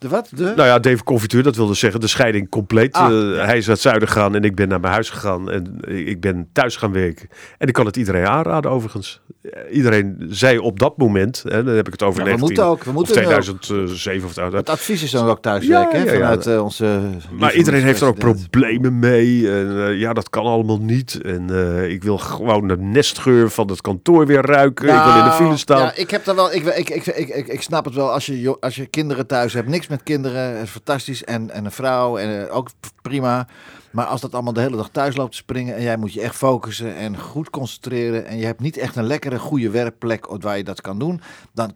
De 0.00 0.08
wat? 0.08 0.28
De? 0.34 0.42
Nou 0.42 0.68
ja, 0.68 0.78
deconfituur, 0.78 1.42
dat 1.42 1.56
wilde 1.56 1.74
zeggen 1.74 2.00
de 2.00 2.06
scheiding 2.06 2.48
compleet. 2.48 2.92
Ah, 2.92 3.06
Eh, 3.06 3.36
ja. 3.36 3.44
Hij 3.44 3.56
is 3.56 3.66
naar 3.66 3.74
het 3.74 3.84
zuiden 3.84 4.08
gegaan 4.08 4.34
en 4.34 4.42
ik 4.42 4.54
ben 4.54 4.68
naar 4.68 4.80
mijn 4.80 4.92
huis 4.92 5.10
gegaan. 5.10 5.50
En 5.50 5.80
ik 5.86 6.20
ben 6.20 6.48
thuis 6.52 6.76
gaan 6.76 6.92
werken. 6.92 7.28
En 7.58 7.68
ik 7.68 7.74
kan 7.74 7.86
het 7.86 7.96
iedereen 7.96 8.26
aanraden 8.26 8.70
overigens. 8.70 9.20
Eh, 9.42 9.76
Iedereen 9.76 10.26
zei 10.28 10.58
op 10.58 10.78
dat 10.78 10.96
moment, 10.96 11.42
hè, 11.48 11.64
dan 11.64 11.74
heb 11.74 11.86
ik 11.86 11.92
het 11.92 12.02
over 12.02 12.18
Ja, 12.18 12.24
we 12.24 12.30
19, 12.30 12.46
moeten 12.54 12.64
ook, 12.64 12.82
we 12.82 12.88
of 12.88 12.94
moeten 12.94 13.14
2007 13.14 14.28
of 14.28 14.52
Het 14.52 14.68
advies 14.68 15.02
is 15.02 15.10
dan 15.10 15.28
ook 15.28 15.42
thuiswerken, 15.42 16.04
ja, 16.04 16.12
vanuit 16.12 16.46
eh, 16.46 16.62
onze... 16.62 17.00
Maar 17.30 17.54
iedereen 17.54 17.82
heeft 17.82 18.00
er 18.00 18.06
ook 18.06 18.18
problemen 18.18 18.98
mee. 18.98 19.50
En, 19.52 19.98
ja, 19.98 20.12
dat 20.12 20.30
kan 20.30 20.44
allemaal 20.44 20.80
niet. 20.80 21.20
En 21.22 21.50
ik 21.90 22.02
wil 22.02 22.18
gewoon 22.18 22.68
de 22.68 22.76
nestgeur 22.76 23.50
van 23.50 23.68
het 23.70 23.80
kantoor 23.80 24.26
weer 24.26 24.46
ruiken. 24.46 24.88
ik 24.88 25.02
wil 25.04 25.16
in 25.18 25.24
de 25.24 25.30
file 25.30 25.44
Nou, 25.44 25.58
staan. 25.58 25.82
Ja, 25.82 25.94
ik 25.94 26.10
heb 26.10 26.24
daar 26.24 26.34
wel. 26.34 26.52
Ik, 26.52 26.64
ik, 26.64 26.90
ik, 26.90 27.06
ik, 27.06 27.28
ik, 27.28 27.46
ik 27.48 27.62
snap 27.62 27.84
het 27.84 27.94
wel. 27.94 28.12
Als 28.12 28.26
je, 28.26 28.56
als 28.60 28.76
je 28.76 28.86
kinderen 28.86 29.26
thuis 29.26 29.52
hebt, 29.52 29.68
niks 29.68 29.88
met 29.90 30.02
kinderen, 30.02 30.62
is 30.62 30.70
fantastisch. 30.70 31.24
En, 31.24 31.50
en 31.50 31.64
een 31.64 31.72
vrouw, 31.72 32.18
en 32.18 32.48
eh, 32.48 32.56
ook 32.56 32.70
prima. 33.02 33.46
Maar 33.90 34.04
als 34.06 34.20
dat 34.20 34.32
allemaal 34.34 34.52
de 34.52 34.60
hele 34.60 34.76
dag 34.76 34.88
thuis 34.92 35.16
loopt 35.16 35.30
te 35.30 35.36
springen 35.36 35.74
en 35.76 35.82
jij 35.82 35.96
moet 35.96 36.12
je 36.12 36.20
echt 36.20 36.34
focussen 36.36 36.96
en 36.96 37.18
goed 37.18 37.50
concentreren 37.50 38.26
en 38.26 38.38
je 38.38 38.44
hebt 38.46 38.60
niet 38.60 38.76
echt 38.76 38.96
een 38.96 39.04
lekkere, 39.06 39.38
goede 39.38 39.70
werkplek 39.70 40.26
waar 40.26 40.56
je 40.56 40.64
dat 40.64 40.80
kan 40.80 40.98
doen, 40.98 41.20
dan 41.54 41.72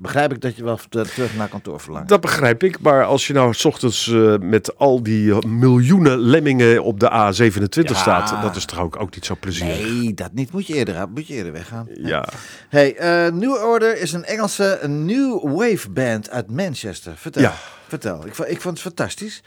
begrijp 0.00 0.32
ik 0.32 0.40
dat 0.40 0.56
je 0.56 0.64
wel 0.64 0.78
ter- 0.88 1.12
terug 1.12 1.36
naar 1.36 1.48
kantoor 1.48 1.80
verlangt. 1.80 2.08
Dat 2.08 2.20
begrijp 2.20 2.62
ik, 2.62 2.80
maar 2.80 3.04
als 3.04 3.26
je 3.26 3.32
nou 3.32 3.54
s 3.54 3.64
ochtends 3.64 4.08
eh, 4.12 4.34
met 4.38 4.78
al 4.78 5.02
die 5.02 5.46
miljoenen 5.46 6.18
lemmingen 6.18 6.82
op 6.82 7.00
de 7.00 7.08
A27 7.10 7.82
Ja. 7.82 7.94
staat, 7.94 8.42
dat 8.42 8.56
is 8.56 8.64
toch 8.64 8.80
ook, 8.80 9.00
ook 9.00 9.14
niet 9.14 9.24
zo 9.24 9.34
plezierig. 9.40 9.78
Nee, 9.92 10.14
dat 10.14 10.32
niet. 10.32 10.52
Moet 10.52 10.66
je 10.66 10.74
eerder, 10.74 11.08
moet 11.08 11.26
je 11.26 11.34
eerder 11.34 11.52
weggaan. 11.52 11.86
Ja, 11.94 12.28
Hey, 12.68 12.96
eh, 12.96 13.32
New 13.32 13.52
Order 13.54 14.00
is 14.00 14.12
een 14.12 14.24
Engelse 14.24 14.80
new 14.86 15.56
wave 15.58 15.90
band 15.90 16.30
uit 16.30 16.50
Manchester. 16.50 17.12
Vertel. 17.16 17.42
Ja. 17.42 17.54
Vertel. 17.88 18.26
Ik, 18.26 18.36
ik 18.38 18.60
vond 18.60 18.74
het 18.74 18.80
fantastisch. 18.86 19.42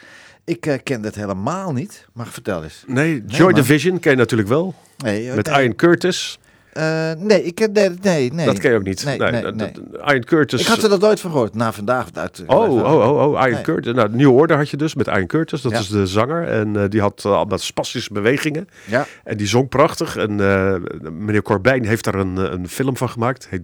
Ik 0.46 0.66
eh 0.66 0.78
ken 0.84 1.04
het 1.04 1.16
helemaal 1.16 1.74
niet, 1.74 2.08
maar 2.14 2.28
vertel 2.28 2.64
eens. 2.64 2.84
nee, 2.88 3.24
Joy. 3.28 3.54
Division 3.54 4.00
ken 4.00 4.12
je 4.12 4.18
natuurlijk 4.18 4.50
wel. 4.50 4.76
Nee, 4.98 5.30
eh, 5.30 5.36
Met 5.36 5.46
nee. 5.48 5.62
Ian 5.64 5.76
Curtis. 5.76 6.40
Eh, 6.76 7.12
nee, 7.18 7.44
ik 7.44 7.60
nee, 7.74 7.90
nee, 8.02 8.34
nee. 8.34 8.46
Dat 8.46 8.60
ken 8.60 8.72
je 8.72 8.78
ook 8.78 8.84
niet. 8.84 9.06
Nee, 9.06 9.18
Nee, 9.18 9.32
nee, 9.32 9.42
dat- 9.42 9.56
nee. 9.56 9.72
dat- 9.72 10.12
Ian 10.12 10.24
Curtis. 10.24 10.62
Ik 10.62 10.68
had 10.68 10.84
er 10.84 10.90
nog 10.90 11.00
nooit 11.00 11.20
van 11.20 11.32
gehoord. 11.32 11.56
Na 11.56 11.72
vandaag. 11.74 12.08
Uit, 12.14 12.44
Oh, 12.48 12.72
oh, 12.72 12.84
oh, 12.84 13.32
oh, 13.34 13.44
Nee. 13.44 13.62
Curtis. 13.62 13.94
Nou, 13.94 14.10
New 14.16 14.32
Order 14.36 14.58
had 14.58 14.70
je 14.70 14.78
dus 14.78 14.96
met 14.96 15.08
Ian 15.08 15.26
Curtis. 15.28 15.62
Dat 15.62 15.72
Ja. 15.72 15.80
is 15.80 15.88
de 15.88 16.08
zanger. 16.08 16.48
En 16.48 16.76
eh, 16.76 16.84
die 16.90 17.02
had 17.02 17.24
uh, 17.26 17.32
allemaal 17.34 17.58
spastische 17.58 18.14
bewegingen. 18.14 18.68
Ja. 18.86 19.06
En 19.24 19.38
die 19.38 19.48
zong 19.48 19.70
prachtig. 19.70 20.16
En 20.18 20.40
eh, 20.40 20.76
meneer 21.12 21.42
Corbijn 21.42 21.86
heeft 21.86 22.04
daar 22.04 22.16
een, 22.16 22.38
een 22.54 22.68
film 22.70 22.98
van 22.98 23.10
gemaakt. 23.10 23.48
Heet, 23.50 23.62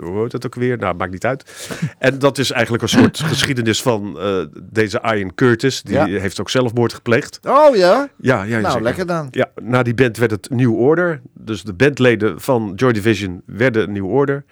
hoe 0.00 0.20
heet 0.22 0.32
het 0.32 0.46
ook 0.46 0.54
weer? 0.54 0.78
Nou, 0.78 0.94
maakt 0.96 1.12
niet 1.12 1.24
uit. 1.24 1.68
en 1.98 2.18
dat 2.18 2.38
is 2.38 2.50
eigenlijk 2.50 2.82
een 2.82 2.88
soort 2.88 3.20
geschiedenis 3.32 3.82
van 3.82 4.18
deze 4.62 5.00
Ian 5.14 5.34
Curtis. 5.34 5.82
Die 5.82 5.94
Ja. 5.94 6.06
heeft 6.06 6.40
ook 6.40 6.50
zelfmoord 6.50 6.94
gepleegd. 6.94 7.38
Oh 7.48 7.76
ja? 7.76 8.08
Ja, 8.16 8.42
ja 8.42 8.58
Nou, 8.58 8.64
zeker. 8.64 8.82
lekker 8.82 9.06
dan. 9.06 9.28
Ja, 9.30 9.46
na 9.62 9.82
die 9.82 9.94
band 9.94 10.16
werd 10.16 10.30
het 10.30 10.50
New 10.50 10.74
Order. 10.74 11.20
Dus 11.34 11.62
de 11.62 11.74
bandleden 11.86 12.40
van 12.40 12.72
Joy 12.76 12.92
Division 12.92 13.42
werden 13.46 13.92
New 13.92 14.06
Order. 14.06 14.44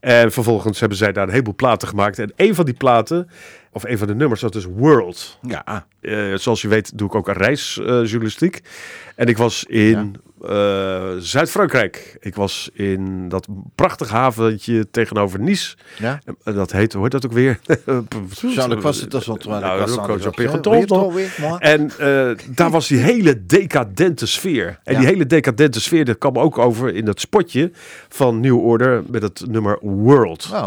En 0.00 0.32
vervolgens 0.32 0.80
hebben 0.80 0.98
zij 0.98 1.12
daar 1.12 1.24
een 1.24 1.30
heleboel 1.30 1.54
platen 1.54 1.88
gemaakt. 1.88 2.18
En 2.18 2.32
een 2.36 2.54
van 2.54 2.64
die 2.64 2.74
platen, 2.74 3.28
of 3.72 3.84
een 3.84 3.98
van 3.98 4.06
de 4.06 4.14
nummers, 4.14 4.40
dat 4.40 4.54
is 4.54 4.64
World. 4.64 5.38
Ja. 5.42 5.86
Eh, 6.00 6.34
zoals 6.34 6.62
je 6.62 6.68
weet 6.68 6.98
doe 6.98 7.08
ik 7.08 7.14
ook 7.14 7.28
een 7.28 7.34
reisjournalistiek. 7.34 8.60
en 9.16 9.26
ik 9.26 9.36
was 9.36 9.64
in 9.64 10.16
eh, 10.46 11.08
Zuid-Frankrijk. 11.18 12.16
Ik 12.20 12.34
was 12.34 12.70
in 12.72 13.28
dat 13.28 13.46
prachtig 13.74 14.08
haventje 14.08 14.90
tegenover 14.90 15.40
Nice. 15.40 15.76
Ja. 15.98 16.20
En 16.44 16.54
dat 16.54 16.72
heet, 16.72 16.92
heet 16.92 17.10
dat 17.10 17.26
ook 17.26 17.32
weer? 17.32 17.58
Jean-Luc 18.40 18.82
was 18.82 19.00
het, 19.00 19.10
dat 19.10 19.20
is 19.20 19.26
wel- 19.26 19.38
Nou. 21.38 21.58
En 21.58 21.90
eh, 21.98 22.30
daar 22.56 22.70
was 22.70 22.88
die 22.88 22.98
hele 22.98 23.46
decadente 23.46 24.26
sfeer. 24.26 24.78
En 24.84 24.92
Ja. 24.92 24.98
die 24.98 25.08
hele 25.08 25.26
decadente 25.26 25.80
sfeer, 25.80 26.04
dat 26.04 26.18
kwam 26.18 26.38
ook 26.38 26.58
over 26.58 26.94
in 26.94 27.04
dat 27.04 27.20
spotje 27.20 27.70
van 28.08 28.40
New 28.40 28.58
Order 28.58 29.02
met 29.06 29.22
het 29.22 29.42
nummer 29.48 29.78
World. 29.80 30.50
Oh. 30.52 30.66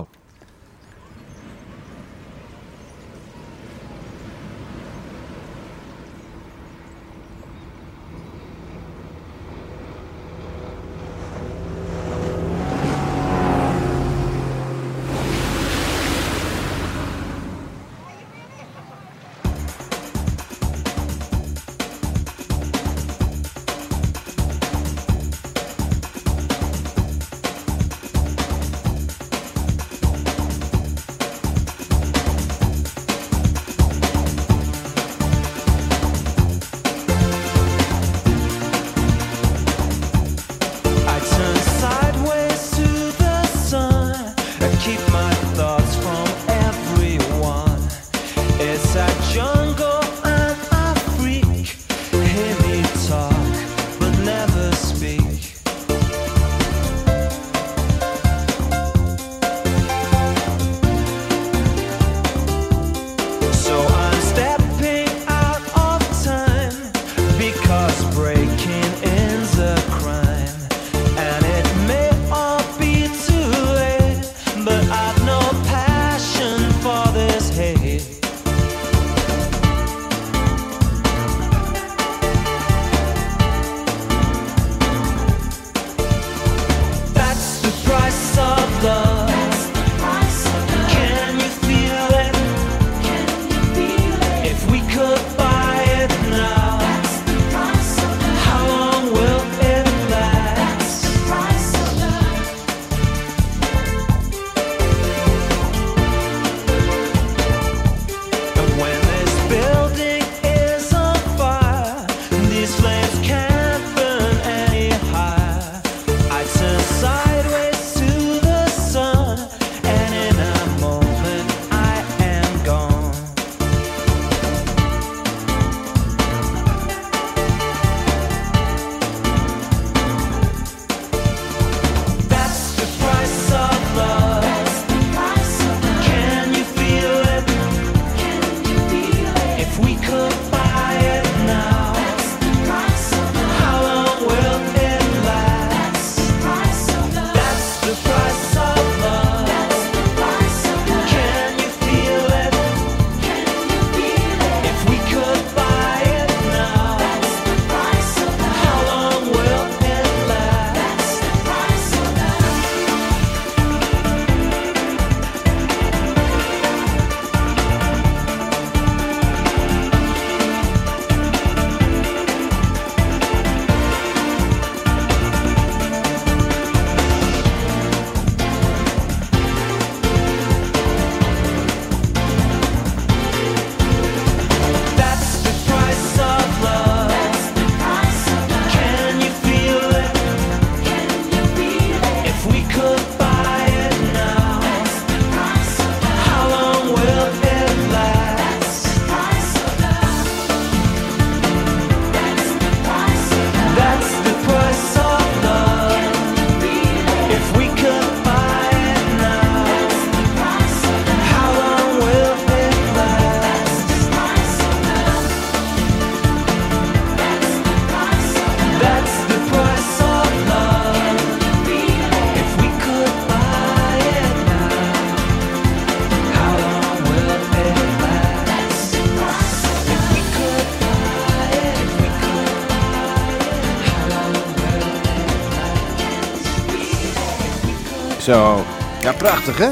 Zo. 238.31 238.65
Ja, 239.01 239.13
prachtig 239.13 239.57
hè? 239.57 239.69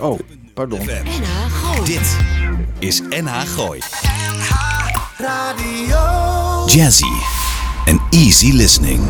Oh, 0.00 0.18
pardon. 0.54 0.80
NH 0.84 1.26
Gooi. 1.50 1.84
Dit 1.84 2.16
is 2.78 3.00
NH 3.00 3.40
Gooi. 3.40 3.80
Radio. 5.18 6.64
Jazzy 6.66 7.12
en 7.84 8.00
easy 8.10 8.50
listening. 8.52 9.00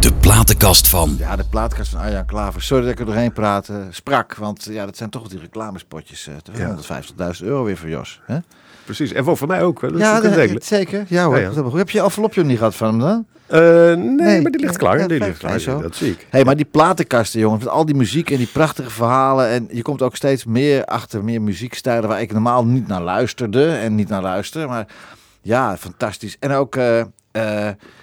De 0.00 0.12
platenkast 0.20 0.88
van 0.88 1.14
Ja, 1.18 1.36
de 1.36 1.44
plaatkast 1.50 1.90
van 1.90 2.00
Arjan 2.00 2.26
Klaver. 2.26 2.62
Sorry 2.62 2.82
dat 2.84 2.92
ik 2.92 2.98
er 2.98 3.06
doorheen 3.06 3.32
praat, 3.32 3.68
eh, 3.68 3.76
sprak. 3.90 4.34
Want 4.34 4.64
ja, 4.70 4.84
dat 4.84 4.96
zijn 4.96 5.10
toch 5.10 5.28
die 5.28 5.38
reclamespotjes. 5.40 6.26
eh, 6.26 6.34
te- 6.42 6.52
Ja. 6.54 6.66
150.000 6.66 7.48
euro 7.48 7.64
weer 7.64 7.76
voor 7.76 7.88
Jos. 7.88 8.20
Hè? 8.26 8.38
Precies. 8.84 9.12
En 9.12 9.24
voor 9.24 9.36
voor 9.36 9.48
mij 9.48 9.62
ook. 9.62 9.80
Dat 9.80 9.98
ja, 9.98 10.12
is 10.12 10.18
ook 10.18 10.36
een 10.36 10.52
dat- 10.52 10.64
zeker. 10.64 11.04
Ja 11.08 11.24
hoor. 11.24 11.34
Ja, 11.36 11.40
ja. 11.40 11.46
Dat 11.50 11.64
heb 11.64 11.72
Heb 11.72 11.90
je 11.90 12.00
envelopje 12.02 12.44
niet 12.44 12.58
gehad 12.58 12.74
van 12.74 12.88
hem 12.88 12.98
dan? 12.98 13.26
Eh, 13.46 13.60
nee, 13.60 13.96
Nee, 13.96 14.40
maar 14.42 14.50
die 14.50 14.60
ligt 14.60 14.76
klaar. 14.76 14.98
ja, 14.98 15.06
die 15.06 15.18
ligt 15.18 15.38
klaar. 15.38 15.58
zo. 15.58 15.80
Dat 15.82 15.94
zie 15.96 16.10
ik. 16.10 16.26
hey, 16.30 16.44
maar 16.44 16.56
die 16.56 16.64
platenkasten, 16.64 17.40
jongen, 17.40 17.58
met 17.58 17.68
al 17.68 17.86
die 17.86 17.94
muziek 17.94 18.30
en 18.30 18.36
die 18.36 18.46
prachtige 18.46 18.90
verhalen. 18.90 19.48
En 19.48 19.68
je 19.70 19.82
komt 19.82 20.02
ook 20.02 20.16
steeds 20.16 20.44
meer 20.44 20.84
achter 20.84 21.24
meer 21.24 21.42
muziekstijlen 21.42 22.08
waar 22.08 22.20
ik 22.20 22.32
normaal 22.32 22.64
niet 22.64 22.86
naar 22.88 23.02
luisterde 23.02 23.66
en 23.72 23.94
niet 23.94 24.08
naar 24.08 24.22
luister. 24.22 24.68
Maar 24.68 24.86
ja, 25.42 25.76
fantastisch. 25.76 26.36
En 26.40 26.52
ook 26.52 26.76
eh, 26.76 27.00
eh, 27.00 27.06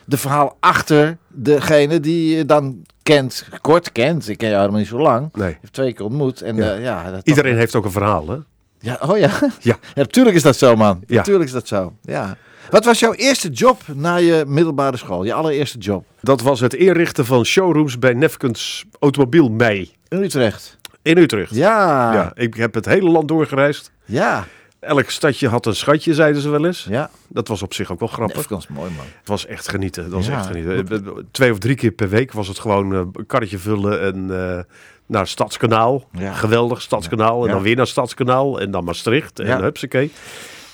de 0.05 0.17
verhaal 0.17 0.57
achter 0.59 1.17
degene 1.27 1.99
die 1.99 2.35
je 2.37 2.45
dan 2.45 2.81
kent, 3.03 3.45
kort 3.61 3.91
kent. 3.91 4.29
Ik 4.29 4.37
ken 4.37 4.47
jou 4.47 4.59
helemaal 4.59 4.79
niet 4.81 4.89
zo 4.89 4.99
lang. 4.99 5.29
Nee. 5.33 5.49
Je 5.49 5.57
hebt 5.61 5.73
twee 5.73 5.93
keer 5.93 6.05
ontmoet. 6.05 6.41
En 6.41 6.55
Ja. 6.55 6.65
ja, 6.73 6.73
ja 7.03 7.11
dat 7.11 7.27
Iedereen 7.27 7.57
heeft 7.57 7.75
ook 7.75 7.85
een 7.85 7.91
verhaal, 7.91 8.27
hè? 8.29 8.37
Ja, 8.79 8.99
oh 9.01 9.17
ja. 9.17 9.29
Ja. 9.39 9.49
Ja, 9.61 9.77
natuurlijk 9.95 10.35
is 10.35 10.41
dat 10.43 10.55
zo, 10.55 10.75
man. 10.75 11.03
Ja. 11.07 11.15
Natuurlijk 11.15 11.45
is 11.45 11.51
dat 11.51 11.67
zo. 11.67 11.93
Ja. 12.01 12.37
Wat 12.69 12.85
was 12.85 12.99
jouw 12.99 13.13
eerste 13.13 13.49
job 13.49 13.81
na 13.93 14.15
je 14.15 14.43
middelbare 14.47 14.97
school? 14.97 15.23
Je 15.23 15.33
allereerste 15.33 15.77
job? 15.77 16.05
Dat 16.21 16.41
was 16.41 16.59
het 16.59 16.73
inrichten 16.73 17.25
van 17.25 17.45
showrooms 17.45 17.99
bij 17.99 18.13
Nefkens 18.13 18.85
Automobiel 18.99 19.49
Mei 19.49 19.91
In 20.07 20.23
Utrecht. 20.23 20.77
in 21.01 21.17
Utrecht. 21.17 21.55
Ja. 21.55 22.13
Ja, 22.13 22.31
ik 22.35 22.53
heb 22.53 22.73
het 22.73 22.85
hele 22.85 23.09
land 23.09 23.27
doorgereisd. 23.27 23.91
Ja. 24.05 24.45
Elk 24.79 25.09
stadje 25.09 25.47
had 25.47 25.65
een 25.65 25.75
schatje, 25.75 26.13
zeiden 26.13 26.41
ze 26.41 26.49
wel 26.49 26.65
eens. 26.65 26.85
Ja. 26.89 27.09
Dat 27.27 27.47
was 27.47 27.61
op 27.61 27.73
zich 27.73 27.91
ook 27.91 27.99
wel 27.99 28.07
grappig. 28.07 28.35
Nefkens, 28.35 28.67
mooi 28.67 28.91
man. 28.95 29.05
Het 29.19 29.27
was 29.27 29.45
echt 29.45 29.69
genieten. 29.69 30.03
Het 30.03 30.13
was 30.13 30.27
Ja. 30.27 30.37
echt 30.37 30.45
genieten. 30.45 31.27
Twee 31.31 31.51
of 31.51 31.57
drie 31.57 31.75
keer 31.75 31.91
per 31.91 32.09
week 32.09 32.31
was 32.31 32.47
het 32.47 32.59
gewoon 32.59 32.93
eh, 32.93 32.99
een 33.13 33.25
karretje 33.25 33.57
vullen 33.57 34.01
en 34.01 34.39
eh, 34.55 34.63
naar 35.09 35.27
Stadskanaal. 35.27 36.03
Ja. 36.11 36.33
Geweldig, 36.33 36.81
Stadskanaal. 36.81 37.41
En 37.41 37.47
Ja. 37.47 37.53
dan 37.53 37.61
weer 37.63 37.75
naar 37.75 37.87
Stadskanaal. 37.87 38.59
En 38.59 38.71
dan 38.71 38.83
Maastricht. 38.83 39.39
En 39.39 39.47
Ja. 39.47 39.61
hupsakee. 39.61 40.11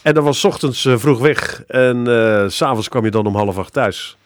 En 0.01 0.13
dan 0.13 0.23
was 0.23 0.39
's 0.39 0.43
ochtends 0.43 0.85
eh, 0.85 0.97
vroeg 0.97 1.19
weg. 1.19 1.63
En 1.67 2.07
eh, 2.07 2.47
s 2.49 2.55
s'avonds 2.57 2.89
kwam 2.89 3.03
je 3.03 3.11
dan 3.11 3.25
om 3.25 3.35
half 3.35 3.57
acht 3.57 3.73
thuis. 3.73 4.17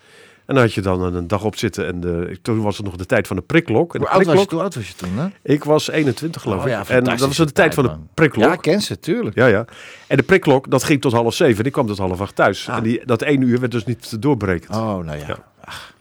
En 0.45 0.55
dan 0.55 0.63
had 0.63 0.73
je 0.73 0.81
dan 0.81 1.01
een 1.15 1.27
dag 1.27 1.43
op 1.43 1.55
zitten. 1.55 1.85
En 1.87 1.99
de, 1.99 2.37
toen 2.41 2.61
was 2.61 2.77
het 2.77 2.85
nog 2.85 2.95
de 2.95 3.05
tijd 3.05 3.27
van 3.27 3.35
de 3.35 3.41
prikklok. 3.41 3.93
En 3.93 3.99
Hoe 3.99 4.09
oud 4.09 4.25
was 4.25 4.41
je? 4.41 4.45
Hoe 4.49 4.61
oud 4.61 4.75
was 4.75 4.87
je 4.87 4.93
toen, 4.95 5.17
hè? 5.17 5.27
Ik 5.43 5.63
was 5.63 5.89
21 5.89 6.41
geloof 6.41 6.59
Oh 6.59 6.65
ik. 6.65 6.71
ja, 6.71 6.83
en 6.87 7.03
dat 7.03 7.19
was 7.19 7.37
de 7.37 7.51
tijd 7.51 7.73
van 7.73 7.83
de 7.83 7.91
prikklok. 8.13 8.45
Ja, 8.49 8.55
ken 8.55 8.81
ze, 8.81 8.99
tuurlijk. 8.99 9.35
Ja, 9.35 9.45
ja. 9.45 9.65
En 10.07 10.17
de 10.17 10.23
prikklok, 10.23 10.69
dat 10.71 10.83
ging 10.83 11.01
tot 11.01 11.11
half 11.11 11.33
zeven. 11.33 11.59
En 11.59 11.65
ik 11.65 11.71
kwam 11.71 11.87
tot 11.87 11.97
half 11.97 12.21
acht 12.21 12.35
thuis. 12.35 12.69
Ah. 12.69 12.77
En 12.77 12.83
die, 12.83 13.01
dat 13.05 13.21
één 13.21 13.41
uur 13.41 13.59
werd 13.59 13.71
dus 13.71 13.85
niet 13.85 14.21
doorberekend. 14.21 14.75
Oh, 14.75 14.97
nou 14.97 15.17
ja. 15.17 15.27
Ja. 15.27 15.37
Ach, 15.63 15.93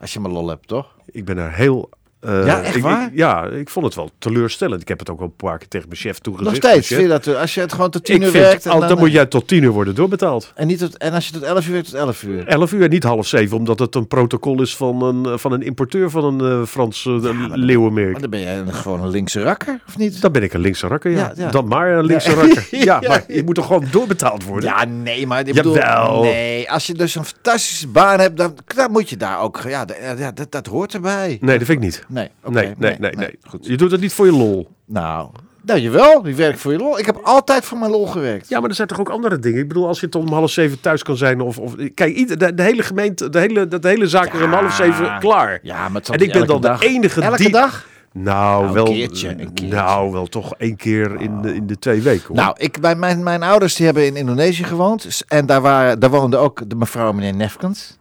als 0.00 0.12
je 0.12 0.20
maar 0.20 0.30
lol 0.30 0.48
hebt, 0.48 0.68
toch? 0.68 0.86
Ik 1.06 1.24
ben 1.24 1.38
er 1.38 1.52
heel... 1.52 1.88
eh, 2.26 2.46
Ja, 2.46 2.62
echt 2.62 2.76
ik- 2.76 2.82
waar? 2.82 3.06
ik- 3.06 3.10
ja, 3.14 3.44
ik 3.46 3.68
vond 3.70 3.86
het 3.86 3.94
wel 3.94 4.10
teleurstellend. 4.18 4.80
Ik 4.80 4.88
heb 4.88 4.98
het 4.98 5.10
ook 5.10 5.18
al 5.20 5.24
een 5.24 5.36
paar 5.36 5.58
keer 5.58 5.68
tegen 5.68 5.88
mijn 5.88 6.00
chef 6.00 6.18
toegezegd. 6.18 6.62
Nog 6.62 6.70
steeds. 6.70 6.86
Vind 6.86 7.00
je 7.00 7.08
dat, 7.08 7.26
er- 7.26 7.36
als 7.36 7.54
je 7.54 7.60
het 7.60 7.72
gewoon 7.72 7.90
tot 7.90 8.04
tien 8.04 8.22
uur 8.22 8.32
werkt... 8.32 8.66
al- 8.66 8.78
dan, 8.80 8.88
dan, 8.88 8.98
moet 8.98 9.12
jij 9.12 9.26
tot 9.26 9.48
tien 9.48 9.62
uur 9.62 9.70
worden 9.70 9.94
doorbetaald. 9.94 10.52
En, 10.54 10.66
niet 10.66 10.78
tot, 10.78 10.96
en 10.96 11.12
als 11.12 11.26
je 11.26 11.32
tot 11.32 11.42
elf 11.42 11.66
uur 11.66 11.72
werkt, 11.72 11.86
tot 11.90 11.98
elf 11.98 12.22
uur. 12.22 12.46
11 12.46 12.72
uur 12.72 12.82
en 12.82 12.90
niet 12.90 13.02
half 13.04 13.26
zeven, 13.26 13.56
omdat 13.56 13.78
het 13.78 13.94
een 13.94 14.06
protocol 14.08 14.62
is 14.62 14.76
van 14.76 15.02
een, 15.02 15.26
eh, 15.26 15.38
van 15.38 15.52
een 15.52 15.62
importeur 15.62 16.10
van 16.10 16.24
een 16.40 16.60
eh 16.60 16.66
Frans 16.66 17.04
uh, 17.04 17.46
leeuwenmerk. 17.52 18.12
Maar 18.12 18.20
dan 18.20 18.30
ben 18.30 18.40
jij 18.40 18.62
gewoon 18.66 19.02
een 19.02 19.10
linkse 19.10 19.42
rakker, 19.42 19.80
of 19.88 19.98
niet? 19.98 20.20
Dan 20.20 20.32
ben 20.32 20.42
ik 20.42 20.52
een 20.52 20.60
linkse 20.60 20.86
rakker, 20.86 21.10
ja. 21.10 21.18
Ja, 21.18 21.32
ja. 21.36 21.50
Dan 21.50 21.68
maar 21.68 21.90
een 21.90 22.04
linkse 22.04 22.30
Ja. 22.30 22.36
rakker. 22.36 22.66
Ja, 22.86 22.98
Ja. 23.00 23.08
maar 23.08 23.24
je 23.28 23.42
moet 23.44 23.54
toch 23.54 23.66
gewoon 23.66 23.84
doorbetaald 23.90 24.44
worden? 24.44 24.68
Ja, 24.70 24.84
nee, 24.84 25.26
maar 25.26 25.46
ik 25.48 25.54
bedoel, 25.54 25.74
Jawel. 25.74 26.22
nee, 26.22 26.70
als 26.70 26.86
je 26.86 26.94
dus 26.94 27.14
een 27.14 27.24
fantastische 27.24 27.88
baan 27.88 28.20
hebt, 28.20 28.36
dan, 28.36 28.54
dan 28.76 28.90
moet 28.90 29.08
je 29.10 29.16
daar 29.16 29.40
ook, 29.40 29.60
ja, 29.68 29.84
ja 30.18 30.32
dat, 30.32 30.52
dat 30.52 30.66
hoort 30.66 30.94
erbij. 30.94 31.38
Nee, 31.40 31.58
dat 31.58 31.66
vind 31.66 31.78
ik 31.78 31.84
niet. 31.84 32.04
Nee, 32.16 32.30
nee, 32.44 32.74
nee, 32.78 32.96
nee, 32.98 33.10
nee, 33.16 33.38
Goed. 33.48 33.66
Je 33.66 33.76
doet 33.76 33.90
het 33.90 34.00
niet 34.00 34.12
voor 34.12 34.26
je 34.26 34.32
lol. 34.32 34.68
Nou, 34.84 35.28
nou 35.62 35.80
jawel, 35.80 36.26
ik 36.26 36.36
werk 36.36 36.58
voor 36.58 36.72
je 36.72 36.78
lol. 36.78 36.98
Ik 36.98 37.06
heb 37.06 37.20
altijd 37.22 37.64
voor 37.64 37.78
mijn 37.78 37.90
lol 37.90 38.06
gewerkt. 38.06 38.48
Ja, 38.48 38.60
maar 38.60 38.68
er 38.68 38.74
zijn 38.74 38.88
toch 38.88 39.00
ook 39.00 39.08
andere 39.08 39.38
dingen. 39.38 39.60
Ik 39.60 39.68
bedoel, 39.68 39.86
als 39.86 40.00
je 40.00 40.08
tot 40.08 40.22
om 40.22 40.32
half 40.32 40.50
zeven 40.50 40.80
thuis 40.80 41.02
kan 41.02 41.16
zijn. 41.16 41.40
Of, 41.40 41.58
of 41.58 41.74
kijk, 41.94 42.14
ieder, 42.14 42.38
de, 42.38 42.54
de 42.54 42.62
hele 42.62 42.82
gemeente, 42.82 43.28
de 43.30 43.38
hele, 43.38 43.68
de, 43.68 43.88
hele 43.88 44.08
zaak 44.08 44.32
is 44.32 44.42
om 44.42 44.52
half 44.52 44.74
zeven 44.74 45.18
klaar. 45.18 45.58
Ja, 45.62 45.88
maar 45.88 46.02
en 46.10 46.20
ik 46.20 46.32
ben 46.32 46.46
dan 46.46 46.60
dag. 46.60 46.80
de 46.80 46.86
enige 46.86 47.20
Elke 47.20 47.36
die. 47.36 47.50
dag? 47.52 47.86
Nou, 48.12 48.24
Nou, 48.24 48.66
een 48.66 48.72
wel. 48.72 48.84
keertje, 48.84 49.28
een 49.28 49.36
keertje. 49.36 49.66
Nou, 49.76 50.12
wel 50.12 50.26
toch 50.26 50.54
één 50.58 50.76
keer 50.76 51.20
in 51.20 51.40
de, 51.42 51.54
in 51.54 51.66
de 51.66 51.78
twee 51.78 52.02
weken. 52.02 52.26
Hoor. 52.26 52.36
Nou, 52.36 52.54
ik, 52.58 52.80
bij 52.80 52.94
mijn, 52.94 53.22
mijn 53.22 53.42
ouders 53.42 53.74
die 53.74 53.84
hebben 53.86 54.06
in 54.06 54.16
Indonesië 54.16 54.64
gewoond. 54.64 55.22
En 55.28 55.46
daar, 55.46 55.60
waren, 55.60 55.98
daar 56.00 56.10
woonde 56.10 56.36
ook 56.36 56.68
de 56.70 56.76
mevrouw 56.76 57.08
en 57.08 57.14
meneer 57.14 57.34
Nefkens. 57.34 57.96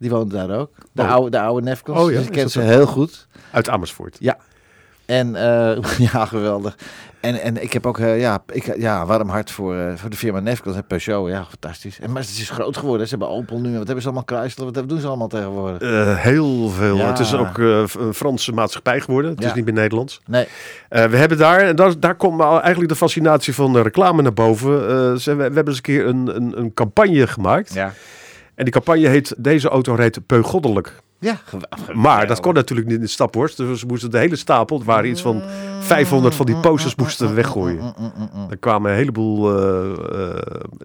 Die 0.00 0.10
woonde 0.10 0.34
daar 0.46 0.58
ook. 0.58 0.70
De, 0.92 1.02
Oh. 1.02 1.10
oude, 1.12 1.30
de 1.30 1.40
oude. 1.40 1.76
Oh 1.86 2.10
ja, 2.10 2.16
Dus 2.16 2.26
ik 2.26 2.32
ken 2.32 2.50
ze 2.50 2.60
heel 2.60 2.86
goed. 2.86 3.26
Uit 3.52 3.68
Amersfoort. 3.68 4.16
Ja. 4.20 4.36
En 5.06 5.36
eh, 5.36 5.82
ja, 6.12 6.24
geweldig. 6.26 6.76
En, 7.20 7.40
en 7.42 7.62
ik 7.62 7.72
heb 7.72 7.86
ook 7.86 7.98
eh, 7.98 8.20
ja, 8.20 8.42
ik, 8.52 8.76
ja, 8.78 9.06
warm 9.06 9.28
hart 9.28 9.50
voor, 9.50 9.76
eh, 9.76 9.92
voor 9.96 10.10
de 10.10 10.16
firma 10.16 10.40
Nefkens 10.40 10.76
en 10.76 10.86
Peugeot. 10.86 11.28
Ja, 11.30 11.44
fantastisch. 11.48 12.00
En, 12.00 12.12
maar 12.12 12.22
het 12.22 12.30
is 12.30 12.50
groot 12.50 12.76
geworden. 12.76 13.08
Ze 13.08 13.16
hebben 13.16 13.36
Opel 13.36 13.60
nu. 13.60 13.68
Wat 13.76 13.86
hebben 13.86 14.02
ze 14.02 14.10
allemaal? 14.10 14.38
Chrysler. 14.40 14.72
Wat 14.72 14.88
doen 14.88 15.00
ze 15.00 15.06
allemaal 15.06 15.28
tegenwoordig? 15.28 16.18
Heel 16.22 16.68
veel. 16.68 16.96
Ja. 16.96 17.06
Het 17.06 17.18
is 17.18 17.34
ook 17.34 17.58
een 17.58 17.88
Franse 18.14 18.52
maatschappij 18.52 19.00
geworden. 19.00 19.30
Het 19.30 19.40
Ja. 19.42 19.48
is 19.48 19.54
niet 19.54 19.64
meer 19.64 19.74
Nederlands. 19.74 20.20
Nee. 20.26 20.46
We 20.88 21.16
hebben 21.16 21.38
daar, 21.38 21.60
en 21.60 21.76
daar, 21.76 22.00
daar 22.00 22.14
komt 22.14 22.40
al 22.40 22.60
eigenlijk 22.60 22.88
de 22.88 22.96
fascinatie 22.98 23.54
van 23.54 23.72
de 23.72 23.82
reclame 23.82 24.22
naar 24.22 24.32
boven. 24.32 25.20
Ze, 25.20 25.30
we, 25.30 25.36
we 25.36 25.42
hebben 25.42 25.66
eens 25.66 25.76
een 25.76 25.82
keer 25.82 26.06
een, 26.06 26.36
een, 26.36 26.58
een 26.58 26.74
campagne 26.74 27.26
gemaakt. 27.26 27.74
Ja. 27.74 27.92
En 28.60 28.66
die 28.66 28.74
campagne 28.74 29.08
heet 29.08 29.34
Deze 29.38 29.68
auto 29.68 29.94
reed 29.94 30.26
peugoddelijk. 30.26 31.02
Ja, 31.18 31.40
geweldig. 31.44 31.94
Maar 31.94 32.26
dat 32.26 32.40
kon 32.40 32.54
natuurlijk 32.54 32.88
niet 32.88 32.96
in 32.96 33.02
de 33.02 33.08
staphorst. 33.10 33.56
Dus 33.56 33.80
we 33.80 33.86
moesten 33.86 34.10
de 34.10 34.18
hele 34.18 34.36
stapel, 34.36 34.76
het 34.76 34.86
waren 34.86 35.10
iets 35.10 35.20
van 35.20 35.42
500 35.80 36.34
van 36.34 36.46
die 36.46 36.56
posters 36.56 36.94
moesten 36.94 37.28
we 37.28 37.34
weggooien. 37.34 37.94
Er 38.50 38.56
kwamen 38.56 38.90
een 38.90 38.96
heleboel 38.96 39.58
eh, 39.58 39.90
eh, 40.30 40.36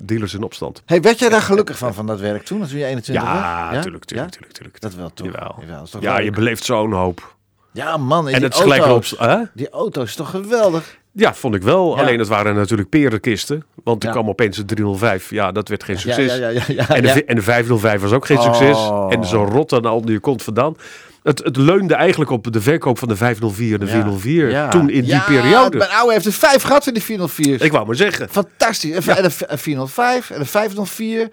dealers 0.03 0.33
in 0.33 0.43
opstand. 0.43 0.81
Hey, 0.85 1.01
werd 1.01 1.19
jij 1.19 1.29
daar 1.29 1.41
gelukkig 1.41 1.77
van, 1.77 1.93
van 1.93 2.07
dat 2.07 2.19
werk 2.19 2.43
toen, 2.43 2.67
toen 2.67 2.77
je 2.77 2.85
21 2.85 3.25
was? 3.25 3.33
Ja, 3.33 3.81
tuurlijk, 3.81 4.05
tuurlijk, 4.05 4.29
Ja? 4.29 4.37
tuurlijk, 4.37 4.53
tuurlijk. 4.53 4.81
Dat 4.81 4.93
wel 4.95 5.11
toch? 5.13 5.27
Jawel. 5.27 5.55
Jawel, 5.59 5.83
is 5.83 5.89
toch 5.89 6.01
Ja, 6.01 6.15
leuk? 6.15 6.23
je 6.23 6.31
beleeft 6.31 6.63
zo'n 6.63 6.91
hoop. 6.91 7.35
Ja, 7.71 7.97
man. 7.97 8.27
En 8.27 8.33
die 8.33 8.43
het 8.43 8.53
is 8.53 8.61
gelijk 8.61 8.81
auto's. 8.81 9.15
Hè? 9.17 9.37
Die 9.53 9.69
auto 9.69 10.01
is 10.01 10.15
toch 10.15 10.29
geweldig? 10.29 10.97
Ja, 11.17 11.33
vond 11.33 11.55
ik 11.55 11.61
wel. 11.61 11.95
Ja. 11.95 12.01
Alleen 12.01 12.19
het 12.19 12.27
waren 12.27 12.55
natuurlijk 12.55 12.89
perenkisten. 12.89 13.63
Want 13.83 14.01
er 14.03 14.09
Ja. 14.09 14.15
kwam 14.15 14.29
opeens 14.29 14.57
een 14.57 14.65
305. 14.65 15.29
Ja, 15.29 15.51
dat 15.51 15.67
werd 15.69 15.83
geen 15.83 15.99
succes. 15.99 16.37
Ja, 16.37 16.89
en, 16.89 17.01
de, 17.01 17.23
en 17.25 17.35
de 17.35 17.41
505 17.41 18.01
was 18.01 18.11
ook 18.11 18.25
geen 18.25 18.41
succes. 18.41 18.77
Oh. 18.77 19.13
En 19.13 19.25
zo 19.25 19.43
rot 19.43 19.73
aan 19.73 19.85
al 19.85 20.01
die 20.05 20.19
kont 20.19 20.43
vandaan. 20.43 20.75
Het, 21.23 21.43
het 21.43 21.57
leunde 21.57 21.93
eigenlijk 21.95 22.31
op 22.31 22.51
de 22.53 22.61
verkoop 22.61 22.99
van 22.99 23.07
de 23.07 23.15
504 23.15 23.73
en 23.73 23.79
de 23.79 23.87
404. 23.87 24.49
Ja. 24.49 24.69
Toen 24.69 24.89
in 24.89 25.03
die 25.03 25.21
periode. 25.21 25.77
Mijn 25.77 25.89
oude 25.89 26.13
heeft 26.13 26.25
er 26.25 26.31
vijf 26.31 26.61
gehad 26.61 26.87
in 26.87 26.93
die 26.93 27.03
404. 27.03 27.61
Ik 27.61 27.71
wou 27.71 27.85
maar 27.85 27.95
zeggen. 27.95 28.29
Fantastisch. 28.29 29.07
En 29.07 29.23
een 29.47 29.57
405 29.57 30.29
en 30.29 30.39
een 30.39 30.45
504. 30.45 31.29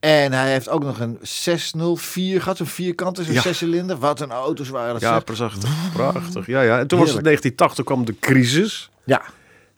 En 0.00 0.32
hij 0.32 0.50
heeft 0.52 0.68
ook 0.68 0.84
nog 0.84 1.00
een 1.00 1.18
604 1.22 2.42
gehad, 2.42 2.58
een 2.58 2.66
vierkant, 2.66 3.16
dus 3.16 3.26
een 3.28 3.32
Ja. 3.32 3.40
zescilinder. 3.40 3.98
Wat 3.98 4.20
een 4.20 4.30
auto's 4.30 4.68
waren 4.68 4.92
dat. 4.92 5.00
Ja, 5.02 5.20
prachtig. 5.20 5.92
prachtig. 5.92 6.46
Ja, 6.46 6.60
ja. 6.60 6.78
En 6.78 6.86
toen 6.86 6.98
was 6.98 7.08
het 7.12 7.16
Heerlijk. 7.26 7.42
1980, 7.42 7.84
kwam 7.84 8.04
de 8.04 8.18
crisis. 8.20 8.90
Ja. 9.04 9.22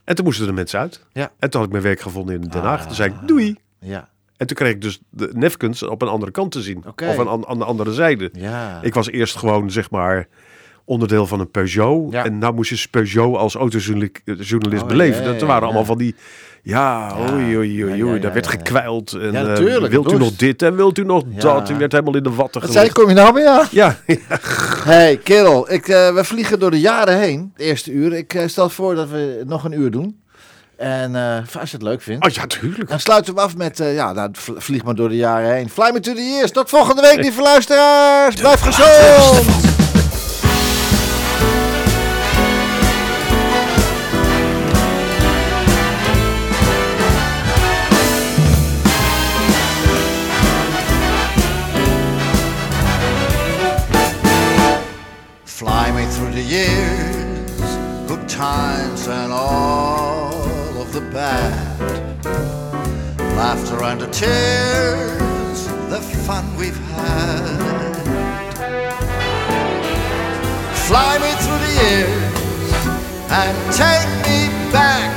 En 0.04 0.14
toen 0.14 0.24
moesten 0.24 0.46
de 0.46 0.52
mensen 0.52 0.80
uit. 0.80 1.04
Ja. 1.12 1.30
En 1.38 1.50
toen 1.50 1.60
had 1.60 1.68
ik 1.68 1.70
mijn 1.72 1.84
werk 1.84 2.00
gevonden 2.00 2.34
in 2.34 2.40
Den 2.48 2.62
Haag. 2.62 2.86
Toen 2.86 2.94
zei 2.94 3.10
ik, 3.10 3.28
doei. 3.28 3.56
Ja. 3.80 4.08
En 4.36 4.46
toen 4.46 4.56
kreeg 4.56 4.70
ik 4.72 4.82
dus 4.82 5.00
de 5.10 5.30
Nefkens 5.34 5.82
op 5.82 6.02
een 6.02 6.08
andere 6.08 6.32
kant 6.32 6.52
te 6.52 6.62
zien. 6.62 6.84
Of 6.96 7.18
aan, 7.18 7.28
aan, 7.28 7.46
aan 7.46 7.58
de 7.58 7.64
andere 7.64 7.92
zijde. 7.92 8.30
Ja. 8.32 8.78
Ik 8.82 8.94
was 8.94 9.10
eerst 9.10 9.36
gewoon, 9.36 9.70
zeg 9.70 9.90
maar, 9.90 10.28
onderdeel 10.84 11.26
van 11.26 11.40
een 11.40 11.50
Peugeot. 11.50 12.12
Ja. 12.12 12.24
En 12.24 12.38
nou 12.38 12.54
moest 12.54 12.70
je 12.70 12.88
Peugeot 12.90 13.36
als 13.36 13.54
autojournalist 13.54 14.82
Oh, 14.82 14.86
beleven. 14.86 15.24
dat 15.24 15.40
waren 15.40 15.62
allemaal 15.64 15.84
van 15.84 15.98
die... 15.98 16.14
Ja, 16.62 17.16
oei, 17.32 17.56
oei, 17.56 17.84
oei, 17.84 18.04
oei, 18.04 18.20
daar 18.20 18.32
werd 18.32 18.46
gekwijld. 18.46 19.12
En, 19.12 19.32
Ja, 19.32 19.40
eh, 19.40 19.46
natuurlijk, 19.46 19.92
wilt 19.92 20.12
u 20.12 20.16
nog 20.18 20.36
dit 20.36 20.62
en 20.62 20.76
wilt 20.76 20.98
u 20.98 21.04
nog 21.04 21.22
dat? 21.26 21.70
U 21.70 21.74
werd 21.76 21.92
helemaal 21.92 22.16
in 22.16 22.22
de 22.22 22.30
watten 22.30 22.62
gelegd. 22.62 22.92
kom 22.92 23.08
je 23.08 23.14
nou 23.14 23.32
bij 23.32 23.42
ja? 23.42 23.66
Ja, 23.70 23.96
Hey, 24.84 25.16
kerel, 25.16 25.72
ik, 25.72 25.88
eh, 25.88 26.14
we 26.14 26.24
vliegen 26.24 26.58
door 26.58 26.70
de 26.70 26.80
jaren 26.80 27.18
heen, 27.18 27.50
het 27.56 27.62
eerste 27.62 27.90
uur. 27.92 28.12
Ik 28.12 28.34
eh, 28.34 28.46
stel 28.48 28.68
voor 28.70 28.94
dat 28.94 29.08
we 29.08 29.42
nog 29.46 29.64
een 29.64 29.72
uur 29.80 29.90
doen. 29.90 30.20
En 30.76 31.14
eh, 31.16 31.36
als 31.60 31.70
je 31.70 31.76
het 31.76 31.82
leuk 31.86 32.02
vindt. 32.02 32.26
oh, 32.26 32.32
ja, 32.32 32.46
tuurlijk. 32.46 32.88
Dan 32.88 33.00
sluiten 33.00 33.34
we 33.34 33.40
af 33.40 33.56
met, 33.56 33.80
eh, 33.80 33.94
ja, 33.94 34.12
nou, 34.12 34.28
vl- 34.32 34.52
vlieg 34.56 34.84
maar 34.84 34.94
door 34.94 35.08
de 35.08 35.16
jaren 35.16 35.54
heen. 35.54 35.68
Fly 35.70 35.90
me 35.92 36.00
to 36.00 36.12
the 36.14 36.22
years. 36.22 36.50
Tot 36.50 36.68
volgende 36.70 37.02
week, 37.02 37.16
lieve 37.22 37.42
luisteraars. 37.42 38.34
Blijf 38.34 38.60
gezond. 38.60 39.89
The 61.00 61.10
bad. 61.12 62.24
Laughter 63.36 63.82
and 63.84 64.00
the 64.00 64.06
tears, 64.08 65.66
the 65.88 66.00
fun 66.26 66.44
we've 66.56 66.80
had. 66.94 67.96
Fly 70.86 71.18
me 71.24 71.32
through 71.42 71.60
the 71.66 71.72
years 71.84 72.72
and 73.40 73.56
take 73.82 74.10
me 74.28 74.40
back 74.72 75.10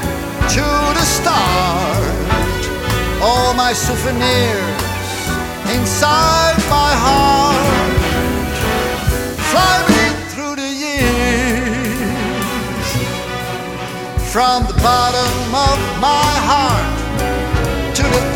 to 0.56 0.66
the 0.98 1.06
start. 1.18 2.24
All 3.22 3.54
my 3.54 3.74
souvenirs 3.74 4.82
inside 5.76 6.58
my 6.70 6.92
heart. 7.06 7.94
Fly 9.52 9.76
me 9.90 10.04
through 10.32 10.56
the 10.56 10.72
years 10.86 11.14
from 14.32 14.66
the 14.68 14.74
bottom 14.82 15.43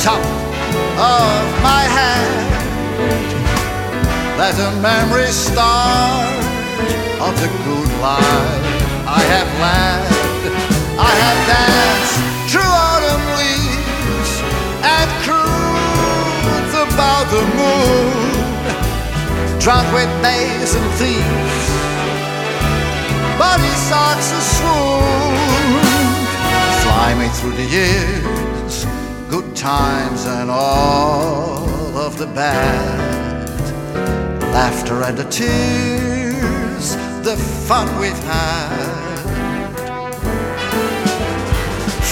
top 0.07 0.23
of 1.03 1.43
my 1.69 1.83
head. 1.97 2.31
Let 4.39 4.53
the 4.55 4.71
memory 4.79 5.31
start 5.47 6.31
of 7.27 7.33
the 7.43 7.49
good 7.67 7.91
life 7.99 8.63
I 9.19 9.21
have 9.33 9.49
led. 9.65 10.07
I 11.11 11.13
have 11.23 11.39
danced 11.51 12.17
through 12.47 12.71
autumn 12.87 13.25
leaves 13.41 14.31
and 14.95 15.07
cruised 15.27 16.77
about 16.87 17.25
the 17.35 17.43
moon, 17.59 18.31
drunk 19.59 19.87
with 19.91 20.11
days 20.23 20.71
and 20.79 20.87
thieves, 20.99 21.65
body 23.43 23.73
socks 23.91 24.29
a 24.39 24.41
swoon. 24.55 25.35
Fly 26.83 27.09
me 27.19 27.27
through 27.37 27.55
the 27.61 27.67
years, 27.77 28.36
times 29.67 30.25
and 30.25 30.49
all 30.49 31.97
of 31.97 32.17
the 32.17 32.25
bad, 32.27 33.59
laughter 34.53 35.03
and 35.03 35.17
the 35.17 35.25
tears, 35.25 36.95
the 37.27 37.35
fun 37.67 37.87
we've 37.99 38.23
had. 38.35 39.25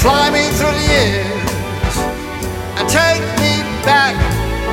Fly 0.01 0.25
me 0.37 0.43
through 0.57 0.75
the 0.79 0.85
years 0.95 1.95
and 2.77 2.85
take 2.89 3.23
me 3.43 3.53
back, 3.87 4.15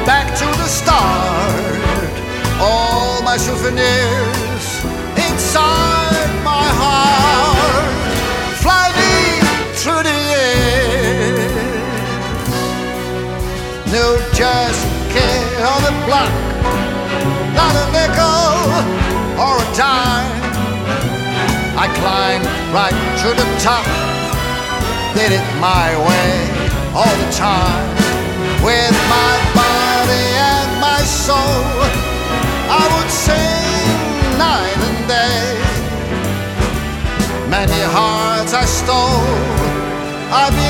back 0.04 0.26
to 0.40 0.48
the 0.62 0.68
start. 0.80 2.12
All 2.60 3.22
my 3.22 3.36
souvenirs 3.36 4.66
inside 5.26 6.32
my 6.52 6.66
heart. 6.82 7.94
Fly 8.64 8.86
me 9.00 9.14
through 9.80 10.02
the 10.02 10.21
No 13.92 14.16
just 14.32 14.82
kid 15.12 15.46
on 15.60 15.80
the 15.84 15.94
block, 16.06 16.32
not 17.54 17.74
a 17.76 17.86
nickel 17.92 18.56
or 19.38 19.54
a 19.60 19.68
dime. 19.76 20.32
I 21.76 21.86
climbed 22.00 22.46
right 22.72 22.96
to 23.22 23.28
the 23.36 23.46
top 23.60 24.12
did 25.14 25.32
it 25.32 25.46
my 25.60 25.92
way 26.08 26.32
all 26.96 27.14
the 27.20 27.30
time 27.32 27.88
with 28.64 28.96
my 29.12 29.34
body 29.52 30.26
and 30.52 30.68
my 30.80 31.00
soul. 31.04 31.60
I 32.80 32.84
would 32.92 33.10
sing 33.12 34.38
night 34.40 34.80
and 34.88 35.00
day. 35.16 35.44
Many 37.50 37.82
hearts 37.92 38.54
I 38.54 38.64
stole. 38.64 39.28
I'd 40.32 40.61